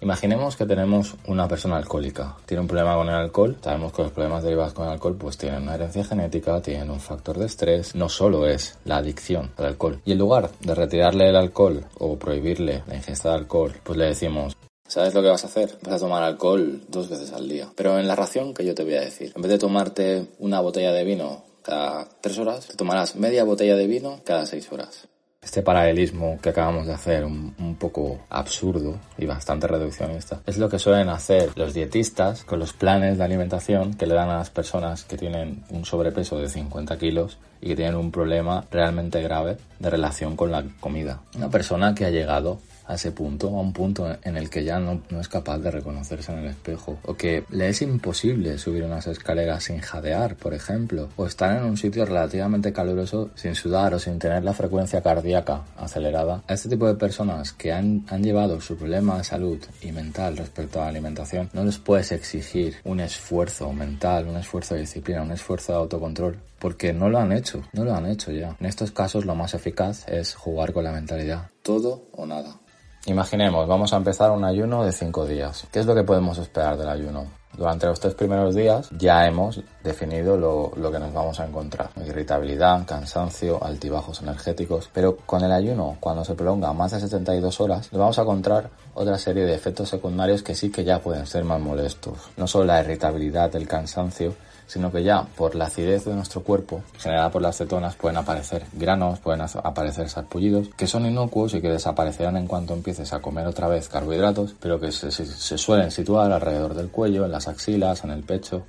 Imaginemos 0.00 0.56
que 0.56 0.66
tenemos 0.66 1.14
una 1.26 1.48
persona 1.48 1.78
alcohólica, 1.78 2.36
tiene 2.44 2.60
un 2.60 2.66
problema 2.68 2.96
con 2.96 3.08
el 3.08 3.14
alcohol, 3.14 3.56
sabemos 3.62 3.94
que 3.94 4.02
los 4.02 4.12
problemas 4.12 4.42
derivados 4.42 4.74
con 4.74 4.86
el 4.86 4.92
alcohol 4.92 5.16
pues 5.18 5.38
tienen 5.38 5.62
una 5.62 5.74
herencia 5.74 6.04
genética, 6.04 6.60
tienen 6.60 6.90
un 6.90 7.00
factor 7.00 7.38
de 7.38 7.46
estrés, 7.46 7.94
no 7.94 8.10
solo 8.10 8.46
es 8.46 8.78
la 8.84 8.98
adicción 8.98 9.52
al 9.56 9.64
alcohol. 9.64 10.00
Y 10.04 10.12
en 10.12 10.18
lugar 10.18 10.50
de 10.60 10.74
retirarle 10.74 11.30
el 11.30 11.36
alcohol 11.36 11.82
o 11.98 12.18
prohibirle 12.18 12.82
la 12.86 12.96
ingesta 12.96 13.30
de 13.30 13.36
alcohol, 13.36 13.72
pues 13.82 13.98
le 13.98 14.06
decimos, 14.06 14.54
¿Sabes 14.86 15.14
lo 15.14 15.22
que 15.22 15.28
vas 15.28 15.42
a 15.42 15.48
hacer? 15.48 15.78
Vas 15.82 15.94
a 15.94 15.98
tomar 15.98 16.22
alcohol 16.22 16.82
dos 16.88 17.08
veces 17.08 17.32
al 17.32 17.48
día. 17.48 17.68
Pero 17.74 17.98
en 17.98 18.06
la 18.06 18.14
ración 18.14 18.54
que 18.54 18.64
yo 18.64 18.74
te 18.74 18.84
voy 18.84 18.94
a 18.94 19.00
decir, 19.00 19.32
en 19.34 19.42
vez 19.42 19.50
de 19.50 19.58
tomarte 19.58 20.28
una 20.38 20.60
botella 20.60 20.92
de 20.92 21.04
vino 21.04 21.42
cada 21.62 22.06
tres 22.20 22.38
horas, 22.38 22.68
te 22.68 22.74
tomarás 22.74 23.16
media 23.16 23.42
botella 23.42 23.74
de 23.74 23.86
vino 23.88 24.20
cada 24.24 24.46
seis 24.46 24.70
horas. 24.70 25.08
Este 25.46 25.62
paralelismo 25.62 26.40
que 26.42 26.48
acabamos 26.48 26.88
de 26.88 26.92
hacer, 26.92 27.24
un, 27.24 27.76
poco 27.78 28.18
absurdo 28.30 28.98
y 29.16 29.26
bastante 29.26 29.68
reduccionista, 29.68 30.40
es 30.44 30.58
lo 30.58 30.68
que 30.68 30.80
suelen 30.80 31.08
hacer 31.08 31.52
los 31.54 31.72
dietistas 31.72 32.42
con 32.42 32.58
los 32.58 32.72
planes 32.72 33.16
de 33.16 33.22
alimentación 33.22 33.94
que 33.94 34.08
le 34.08 34.16
dan 34.16 34.28
a 34.28 34.38
las 34.38 34.50
personas 34.50 35.04
que 35.04 35.16
tienen 35.16 35.62
un 35.70 35.84
sobrepeso 35.84 36.36
de 36.36 36.48
50 36.48 36.98
kilos 36.98 37.38
y 37.60 37.68
que 37.68 37.76
tienen 37.76 37.94
un 37.94 38.10
problema 38.10 38.64
realmente 38.72 39.22
grave 39.22 39.56
de 39.78 39.88
relación 39.88 40.34
con 40.34 40.50
la 40.50 40.64
comida. 40.80 41.20
Una 41.36 41.48
persona 41.48 41.94
que 41.94 42.06
ha 42.06 42.10
llegado 42.10 42.58
a 42.86 42.94
ese 42.94 43.12
punto, 43.12 43.48
a 43.48 43.60
un 43.60 43.72
punto 43.72 44.16
en 44.22 44.36
el 44.36 44.48
que 44.50 44.64
ya 44.64 44.78
no, 44.78 45.02
no, 45.10 45.20
es 45.20 45.28
capaz 45.28 45.58
de 45.58 45.70
reconocerse 45.70 46.32
en 46.32 46.38
el 46.38 46.46
espejo, 46.46 46.98
o 47.04 47.14
que 47.14 47.44
le 47.50 47.68
es 47.68 47.82
imposible 47.82 48.58
subir 48.58 48.84
unas 48.84 49.06
escaleras 49.06 49.64
sin 49.64 49.80
jadear, 49.80 50.36
por 50.36 50.54
ejemplo, 50.54 51.08
o 51.16 51.26
estar 51.26 51.56
en 51.56 51.64
un 51.64 51.76
sitio 51.76 52.04
relativamente 52.04 52.72
caluroso 52.72 53.30
sin 53.34 53.54
sudar 53.54 53.94
o 53.94 53.98
sin 53.98 54.18
tener 54.18 54.44
la 54.44 54.54
frecuencia 54.54 55.02
cardíaca 55.02 55.64
acelerada. 55.76 56.42
A 56.46 56.54
este 56.54 56.68
tipo 56.68 56.86
de 56.86 56.94
personas 56.94 57.52
que 57.52 57.72
han, 57.72 58.04
han 58.08 58.22
llevado 58.22 58.60
su 58.60 58.76
problema 58.76 59.18
de 59.18 59.24
salud 59.24 59.58
y 59.82 59.92
mental 59.92 60.36
respecto 60.36 60.80
a 60.80 60.84
la 60.84 60.90
alimentación, 60.90 61.50
no 61.52 61.64
les 61.64 61.78
puedes 61.78 62.12
exigir 62.12 62.76
un 62.84 63.00
esfuerzo 63.00 63.72
mental, 63.72 64.28
un 64.28 64.36
esfuerzo 64.36 64.74
de 64.74 64.80
disciplina, 64.80 65.22
un 65.22 65.32
esfuerzo 65.32 65.72
de 65.72 65.78
autocontrol, 65.78 66.38
porque 66.58 66.92
no 66.92 67.08
lo 67.08 67.18
han 67.18 67.32
hecho, 67.32 67.62
no 67.72 67.84
lo 67.84 67.94
han 67.94 68.06
hecho 68.06 68.32
ya. 68.32 68.56
En 68.60 68.66
estos 68.66 68.90
casos 68.90 69.24
lo 69.24 69.34
más 69.34 69.54
eficaz 69.54 70.06
es 70.08 70.34
jugar 70.34 70.72
con 70.72 70.84
la 70.84 70.92
mentalidad. 70.92 71.50
Todo 71.62 72.08
o 72.12 72.26
nada. 72.26 72.60
Imaginemos, 73.06 73.68
vamos 73.68 73.92
a 73.92 73.98
empezar 73.98 74.32
un 74.32 74.44
ayuno 74.44 74.84
de 74.84 74.90
5 74.90 75.26
días. 75.26 75.64
¿Qué 75.70 75.78
es 75.78 75.86
lo 75.86 75.94
que 75.94 76.02
podemos 76.02 76.38
esperar 76.38 76.76
del 76.76 76.88
ayuno? 76.88 77.26
Durante 77.56 77.86
los 77.86 78.00
tres 78.00 78.14
primeros 78.14 78.54
días 78.54 78.90
ya 78.98 79.24
hemos 79.26 79.62
definido 79.82 80.36
lo, 80.36 80.72
lo, 80.76 80.90
que 80.90 80.98
nos 80.98 81.14
vamos 81.14 81.38
a 81.38 81.46
encontrar. 81.46 81.90
Irritabilidad, 82.04 82.84
cansancio, 82.84 83.62
altibajos 83.62 84.22
energéticos. 84.22 84.90
Pero 84.92 85.16
con 85.18 85.44
el 85.44 85.52
ayuno, 85.52 85.96
cuando 86.00 86.24
se 86.24 86.34
prolonga 86.34 86.72
más 86.72 86.90
de 86.90 87.00
72 87.00 87.60
horas, 87.60 87.92
nos 87.92 88.00
vamos 88.00 88.18
a 88.18 88.22
encontrar 88.22 88.70
otra 88.94 89.16
serie 89.18 89.44
de 89.44 89.54
efectos 89.54 89.88
secundarios 89.88 90.42
que 90.42 90.56
sí 90.56 90.70
que 90.70 90.82
ya 90.82 90.98
pueden 90.98 91.26
ser 91.26 91.44
más 91.44 91.60
molestos. 91.60 92.18
No 92.36 92.48
solo 92.48 92.64
la 92.64 92.80
irritabilidad, 92.80 93.54
el 93.54 93.68
cansancio, 93.68 94.34
sino 94.66 94.90
que 94.90 95.02
ya 95.02 95.22
por 95.36 95.54
la 95.54 95.66
acidez 95.66 96.04
de 96.04 96.14
nuestro 96.14 96.42
cuerpo, 96.42 96.82
generada 96.98 97.30
por 97.30 97.42
las 97.42 97.56
cetonas, 97.56 97.96
pueden 97.96 98.16
aparecer 98.16 98.64
granos, 98.72 99.20
pueden 99.20 99.40
aparecer 99.40 100.08
sarpullidos, 100.08 100.68
que 100.76 100.86
son 100.86 101.06
inocuos 101.06 101.54
y 101.54 101.60
que 101.60 101.68
desaparecerán 101.68 102.36
en 102.36 102.46
cuanto 102.46 102.74
empieces 102.74 103.12
a 103.12 103.20
comer 103.20 103.46
otra 103.46 103.68
vez 103.68 103.88
carbohidratos, 103.88 104.54
pero 104.60 104.80
que 104.80 104.92
se, 104.92 105.10
se, 105.10 105.26
se 105.26 105.58
suelen 105.58 105.90
situar 105.90 106.32
alrededor 106.32 106.74
del 106.74 106.88
cuello, 106.88 107.24
en 107.24 107.32
las 107.32 107.48
axilas, 107.48 108.04
en 108.04 108.10
el 108.10 108.22
pecho. 108.22 108.64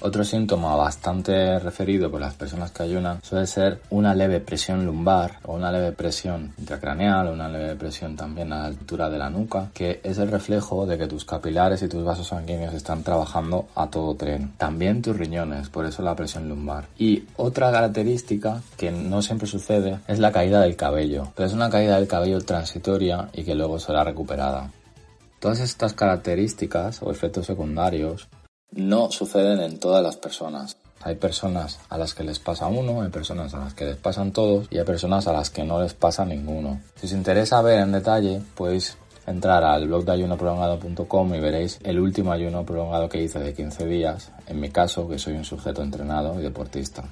Otro 0.00 0.22
síntoma 0.22 0.76
bastante 0.76 1.58
referido 1.58 2.08
por 2.08 2.20
las 2.20 2.34
personas 2.34 2.70
que 2.70 2.84
ayunan 2.84 3.20
suele 3.20 3.48
ser 3.48 3.80
una 3.90 4.14
leve 4.14 4.38
presión 4.38 4.86
lumbar 4.86 5.40
o 5.42 5.54
una 5.54 5.72
leve 5.72 5.90
presión 5.90 6.52
intracraneal 6.56 7.26
o 7.26 7.32
una 7.32 7.48
leve 7.48 7.74
presión 7.74 8.14
también 8.14 8.52
a 8.52 8.60
la 8.60 8.66
altura 8.66 9.10
de 9.10 9.18
la 9.18 9.28
nuca, 9.28 9.70
que 9.74 10.00
es 10.04 10.18
el 10.18 10.30
reflejo 10.30 10.86
de 10.86 10.98
que 10.98 11.08
tus 11.08 11.24
capilares 11.24 11.82
y 11.82 11.88
tus 11.88 12.04
vasos 12.04 12.28
sanguíneos 12.28 12.74
están 12.74 13.02
trabajando 13.02 13.66
a 13.74 13.90
todo 13.90 14.14
tren. 14.14 14.52
También 14.56 15.02
tus 15.02 15.16
riñones, 15.16 15.68
por 15.68 15.84
eso 15.84 16.00
la 16.02 16.14
presión 16.14 16.48
lumbar. 16.48 16.86
Y 16.96 17.24
otra 17.36 17.72
característica 17.72 18.62
que 18.76 18.92
no 18.92 19.20
siempre 19.20 19.48
sucede 19.48 19.98
es 20.06 20.20
la 20.20 20.30
caída 20.30 20.60
del 20.60 20.76
cabello, 20.76 21.32
pero 21.34 21.48
es 21.48 21.54
una 21.54 21.70
caída 21.70 21.96
del 21.96 22.06
cabello 22.06 22.40
transitoria 22.40 23.30
y 23.32 23.42
que 23.42 23.56
luego 23.56 23.80
será 23.80 24.04
recuperada. 24.04 24.70
Todas 25.40 25.58
estas 25.58 25.92
características 25.92 27.02
o 27.02 27.10
efectos 27.10 27.46
secundarios 27.46 28.28
no 28.72 29.10
suceden 29.10 29.60
en 29.60 29.78
todas 29.78 30.02
las 30.02 30.16
personas. 30.16 30.76
Hay 31.02 31.14
personas 31.14 31.78
a 31.88 31.96
las 31.96 32.14
que 32.14 32.24
les 32.24 32.38
pasa 32.38 32.66
uno, 32.66 33.02
hay 33.02 33.10
personas 33.10 33.54
a 33.54 33.58
las 33.58 33.74
que 33.74 33.84
les 33.84 33.96
pasan 33.96 34.32
todos 34.32 34.66
y 34.70 34.78
hay 34.78 34.84
personas 34.84 35.28
a 35.28 35.32
las 35.32 35.50
que 35.50 35.62
no 35.62 35.80
les 35.80 35.94
pasa 35.94 36.24
ninguno. 36.24 36.80
Si 36.96 37.06
os 37.06 37.12
interesa 37.12 37.62
ver 37.62 37.80
en 37.80 37.92
detalle, 37.92 38.42
podéis 38.56 38.96
entrar 39.26 39.62
al 39.62 39.86
blog 39.86 40.04
de 40.04 40.12
ayunoprolongado.com 40.12 41.34
y 41.34 41.40
veréis 41.40 41.78
el 41.84 42.00
último 42.00 42.32
ayuno 42.32 42.64
prolongado 42.64 43.08
que 43.08 43.22
hice 43.22 43.38
de 43.38 43.54
15 43.54 43.86
días, 43.86 44.32
en 44.46 44.58
mi 44.58 44.70
caso, 44.70 45.08
que 45.08 45.18
soy 45.18 45.34
un 45.34 45.44
sujeto 45.44 45.82
entrenado 45.82 46.38
y 46.40 46.42
deportista. 46.42 47.04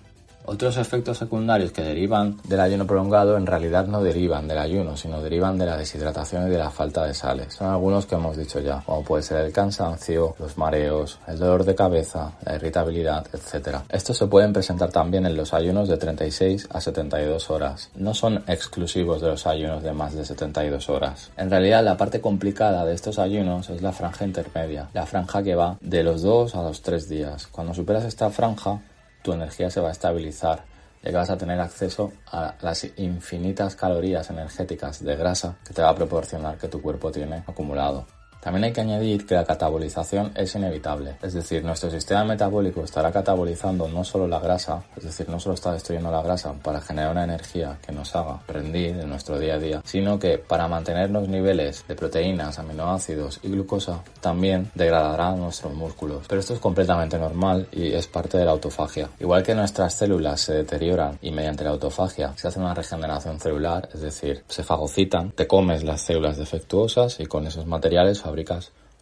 Otros 0.48 0.76
efectos 0.76 1.18
secundarios 1.18 1.72
que 1.72 1.82
derivan 1.82 2.36
del 2.44 2.60
ayuno 2.60 2.86
prolongado 2.86 3.36
en 3.36 3.46
realidad 3.46 3.88
no 3.88 4.00
derivan 4.00 4.46
del 4.46 4.58
ayuno, 4.58 4.96
sino 4.96 5.20
derivan 5.20 5.58
de 5.58 5.66
la 5.66 5.76
deshidratación 5.76 6.46
y 6.46 6.50
de 6.50 6.58
la 6.58 6.70
falta 6.70 7.04
de 7.04 7.14
sales. 7.14 7.54
Son 7.54 7.68
algunos 7.68 8.06
que 8.06 8.14
hemos 8.14 8.36
dicho 8.36 8.60
ya, 8.60 8.80
como 8.86 9.02
puede 9.02 9.24
ser 9.24 9.44
el 9.44 9.52
cansancio, 9.52 10.36
los 10.38 10.56
mareos, 10.56 11.18
el 11.26 11.40
dolor 11.40 11.64
de 11.64 11.74
cabeza, 11.74 12.30
la 12.44 12.54
irritabilidad, 12.54 13.26
etc. 13.32 13.78
Estos 13.88 14.18
se 14.18 14.28
pueden 14.28 14.52
presentar 14.52 14.92
también 14.92 15.26
en 15.26 15.36
los 15.36 15.52
ayunos 15.52 15.88
de 15.88 15.96
36 15.96 16.68
a 16.70 16.80
72 16.80 17.50
horas. 17.50 17.90
No 17.96 18.14
son 18.14 18.44
exclusivos 18.46 19.20
de 19.20 19.26
los 19.26 19.48
ayunos 19.48 19.82
de 19.82 19.92
más 19.92 20.14
de 20.14 20.24
72 20.24 20.88
horas. 20.88 21.32
En 21.36 21.50
realidad 21.50 21.82
la 21.82 21.96
parte 21.96 22.20
complicada 22.20 22.84
de 22.84 22.94
estos 22.94 23.18
ayunos 23.18 23.68
es 23.68 23.82
la 23.82 23.92
franja 23.92 24.24
intermedia, 24.24 24.90
la 24.94 25.06
franja 25.06 25.42
que 25.42 25.56
va 25.56 25.76
de 25.80 26.04
los 26.04 26.22
2 26.22 26.54
a 26.54 26.62
los 26.62 26.82
3 26.82 27.08
días. 27.08 27.48
Cuando 27.48 27.74
superas 27.74 28.04
esta 28.04 28.30
franja, 28.30 28.80
tu 29.26 29.32
energía 29.32 29.68
se 29.68 29.80
va 29.80 29.88
a 29.88 29.92
estabilizar, 29.92 30.62
ya 31.02 31.10
que 31.10 31.16
vas 31.16 31.30
a 31.30 31.36
tener 31.36 31.60
acceso 31.60 32.12
a 32.30 32.54
las 32.60 32.86
infinitas 32.96 33.74
calorías 33.74 34.30
energéticas 34.30 35.02
de 35.02 35.16
grasa 35.16 35.56
que 35.66 35.74
te 35.74 35.82
va 35.82 35.88
a 35.88 35.94
proporcionar 35.96 36.56
que 36.58 36.68
tu 36.68 36.80
cuerpo 36.80 37.10
tiene 37.10 37.42
acumulado. 37.44 38.06
También 38.46 38.62
hay 38.62 38.72
que 38.72 38.80
añadir 38.80 39.26
que 39.26 39.34
la 39.34 39.44
catabolización 39.44 40.30
es 40.36 40.54
inevitable, 40.54 41.16
es 41.20 41.34
decir, 41.34 41.64
nuestro 41.64 41.90
sistema 41.90 42.22
metabólico 42.22 42.84
estará 42.84 43.10
catabolizando 43.10 43.88
no 43.88 44.04
solo 44.04 44.28
la 44.28 44.38
grasa, 44.38 44.84
es 44.96 45.02
decir, 45.02 45.28
no 45.28 45.40
solo 45.40 45.56
está 45.56 45.72
destruyendo 45.72 46.12
la 46.12 46.22
grasa 46.22 46.52
para 46.52 46.80
generar 46.80 47.10
una 47.10 47.24
energía 47.24 47.76
que 47.84 47.90
nos 47.90 48.14
haga 48.14 48.38
rendir 48.46 48.98
en 49.00 49.08
nuestro 49.08 49.40
día 49.40 49.54
a 49.54 49.58
día, 49.58 49.82
sino 49.84 50.20
que 50.20 50.38
para 50.38 50.68
mantener 50.68 51.10
los 51.10 51.28
niveles 51.28 51.84
de 51.88 51.96
proteínas, 51.96 52.60
aminoácidos 52.60 53.40
y 53.42 53.48
glucosa 53.48 54.04
también 54.20 54.70
degradará 54.76 55.32
nuestros 55.32 55.74
músculos. 55.74 56.26
Pero 56.28 56.40
esto 56.40 56.54
es 56.54 56.60
completamente 56.60 57.18
normal 57.18 57.66
y 57.72 57.94
es 57.94 58.06
parte 58.06 58.38
de 58.38 58.44
la 58.44 58.52
autofagia. 58.52 59.10
Igual 59.18 59.42
que 59.42 59.56
nuestras 59.56 59.94
células 59.94 60.40
se 60.40 60.54
deterioran 60.54 61.18
y 61.20 61.32
mediante 61.32 61.64
la 61.64 61.70
autofagia 61.70 62.32
se 62.36 62.46
hace 62.46 62.60
una 62.60 62.74
regeneración 62.74 63.40
celular, 63.40 63.88
es 63.92 64.02
decir, 64.02 64.44
se 64.46 64.62
fagocitan, 64.62 65.32
te 65.32 65.48
comes 65.48 65.82
las 65.82 66.02
células 66.02 66.36
defectuosas 66.36 67.18
y 67.18 67.26
con 67.26 67.44
esos 67.44 67.66
materiales 67.66 68.20
fabricas 68.20 68.35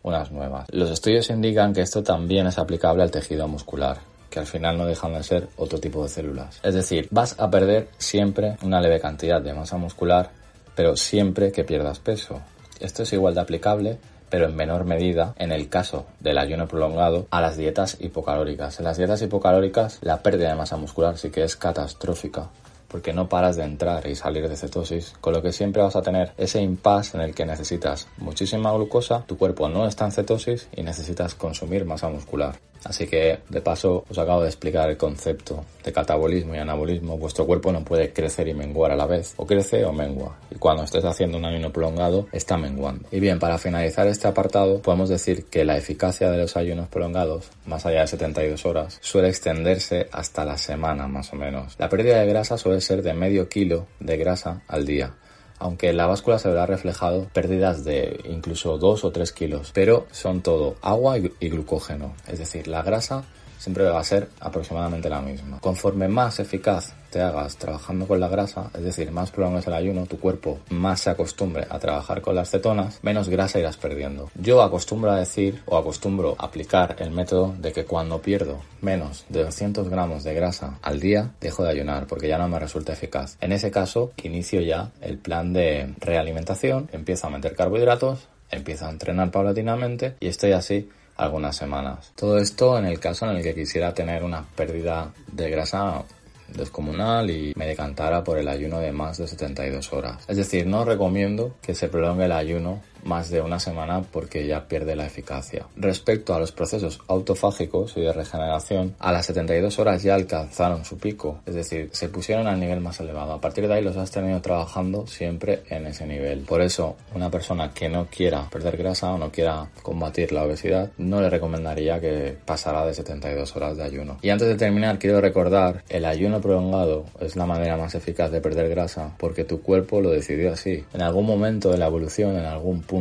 unas 0.03 0.31
nuevas. 0.31 0.67
Los 0.71 0.91
estudios 0.91 1.31
indican 1.31 1.73
que 1.73 1.81
esto 1.81 2.03
también 2.03 2.47
es 2.47 2.59
aplicable 2.59 3.03
al 3.03 3.11
tejido 3.11 3.49
muscular 3.49 3.99
que 4.31 4.41
al 4.41 4.47
final 4.47 4.77
no 4.77 4.85
dejan 4.85 5.13
de 5.15 5.23
ser 5.23 5.49
otro 5.57 5.79
tipo 5.79 6.03
de 6.03 6.09
células. 6.09 6.59
Es 6.65 6.75
decir, 6.75 7.07
vas 7.13 7.37
a 7.39 7.49
perder 7.49 7.89
siempre 7.99 8.57
una 8.63 8.81
leve 8.81 8.99
cantidad 8.99 9.41
de 9.41 9.55
masa 9.55 9.77
muscular, 9.77 10.31
pero 10.75 10.97
siempre 10.97 11.53
que 11.53 11.63
pierdas 11.63 12.01
peso. 12.01 12.41
Esto 12.81 13.05
es 13.05 13.13
igual 13.13 13.35
de 13.35 13.41
aplicable 13.43 13.99
pero 14.35 14.47
en 14.47 14.57
menor 14.57 14.85
medida 14.85 15.33
en 15.39 15.53
el 15.53 15.69
caso 15.69 16.07
del 16.19 16.39
ayuno 16.39 16.67
prolongado 16.67 17.29
a 17.31 17.41
las 17.41 17.57
dietas 17.57 17.99
hipocalóricas. 18.01 18.81
En 18.81 18.85
las 18.85 18.97
dietas 18.97 19.23
hipocalóricas 19.23 20.01
la 20.03 20.23
pérdida 20.23 20.49
de 20.49 20.57
masa 20.57 20.77
muscular 20.77 21.17
sí 21.17 21.31
que 21.31 21.45
es 21.45 21.55
catastrófica 21.55 22.51
porque 22.95 23.13
no 23.13 23.29
paras 23.29 23.57
de 23.57 23.65
entrar 23.65 24.07
y 24.07 24.15
salir 24.15 24.49
de 24.49 24.57
cetosis, 24.57 25.15
con 25.21 25.33
lo 25.33 25.43
que 25.43 25.51
siempre 25.51 25.83
vas 25.83 25.97
a 25.97 26.03
tener 26.03 26.31
ese 26.37 26.63
impasse 26.63 27.17
en 27.17 27.25
el 27.25 27.35
que 27.35 27.45
necesitas 27.45 28.07
muchísima 28.19 28.73
glucosa, 28.73 29.25
tu 29.27 29.37
cuerpo 29.37 29.69
no 29.69 29.85
está 29.85 30.05
en 30.05 30.13
cetosis 30.13 30.69
y 30.77 30.85
necesitas 30.85 31.35
consumir 31.35 31.85
masa 31.87 32.09
muscular. 32.09 32.55
Así 32.85 33.07
que, 33.07 33.39
de 33.49 33.61
paso, 33.61 34.05
os 34.09 34.19
acabo 34.19 34.43
de 34.43 34.49
explicar 34.49 34.91
el 34.91 34.97
concepto 34.97 35.65
de 35.83 35.93
catabolismo 35.93 36.55
y 36.55 36.59
anabolismo. 36.59 37.19
Vuestro 37.19 37.47
cuerpo 37.47 37.73
no 37.73 37.85
puede 37.85 38.13
crecer 38.13 38.49
y 38.49 38.55
menguar 38.55 38.93
a 38.93 38.97
la 38.97 39.07
vez. 39.07 39.35
O 39.37 39.47
crece 39.47 39.85
o 39.85 39.93
mengua. 39.93 40.39
Y 40.51 40.57
cuando 40.57 40.85
estés 40.85 41.05
haciendo 41.05 41.39
un 41.39 41.45
ayuno 41.45 41.73
prolongado, 41.73 42.27
está 42.33 42.57
menguando. 42.57 43.09
Y 43.11 43.21
bien, 43.21 43.39
para 43.39 43.59
finalizar 43.59 44.07
este 44.07 44.29
apartado, 44.29 44.81
podemos 44.81 45.09
decir 45.09 45.47
que 45.47 45.65
la 45.65 45.77
eficacia 45.77 46.31
de 46.31 46.39
los 46.39 46.57
ayunos 46.57 46.89
prolongados, 46.89 47.51
más 47.67 47.87
allá 47.87 48.03
de 48.03 48.07
72 48.07 48.67
horas, 48.67 48.99
suele 49.01 49.29
extenderse 49.29 50.09
hasta 50.13 50.45
la 50.45 50.59
semana 50.59 51.09
más 51.09 51.33
o 51.33 51.37
menos. 51.37 51.75
La 51.79 51.89
pérdida 51.89 52.21
de 52.21 52.27
grasa 52.27 52.59
suele 52.59 52.81
ser 52.81 53.03
de 53.03 53.15
medio 53.15 53.49
kilo 53.49 53.87
de 54.01 54.17
grasa 54.17 54.63
al 54.69 54.87
día 54.87 55.15
aunque 55.59 55.91
en 55.91 55.97
la 55.97 56.07
báscula 56.07 56.39
se 56.39 56.49
verá 56.49 56.67
reflejado 56.67 57.27
pérdidas 57.33 57.85
de 57.85 58.21
incluso 58.29 58.79
2 58.79 59.05
o 59.05 59.11
3 59.11 59.33
kilos, 59.33 59.71
pero 59.73 60.07
son 60.11 60.43
todo 60.43 60.77
agua 60.83 61.19
y, 61.19 61.49
glucógeno, 61.49 62.15
es 62.27 62.39
decir, 62.39 62.69
la 62.69 62.83
grasa 62.83 63.25
siempre 63.65 63.85
va 63.85 63.99
a 63.99 64.05
ser 64.05 64.29
aproximadamente 64.41 65.09
la 65.09 65.23
misma. 65.23 65.59
Conforme 65.59 66.07
más 66.07 66.39
eficaz 66.39 66.93
te 67.11 67.23
hagas 67.23 67.57
trabajando 67.57 68.07
con 68.07 68.21
la 68.21 68.29
grasa, 68.29 68.71
es 68.75 68.83
decir, 68.83 69.11
más 69.11 69.31
prolongas 69.31 69.67
el 69.67 69.73
ayuno, 69.73 70.05
tu 70.05 70.19
cuerpo 70.19 70.59
más 70.69 71.01
se 71.01 71.11
acostumbre 71.11 71.67
a 71.71 71.79
trabajar 71.79 72.21
con 72.21 72.35
las 72.35 72.51
cetonas, 72.51 72.99
menos 73.03 73.31
grasa 73.31 73.59
irás 73.59 73.79
perdiendo. 73.79 74.29
Yo 74.35 74.63
acostumbro 74.63 75.13
a 75.13 75.17
decir 75.17 75.63
o 75.65 75.79
acostumbro 75.79 76.37
a 76.39 76.45
aplicar 76.45 76.97
el 76.99 77.11
método 77.11 77.55
de 77.59 77.73
que 77.73 77.87
cuando 77.87 78.21
pierdo 78.21 78.61
menos 78.83 79.25
de 79.31 79.45
200 79.45 79.89
gramos 79.89 80.25
de 80.25 80.35
grasa 80.35 80.79
al 80.83 81.01
día, 81.01 81.31
dejo 81.41 81.65
de 81.65 81.71
ayunar 81.71 82.07
porque 82.07 82.29
ya 82.29 82.37
no 82.37 82.49
me 82.49 82.59
resulta 82.59 82.93
eficaz. 82.93 83.39
En 83.41 83.53
ese 83.53 83.71
caso, 83.71 84.13
inicio 84.23 84.61
ya 84.61 84.91
el 85.01 85.17
plan 85.17 85.55
de 85.55 85.95
realimentación, 86.01 86.91
empiezo 86.93 87.29
a 87.29 87.31
meter 87.31 87.55
carbohidratos, 87.55 88.29
empiezo 88.51 88.85
a 88.85 88.91
entrenar 88.91 89.31
paulatinamente 89.31 90.17
y 90.21 90.29
estoy 90.29 90.53
así 90.53 90.91
algunas 91.17 91.57
semanas. 91.57 92.13
Todo 92.15 92.39
esto 92.39 92.79
en 92.79 92.87
el 92.87 92.99
caso 92.99 93.31
en 93.31 93.37
el 93.37 93.43
que 93.43 93.55
quisiera 93.55 93.95
tener 93.95 94.25
una 94.25 94.45
pérdida 94.57 95.13
de 95.31 95.51
grasa 95.51 96.05
descomunal 96.49 97.31
y 97.31 97.53
me 97.57 97.67
decantara 97.67 98.23
por 98.23 98.39
el 98.39 98.49
ayuno 98.49 98.79
de 98.79 98.93
más 98.93 99.19
de 99.19 99.27
72 99.27 99.93
horas. 99.93 100.25
Es 100.29 100.37
decir, 100.37 100.67
no 100.67 100.85
recomiendo 100.85 101.55
que 101.63 101.75
se 101.75 101.89
prolongue 101.89 102.27
el 102.27 102.33
ayuno 102.33 102.81
más 103.05 103.31
de 103.31 103.41
una 103.41 103.61
semana 103.61 104.03
porque 104.03 104.47
ya 104.47 104.67
pierde 104.67 104.97
la 104.97 105.07
eficacia. 105.07 105.67
Respecto 105.77 106.35
a 106.35 106.39
los 106.39 106.53
procesos 106.53 107.01
autofágicos 107.09 107.97
y 107.97 108.03
de 108.03 108.13
regeneración, 108.13 108.95
a 108.99 109.13
las 109.13 109.27
72 109.27 109.79
horas 109.79 110.03
ya 110.03 110.15
alcanzaron 110.15 110.85
su 110.85 110.99
pico, 110.99 111.41
es 111.47 111.55
decir, 111.55 111.91
se 111.93 112.09
pusieron 112.09 112.47
al 112.47 112.61
nivel 112.61 112.81
más 112.81 113.01
elevado. 113.01 113.33
A 113.33 113.41
partir 113.41 113.69
de 113.69 113.75
ahí 113.75 113.83
los 113.83 113.97
has 113.97 114.11
tenido 114.11 114.41
trabajando 114.41 115.07
siempre 115.07 115.63
en 115.69 115.87
ese 115.87 116.07
nivel. 116.07 116.41
Por 116.41 116.63
eso, 116.63 116.97
una 117.15 117.31
persona 117.31 117.73
que 117.73 117.89
no 117.89 118.07
quiera 118.07 118.49
perder 118.51 118.77
grasa 118.77 119.13
o 119.13 119.19
no 119.19 119.31
quiera 119.31 119.69
combatir 119.83 120.33
la 120.33 120.45
obesidad, 120.45 120.91
no 120.99 121.21
le 121.21 121.31
recomendaría 121.31 122.01
que 122.01 122.37
pasara 122.45 122.85
de 122.87 122.95
72 122.95 123.57
horas 123.57 123.77
de 123.77 123.85
ayuno. 123.85 124.19
Y 124.23 124.31
antes 124.31 124.49
de 124.49 124.57
terminar, 124.57 124.99
quiero 124.99 125.21
recordar, 125.21 125.85
el 125.89 126.05
ayuno 126.05 126.41
prolongado 126.41 127.05
es 127.21 127.37
la 127.37 127.47
manera 127.47 127.77
más 127.77 127.95
eficaz 127.95 128.31
de 128.31 128.41
perder 128.41 128.69
grasa 128.69 129.15
porque 129.19 129.45
tu 129.45 129.63
cuerpo 129.63 130.01
lo 130.01 130.11
decidió 130.11 130.53
así. 130.53 130.85
En 130.93 131.03
algún 131.03 131.27
momento 131.27 131.71
de 131.71 131.79
la 131.79 131.87
evolución, 131.87 132.37
en 132.37 132.45
algún 132.45 132.83
punto, 132.83 132.94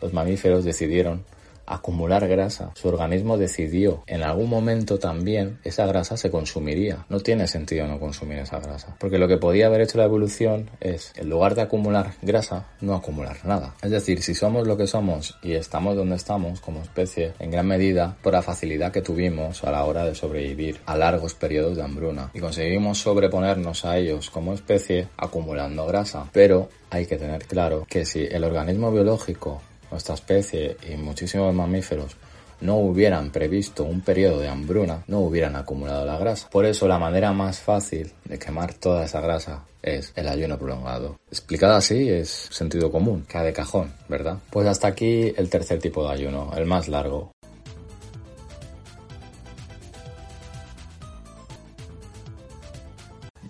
los 0.00 0.12
mamíferos 0.12 0.64
decidieron 0.64 1.24
acumular 1.72 2.26
grasa. 2.28 2.72
Su 2.74 2.88
organismo 2.88 3.38
decidió 3.38 4.02
en 4.06 4.22
algún 4.22 4.48
momento 4.48 4.98
también 4.98 5.58
esa 5.64 5.86
grasa 5.86 6.16
se 6.16 6.30
consumiría. 6.30 7.06
No 7.08 7.20
tiene 7.20 7.46
sentido 7.46 7.86
no 7.86 7.98
consumir 7.98 8.38
esa 8.38 8.60
grasa. 8.60 8.96
Porque 8.98 9.18
lo 9.18 9.28
que 9.28 9.38
podía 9.38 9.66
haber 9.66 9.82
hecho 9.82 9.98
la 9.98 10.04
evolución 10.04 10.70
es, 10.80 11.12
en 11.16 11.28
lugar 11.28 11.54
de 11.54 11.62
acumular 11.62 12.12
grasa, 12.22 12.66
no 12.80 12.94
acumular 12.94 13.36
nada. 13.44 13.74
Es 13.82 13.90
decir, 13.90 14.22
si 14.22 14.34
somos 14.34 14.66
lo 14.66 14.76
que 14.76 14.86
somos 14.86 15.38
y 15.42 15.54
estamos 15.54 15.96
donde 15.96 16.16
estamos 16.16 16.60
como 16.60 16.82
especie, 16.82 17.32
en 17.38 17.50
gran 17.50 17.66
medida 17.66 18.16
por 18.22 18.32
la 18.32 18.42
facilidad 18.42 18.92
que 18.92 19.02
tuvimos 19.02 19.64
a 19.64 19.70
la 19.70 19.84
hora 19.84 20.04
de 20.04 20.14
sobrevivir 20.14 20.80
a 20.86 20.96
largos 20.96 21.34
periodos 21.34 21.76
de 21.76 21.82
hambruna. 21.82 22.30
Y 22.34 22.40
conseguimos 22.40 22.98
sobreponernos 22.98 23.84
a 23.84 23.96
ellos 23.98 24.30
como 24.30 24.54
especie 24.54 25.08
acumulando 25.16 25.86
grasa. 25.86 26.28
Pero 26.32 26.68
hay 26.90 27.06
que 27.06 27.16
tener 27.16 27.46
claro 27.46 27.86
que 27.88 28.04
si 28.04 28.24
el 28.24 28.44
organismo 28.44 28.92
biológico, 28.92 29.62
nuestra 29.92 30.14
especie 30.14 30.76
y 30.90 30.96
muchísimos 30.96 31.54
mamíferos 31.54 32.16
no 32.62 32.76
hubieran 32.76 33.30
previsto 33.30 33.84
un 33.84 34.00
periodo 34.00 34.40
de 34.40 34.48
hambruna, 34.48 35.02
no 35.08 35.20
hubieran 35.20 35.56
acumulado 35.56 36.06
la 36.06 36.16
grasa. 36.16 36.48
Por 36.48 36.64
eso 36.64 36.88
la 36.88 36.98
manera 36.98 37.32
más 37.32 37.60
fácil 37.60 38.12
de 38.24 38.38
quemar 38.38 38.74
toda 38.74 39.04
esa 39.04 39.20
grasa 39.20 39.64
es 39.82 40.12
el 40.14 40.28
ayuno 40.28 40.58
prolongado. 40.58 41.18
Explicado 41.28 41.74
así 41.74 42.08
es 42.08 42.30
sentido 42.50 42.90
común, 42.90 43.24
cae 43.28 43.46
de 43.46 43.52
cajón, 43.52 43.92
¿verdad? 44.08 44.38
Pues 44.50 44.66
hasta 44.66 44.88
aquí 44.88 45.32
el 45.36 45.50
tercer 45.50 45.80
tipo 45.80 46.06
de 46.06 46.14
ayuno, 46.14 46.52
el 46.56 46.66
más 46.66 46.88
largo. 46.88 47.32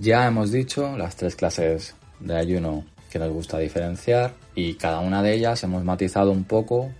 Ya 0.01 0.27
hemos 0.27 0.51
dicho 0.51 0.97
las 0.97 1.15
tres 1.15 1.37
clases 1.37 1.95
de 2.19 2.37
ayuno 2.37 2.87
que 3.11 3.19
nos 3.19 3.31
gusta 3.31 3.59
diferenciar 3.59 4.42
y 4.55 4.75
cada 4.75 5.01
una 5.01 5.23
de 5.23 5.35
ellas 5.35 5.63
hemos 5.65 5.85
matizado 5.85 6.31
un 6.31 6.45
poco 6.45 6.91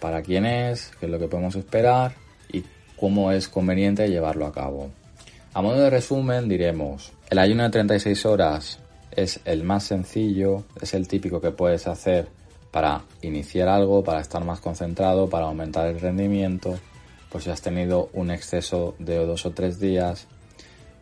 para 0.00 0.22
quién 0.22 0.46
es, 0.46 0.90
qué 0.98 1.06
es 1.06 1.12
lo 1.12 1.18
que 1.18 1.28
podemos 1.28 1.54
esperar 1.56 2.14
y 2.52 2.64
cómo 2.96 3.32
es 3.32 3.48
conveniente 3.48 4.08
llevarlo 4.08 4.46
a 4.46 4.52
cabo. 4.52 4.90
A 5.54 5.62
modo 5.62 5.80
de 5.80 5.90
resumen 5.90 6.48
diremos, 6.48 7.12
el 7.30 7.38
ayuno 7.38 7.64
de 7.64 7.70
36 7.70 8.26
horas 8.26 8.78
es 9.10 9.40
el 9.44 9.64
más 9.64 9.84
sencillo, 9.84 10.64
es 10.80 10.94
el 10.94 11.08
típico 11.08 11.40
que 11.40 11.50
puedes 11.50 11.86
hacer 11.86 12.28
para 12.70 13.02
iniciar 13.22 13.68
algo, 13.68 14.04
para 14.04 14.20
estar 14.20 14.44
más 14.44 14.60
concentrado, 14.60 15.28
para 15.28 15.46
aumentar 15.46 15.86
el 15.86 16.00
rendimiento, 16.00 16.78
pues 17.30 17.44
si 17.44 17.50
has 17.50 17.62
tenido 17.62 18.10
un 18.12 18.30
exceso 18.30 18.94
de 18.98 19.24
dos 19.24 19.46
o 19.46 19.52
tres 19.52 19.80
días 19.80 20.26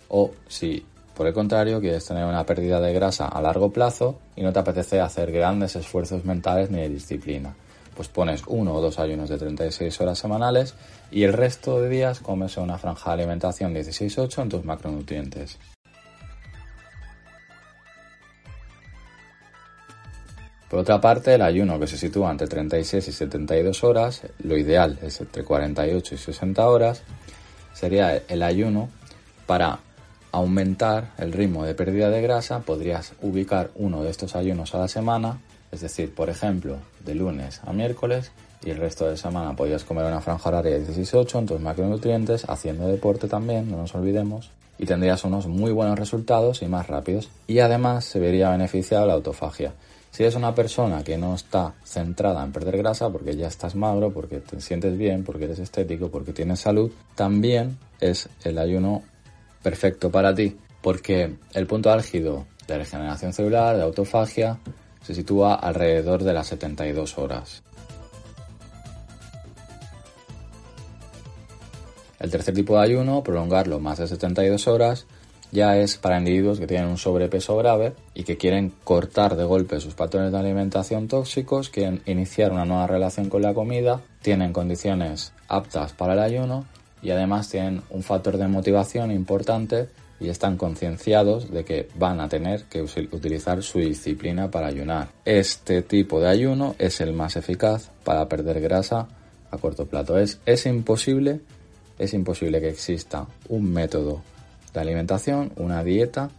o 0.08 0.30
si 0.48 0.86
por 1.16 1.26
el 1.26 1.32
contrario, 1.32 1.80
quieres 1.80 2.04
tener 2.04 2.26
una 2.26 2.44
pérdida 2.44 2.78
de 2.78 2.92
grasa 2.92 3.26
a 3.26 3.40
largo 3.40 3.72
plazo 3.72 4.18
y 4.36 4.42
no 4.42 4.52
te 4.52 4.58
apetece 4.58 5.00
hacer 5.00 5.32
grandes 5.32 5.74
esfuerzos 5.74 6.26
mentales 6.26 6.70
ni 6.70 6.78
de 6.78 6.90
disciplina. 6.90 7.56
Pues 7.96 8.08
pones 8.08 8.42
uno 8.46 8.74
o 8.74 8.82
dos 8.82 8.98
ayunos 8.98 9.30
de 9.30 9.38
36 9.38 9.98
horas 10.02 10.18
semanales 10.18 10.74
y 11.10 11.22
el 11.22 11.32
resto 11.32 11.80
de 11.80 11.88
días 11.88 12.20
comes 12.20 12.58
una 12.58 12.76
franja 12.76 13.10
de 13.10 13.22
alimentación 13.22 13.74
16-8 13.74 14.42
en 14.42 14.48
tus 14.50 14.64
macronutrientes. 14.66 15.58
Por 20.68 20.80
otra 20.80 21.00
parte, 21.00 21.36
el 21.36 21.42
ayuno 21.42 21.80
que 21.80 21.86
se 21.86 21.96
sitúa 21.96 22.30
entre 22.30 22.46
36 22.46 23.08
y 23.08 23.12
72 23.12 23.84
horas, 23.84 24.20
lo 24.40 24.58
ideal 24.58 24.98
es 25.00 25.18
entre 25.22 25.44
48 25.44 26.14
y 26.14 26.18
60 26.18 26.68
horas, 26.68 27.02
sería 27.72 28.22
el 28.28 28.42
ayuno 28.42 28.90
para 29.46 29.78
aumentar 30.36 31.12
el 31.16 31.32
ritmo 31.32 31.64
de 31.64 31.74
pérdida 31.74 32.10
de 32.10 32.20
grasa, 32.20 32.60
podrías 32.60 33.14
ubicar 33.22 33.70
uno 33.74 34.02
de 34.02 34.10
estos 34.10 34.36
ayunos 34.36 34.74
a 34.74 34.78
la 34.78 34.86
semana, 34.86 35.40
es 35.72 35.80
decir, 35.80 36.14
por 36.14 36.28
ejemplo, 36.28 36.76
de 37.06 37.14
lunes 37.14 37.62
a 37.64 37.72
miércoles, 37.72 38.32
y 38.62 38.68
el 38.68 38.76
resto 38.76 39.08
de 39.08 39.16
semana 39.16 39.56
podrías 39.56 39.84
comer 39.84 40.04
una 40.04 40.20
franja 40.20 40.50
horaria 40.50 40.78
de 40.78 40.86
16-8 40.86 41.38
en 41.38 41.46
tus 41.46 41.60
macronutrientes, 41.60 42.44
haciendo 42.50 42.86
deporte 42.86 43.28
también, 43.28 43.70
no 43.70 43.78
nos 43.78 43.94
olvidemos, 43.94 44.50
y 44.78 44.84
tendrías 44.84 45.24
unos 45.24 45.46
muy 45.46 45.72
buenos 45.72 45.98
resultados 45.98 46.60
y 46.60 46.66
más 46.66 46.86
rápidos. 46.86 47.30
Y 47.46 47.60
además 47.60 48.04
se 48.04 48.20
vería 48.20 48.50
beneficiada 48.50 49.06
la 49.06 49.14
autofagia. 49.14 49.72
Si 50.10 50.22
eres 50.22 50.34
una 50.34 50.54
persona 50.54 51.02
que 51.02 51.16
no 51.16 51.34
está 51.34 51.72
centrada 51.82 52.44
en 52.44 52.52
perder 52.52 52.76
grasa 52.76 53.08
porque 53.08 53.36
ya 53.36 53.46
estás 53.46 53.74
magro, 53.74 54.12
porque 54.12 54.40
te 54.40 54.60
sientes 54.60 54.98
bien, 54.98 55.24
porque 55.24 55.44
eres 55.44 55.60
estético, 55.60 56.10
porque 56.10 56.34
tienes 56.34 56.60
salud, 56.60 56.90
también 57.14 57.78
es 58.00 58.28
el 58.44 58.58
ayuno 58.58 59.02
perfecto 59.66 60.12
para 60.12 60.32
ti, 60.32 60.56
porque 60.80 61.38
el 61.52 61.66
punto 61.66 61.90
álgido 61.90 62.46
de 62.68 62.78
regeneración 62.78 63.32
celular, 63.32 63.76
de 63.76 63.82
autofagia, 63.82 64.60
se 65.02 65.12
sitúa 65.12 65.56
alrededor 65.56 66.22
de 66.22 66.32
las 66.32 66.46
72 66.46 67.18
horas. 67.18 67.64
El 72.20 72.30
tercer 72.30 72.54
tipo 72.54 72.76
de 72.76 72.84
ayuno, 72.84 73.24
prolongarlo 73.24 73.80
más 73.80 73.98
de 73.98 74.06
72 74.06 74.68
horas, 74.68 75.06
ya 75.50 75.76
es 75.76 75.96
para 75.96 76.18
individuos 76.18 76.60
que 76.60 76.68
tienen 76.68 76.86
un 76.86 76.96
sobrepeso 76.96 77.56
grave 77.56 77.94
y 78.14 78.22
que 78.22 78.36
quieren 78.36 78.72
cortar 78.84 79.34
de 79.34 79.42
golpe 79.42 79.80
sus 79.80 79.94
patrones 79.94 80.30
de 80.30 80.38
alimentación 80.38 81.08
tóxicos, 81.08 81.70
quieren 81.70 82.02
iniciar 82.06 82.52
una 82.52 82.66
nueva 82.66 82.86
relación 82.86 83.28
con 83.28 83.42
la 83.42 83.52
comida, 83.52 84.00
tienen 84.22 84.52
condiciones 84.52 85.32
aptas 85.48 85.92
para 85.92 86.12
el 86.12 86.20
ayuno 86.20 86.66
y 87.02 87.10
además 87.10 87.48
tienen 87.48 87.82
un 87.90 88.02
factor 88.02 88.36
de 88.36 88.48
motivación 88.48 89.10
importante 89.10 89.88
y 90.18 90.28
están 90.28 90.56
concienciados 90.56 91.50
de 91.50 91.64
que 91.64 91.88
van 91.96 92.20
a 92.20 92.28
tener 92.28 92.64
que 92.64 92.82
utilizar 92.82 93.62
su 93.62 93.80
disciplina 93.80 94.50
para 94.50 94.68
ayunar. 94.68 95.08
Este 95.24 95.82
tipo 95.82 96.20
de 96.20 96.28
ayuno 96.28 96.74
es 96.78 97.00
el 97.00 97.12
más 97.12 97.36
eficaz 97.36 97.90
para 98.04 98.28
perder 98.28 98.60
grasa 98.60 99.08
a 99.50 99.58
corto 99.58 99.86
plazo. 99.86 100.18
Es, 100.18 100.40
es 100.46 100.66
imposible, 100.66 101.40
es 101.98 102.14
imposible 102.14 102.60
que 102.60 102.70
exista 102.70 103.26
un 103.48 103.72
método 103.72 104.22
de 104.72 104.80
alimentación, 104.80 105.52
una 105.56 105.84
dieta 105.84 106.30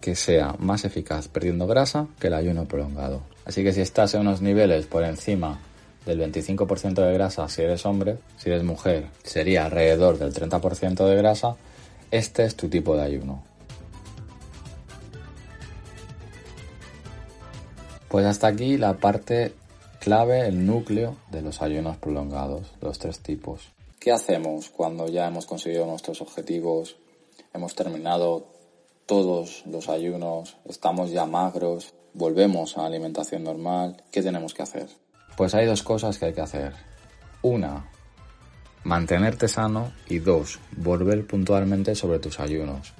que 0.00 0.14
sea 0.14 0.54
más 0.58 0.84
eficaz 0.84 1.28
perdiendo 1.28 1.66
grasa 1.66 2.06
que 2.20 2.28
el 2.28 2.34
ayuno 2.34 2.66
prolongado. 2.66 3.22
Así 3.44 3.62
que 3.62 3.72
si 3.72 3.80
estás 3.80 4.14
en 4.14 4.20
unos 4.20 4.42
niveles 4.42 4.86
por 4.86 5.04
encima 5.04 5.58
del 6.06 6.20
25% 6.20 6.94
de 6.94 7.12
grasa 7.12 7.48
si 7.48 7.62
eres 7.62 7.84
hombre, 7.84 8.18
si 8.38 8.48
eres 8.48 8.62
mujer 8.62 9.08
sería 9.24 9.66
alrededor 9.66 10.18
del 10.18 10.32
30% 10.32 11.04
de 11.04 11.16
grasa, 11.16 11.56
este 12.10 12.44
es 12.44 12.56
tu 12.56 12.68
tipo 12.68 12.96
de 12.96 13.02
ayuno. 13.02 13.42
Pues 18.08 18.24
hasta 18.24 18.46
aquí 18.46 18.78
la 18.78 18.94
parte 18.94 19.52
clave, 20.00 20.46
el 20.46 20.64
núcleo 20.64 21.16
de 21.32 21.42
los 21.42 21.60
ayunos 21.60 21.96
prolongados, 21.96 22.72
los 22.80 22.98
tres 23.00 23.18
tipos. 23.18 23.72
¿Qué 23.98 24.12
hacemos 24.12 24.70
cuando 24.70 25.08
ya 25.08 25.26
hemos 25.26 25.46
conseguido 25.46 25.84
nuestros 25.84 26.22
objetivos, 26.22 26.96
hemos 27.52 27.74
terminado 27.74 28.46
todos 29.06 29.64
los 29.66 29.88
ayunos, 29.88 30.56
estamos 30.68 31.10
ya 31.10 31.26
magros, 31.26 31.92
volvemos 32.14 32.78
a 32.78 32.86
alimentación 32.86 33.42
normal? 33.42 34.02
¿Qué 34.12 34.22
tenemos 34.22 34.54
que 34.54 34.62
hacer? 34.62 34.88
Pues 35.36 35.54
hay 35.54 35.66
dos 35.66 35.82
cosas 35.82 36.18
que 36.18 36.26
hay 36.26 36.32
que 36.32 36.40
hacer. 36.40 36.72
Una, 37.42 37.84
mantenerte 38.84 39.48
sano 39.48 39.92
y 40.08 40.18
dos, 40.18 40.58
volver 40.76 41.26
puntualmente 41.26 41.94
sobre 41.94 42.18
tus 42.18 42.40
ayunos. 42.40 42.94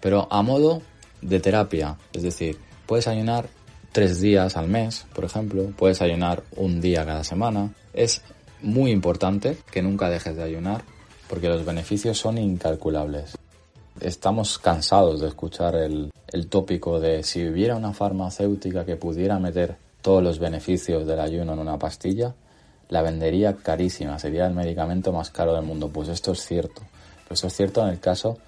Pero 0.00 0.28
a 0.30 0.42
modo 0.42 0.82
de 1.22 1.40
terapia, 1.40 1.96
es 2.12 2.22
decir, 2.22 2.58
puedes 2.86 3.08
ayunar 3.08 3.48
tres 3.90 4.20
días 4.20 4.56
al 4.56 4.68
mes, 4.68 5.06
por 5.14 5.24
ejemplo, 5.24 5.72
puedes 5.76 6.02
ayunar 6.02 6.42
un 6.56 6.80
día 6.80 7.06
cada 7.06 7.24
semana. 7.24 7.72
Es 7.92 8.22
muy 8.60 8.90
importante 8.90 9.56
que 9.70 9.82
nunca 9.82 10.10
dejes 10.10 10.36
de 10.36 10.42
ayunar 10.42 10.82
porque 11.28 11.48
los 11.48 11.64
beneficios 11.64 12.18
son 12.18 12.38
incalculables. 12.38 13.38
Estamos 14.00 14.58
cansados 14.58 15.20
de 15.20 15.28
escuchar 15.28 15.74
el, 15.76 16.10
el 16.32 16.48
tópico 16.48 17.00
de 17.00 17.22
si 17.22 17.46
hubiera 17.48 17.76
una 17.76 17.92
farmacéutica 17.92 18.84
que 18.84 18.96
pudiera 18.96 19.38
meter 19.38 19.76
todos 20.04 20.22
los 20.22 20.38
beneficios 20.38 21.06
del 21.06 21.18
ayuno 21.18 21.54
en 21.54 21.58
una 21.58 21.78
pastilla, 21.78 22.34
la 22.90 23.02
vendería 23.02 23.56
carísima, 23.56 24.20
sería 24.20 24.46
el 24.46 24.54
medicamento 24.54 25.12
más 25.12 25.30
caro 25.30 25.54
del 25.54 25.64
mundo. 25.64 25.88
Pues 25.88 26.08
esto 26.08 26.32
es 26.32 26.46
cierto. 26.46 26.82
Pero 27.24 27.34
esto 27.34 27.46
es 27.46 27.56
cierto 27.56 27.82
en 27.82 27.88
el 27.88 27.98
caso 27.98 28.38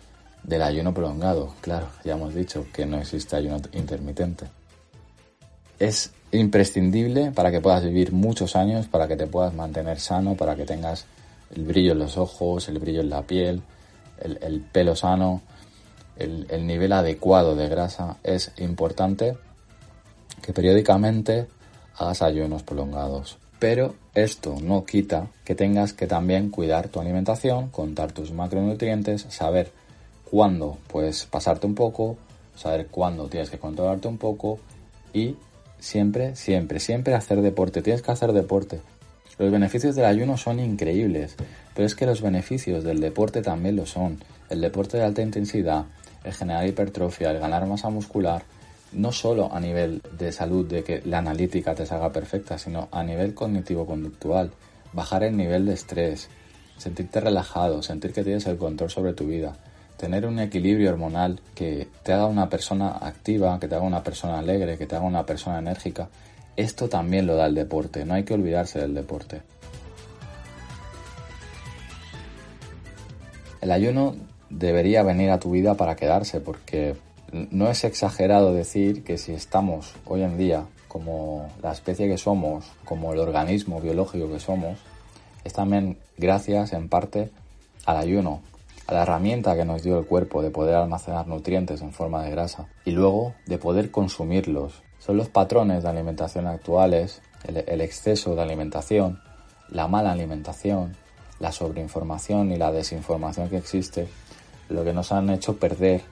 del 0.44 0.62
ayuno 0.62 0.92
prolongado. 0.92 1.54
Claro, 1.62 1.88
ya 2.04 2.12
hemos 2.12 2.34
dicho 2.34 2.66
que 2.72 2.86
no 2.86 2.98
existe 2.98 3.34
ayuno 3.34 3.56
intermitente 3.72 4.46
es 5.78 6.12
imprescindible 6.32 7.32
para 7.32 7.50
que 7.50 7.60
puedas 7.60 7.84
vivir 7.84 8.12
muchos 8.12 8.56
años, 8.56 8.86
para 8.88 9.08
que 9.08 9.16
te 9.16 9.26
puedas 9.26 9.54
mantener 9.54 10.00
sano, 10.00 10.34
para 10.34 10.56
que 10.56 10.64
tengas 10.64 11.06
el 11.54 11.64
brillo 11.64 11.92
en 11.92 11.98
los 11.98 12.16
ojos, 12.16 12.68
el 12.68 12.78
brillo 12.78 13.00
en 13.00 13.10
la 13.10 13.22
piel, 13.22 13.62
el, 14.20 14.60
pelo 14.60 14.96
sano, 14.96 15.42
el, 16.16 16.46
el, 16.50 16.66
nivel 16.66 16.92
adecuado 16.92 17.54
de 17.54 17.68
grasa. 17.68 18.16
Es 18.22 18.52
importante 18.58 19.36
que 20.46 20.52
periódicamente 20.52 21.48
hagas 21.96 22.22
ayunos 22.22 22.62
prolongados. 22.62 23.38
Pero 23.58 23.96
esto 24.14 24.56
no 24.62 24.84
quita 24.84 25.28
que 25.44 25.54
tengas 25.54 25.92
que 25.92 26.06
también 26.06 26.50
cuidar 26.50 26.88
tu 26.88 27.00
alimentación, 27.00 27.68
contar 27.70 28.12
tus 28.12 28.30
macronutrientes, 28.30 29.26
saber 29.28 29.72
cuándo 30.30 30.78
puedes 30.86 31.26
pasarte 31.26 31.66
un 31.66 31.74
poco, 31.74 32.16
saber 32.54 32.86
cuándo 32.86 33.28
tienes 33.28 33.50
que 33.50 33.58
controlarte 33.58 34.08
un 34.08 34.18
poco 34.18 34.58
y 35.12 35.36
Siempre, 35.78 36.34
siempre, 36.36 36.80
siempre 36.80 37.14
hacer 37.14 37.42
deporte. 37.42 37.82
Tienes 37.82 38.02
que 38.02 38.10
hacer 38.10 38.32
deporte. 38.32 38.80
Los 39.38 39.50
beneficios 39.50 39.94
del 39.94 40.06
ayuno 40.06 40.36
son 40.36 40.58
increíbles, 40.58 41.36
pero 41.74 41.86
es 41.86 41.94
que 41.94 42.06
los 42.06 42.22
beneficios 42.22 42.84
del 42.84 43.00
deporte 43.00 43.42
también 43.42 43.76
lo 43.76 43.84
son. 43.84 44.18
El 44.48 44.62
deporte 44.62 44.96
de 44.96 45.04
alta 45.04 45.20
intensidad, 45.20 45.84
el 46.24 46.32
generar 46.32 46.66
hipertrofia, 46.66 47.30
el 47.30 47.38
ganar 47.38 47.66
masa 47.66 47.90
muscular, 47.90 48.44
no 48.92 49.12
solo 49.12 49.52
a 49.52 49.60
nivel 49.60 50.02
de 50.18 50.32
salud, 50.32 50.66
de 50.66 50.82
que 50.84 51.02
la 51.04 51.18
analítica 51.18 51.74
te 51.74 51.86
salga 51.86 52.12
perfecta, 52.12 52.58
sino 52.58 52.88
a 52.92 53.02
nivel 53.02 53.34
cognitivo-conductual, 53.34 54.52
bajar 54.92 55.24
el 55.24 55.36
nivel 55.36 55.66
de 55.66 55.74
estrés, 55.74 56.28
sentirte 56.76 57.20
relajado, 57.20 57.82
sentir 57.82 58.12
que 58.12 58.24
tienes 58.24 58.46
el 58.46 58.56
control 58.56 58.90
sobre 58.90 59.12
tu 59.12 59.26
vida. 59.26 59.56
Tener 59.96 60.26
un 60.26 60.38
equilibrio 60.38 60.90
hormonal 60.90 61.40
que 61.54 61.88
te 62.02 62.12
haga 62.12 62.26
una 62.26 62.50
persona 62.50 62.98
activa, 63.00 63.58
que 63.58 63.66
te 63.66 63.74
haga 63.74 63.84
una 63.84 64.02
persona 64.02 64.38
alegre, 64.38 64.76
que 64.76 64.86
te 64.86 64.94
haga 64.94 65.06
una 65.06 65.24
persona 65.24 65.58
enérgica, 65.58 66.08
esto 66.56 66.88
también 66.88 67.26
lo 67.26 67.36
da 67.36 67.46
el 67.46 67.54
deporte, 67.54 68.04
no 68.06 68.14
hay 68.14 68.24
que 68.24 68.32
olvidarse 68.32 68.78
del 68.78 68.94
deporte. 68.94 69.42
El 73.60 73.70
ayuno 73.70 74.16
debería 74.48 75.02
venir 75.02 75.30
a 75.30 75.38
tu 75.38 75.50
vida 75.50 75.74
para 75.74 75.96
quedarse 75.96 76.40
porque 76.40 76.96
no 77.50 77.68
es 77.68 77.84
exagerado 77.84 78.52
decir 78.52 79.04
que 79.04 79.18
si 79.18 79.32
estamos 79.32 79.94
hoy 80.06 80.22
en 80.22 80.38
día 80.38 80.66
como 80.88 81.50
la 81.62 81.72
especie 81.72 82.08
que 82.08 82.18
somos, 82.18 82.72
como 82.84 83.12
el 83.12 83.18
organismo 83.18 83.80
biológico 83.80 84.30
que 84.30 84.40
somos, 84.40 84.78
es 85.44 85.52
también 85.52 85.98
gracias 86.16 86.72
en 86.72 86.88
parte 86.88 87.30
al 87.84 87.98
ayuno, 87.98 88.40
a 88.86 88.94
la 88.94 89.02
herramienta 89.02 89.56
que 89.56 89.64
nos 89.64 89.82
dio 89.82 89.98
el 89.98 90.06
cuerpo 90.06 90.42
de 90.42 90.50
poder 90.50 90.74
almacenar 90.74 91.26
nutrientes 91.26 91.82
en 91.82 91.92
forma 91.92 92.22
de 92.22 92.30
grasa 92.30 92.68
y 92.84 92.92
luego 92.92 93.34
de 93.46 93.58
poder 93.58 93.90
consumirlos. 93.90 94.82
Son 94.98 95.16
los 95.16 95.28
patrones 95.28 95.82
de 95.82 95.88
alimentación 95.88 96.46
actuales, 96.46 97.20
el, 97.44 97.80
exceso 97.80 98.34
de 98.34 98.42
alimentación, 98.42 99.20
la 99.68 99.86
mala 99.86 100.12
alimentación, 100.12 100.96
la 101.38 101.52
sobreinformación 101.52 102.50
y 102.50 102.56
la 102.56 102.72
desinformación 102.72 103.48
que 103.48 103.58
existe, 103.58 104.08
lo 104.68 104.82
que 104.82 104.92
nos 104.92 105.12
han 105.12 105.30
hecho 105.30 105.58
perder 105.58 106.02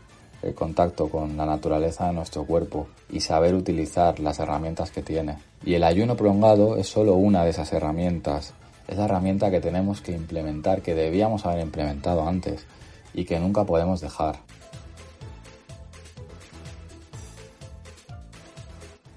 el 0.45 0.55
contacto 0.55 1.09
con 1.09 1.36
la 1.36 1.47
naturaleza 1.47 2.07
de 2.07 2.12
nuestro 2.12 2.45
cuerpo 2.45 2.88
y 3.11 3.20
saber 3.20 3.55
utilizar 3.55 4.20
las 4.20 4.38
herramientas 4.38 4.90
que 4.90 5.03
tiene. 5.03 5.38
Y 5.64 5.74
el 5.74 5.84
ayuno 5.84 6.16
prolongado 6.16 6.76
es 6.76 6.86
solo 6.86 7.14
una 7.14 7.45
de 7.45 7.51
esas 7.51 7.72
herramientas 7.72 8.55
es 8.86 8.99
la 8.99 9.05
herramienta 9.05 9.51
que 9.51 9.61
tenemos 9.61 10.01
que 10.01 10.12
implementar, 10.12 10.82
que 10.82 10.95
debíamos 10.95 11.47
haber 11.47 11.62
implementado 11.62 12.26
antes 12.26 12.66
y 13.14 13.24
que 13.24 13.40
nunca 13.40 13.64
podemos 13.64 14.01
dejar. 14.01 14.36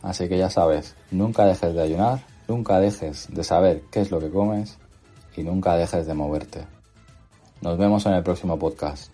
Así 0.02 0.30
que 0.30 0.38
ya 0.38 0.50
sabes, 0.50 0.96
nunca 1.12 1.46
dejes 1.46 1.74
de 1.74 1.82
ayunar, 1.82 2.20
nunca 2.48 2.80
dejes 2.80 3.28
de 3.30 3.44
saber 3.44 3.84
qué 3.92 4.02
es 4.02 4.12
lo 4.12 4.20
que 4.20 4.30
comes 4.30 4.78
y 5.36 5.44
nunca 5.44 5.76
dejes 5.76 6.08
de 6.08 6.14
moverte. 6.14 6.66
Nos 7.62 7.78
vemos 7.78 8.06
en 8.06 8.14
el 8.14 8.24
próximo 8.24 8.58
podcast. 8.58 9.12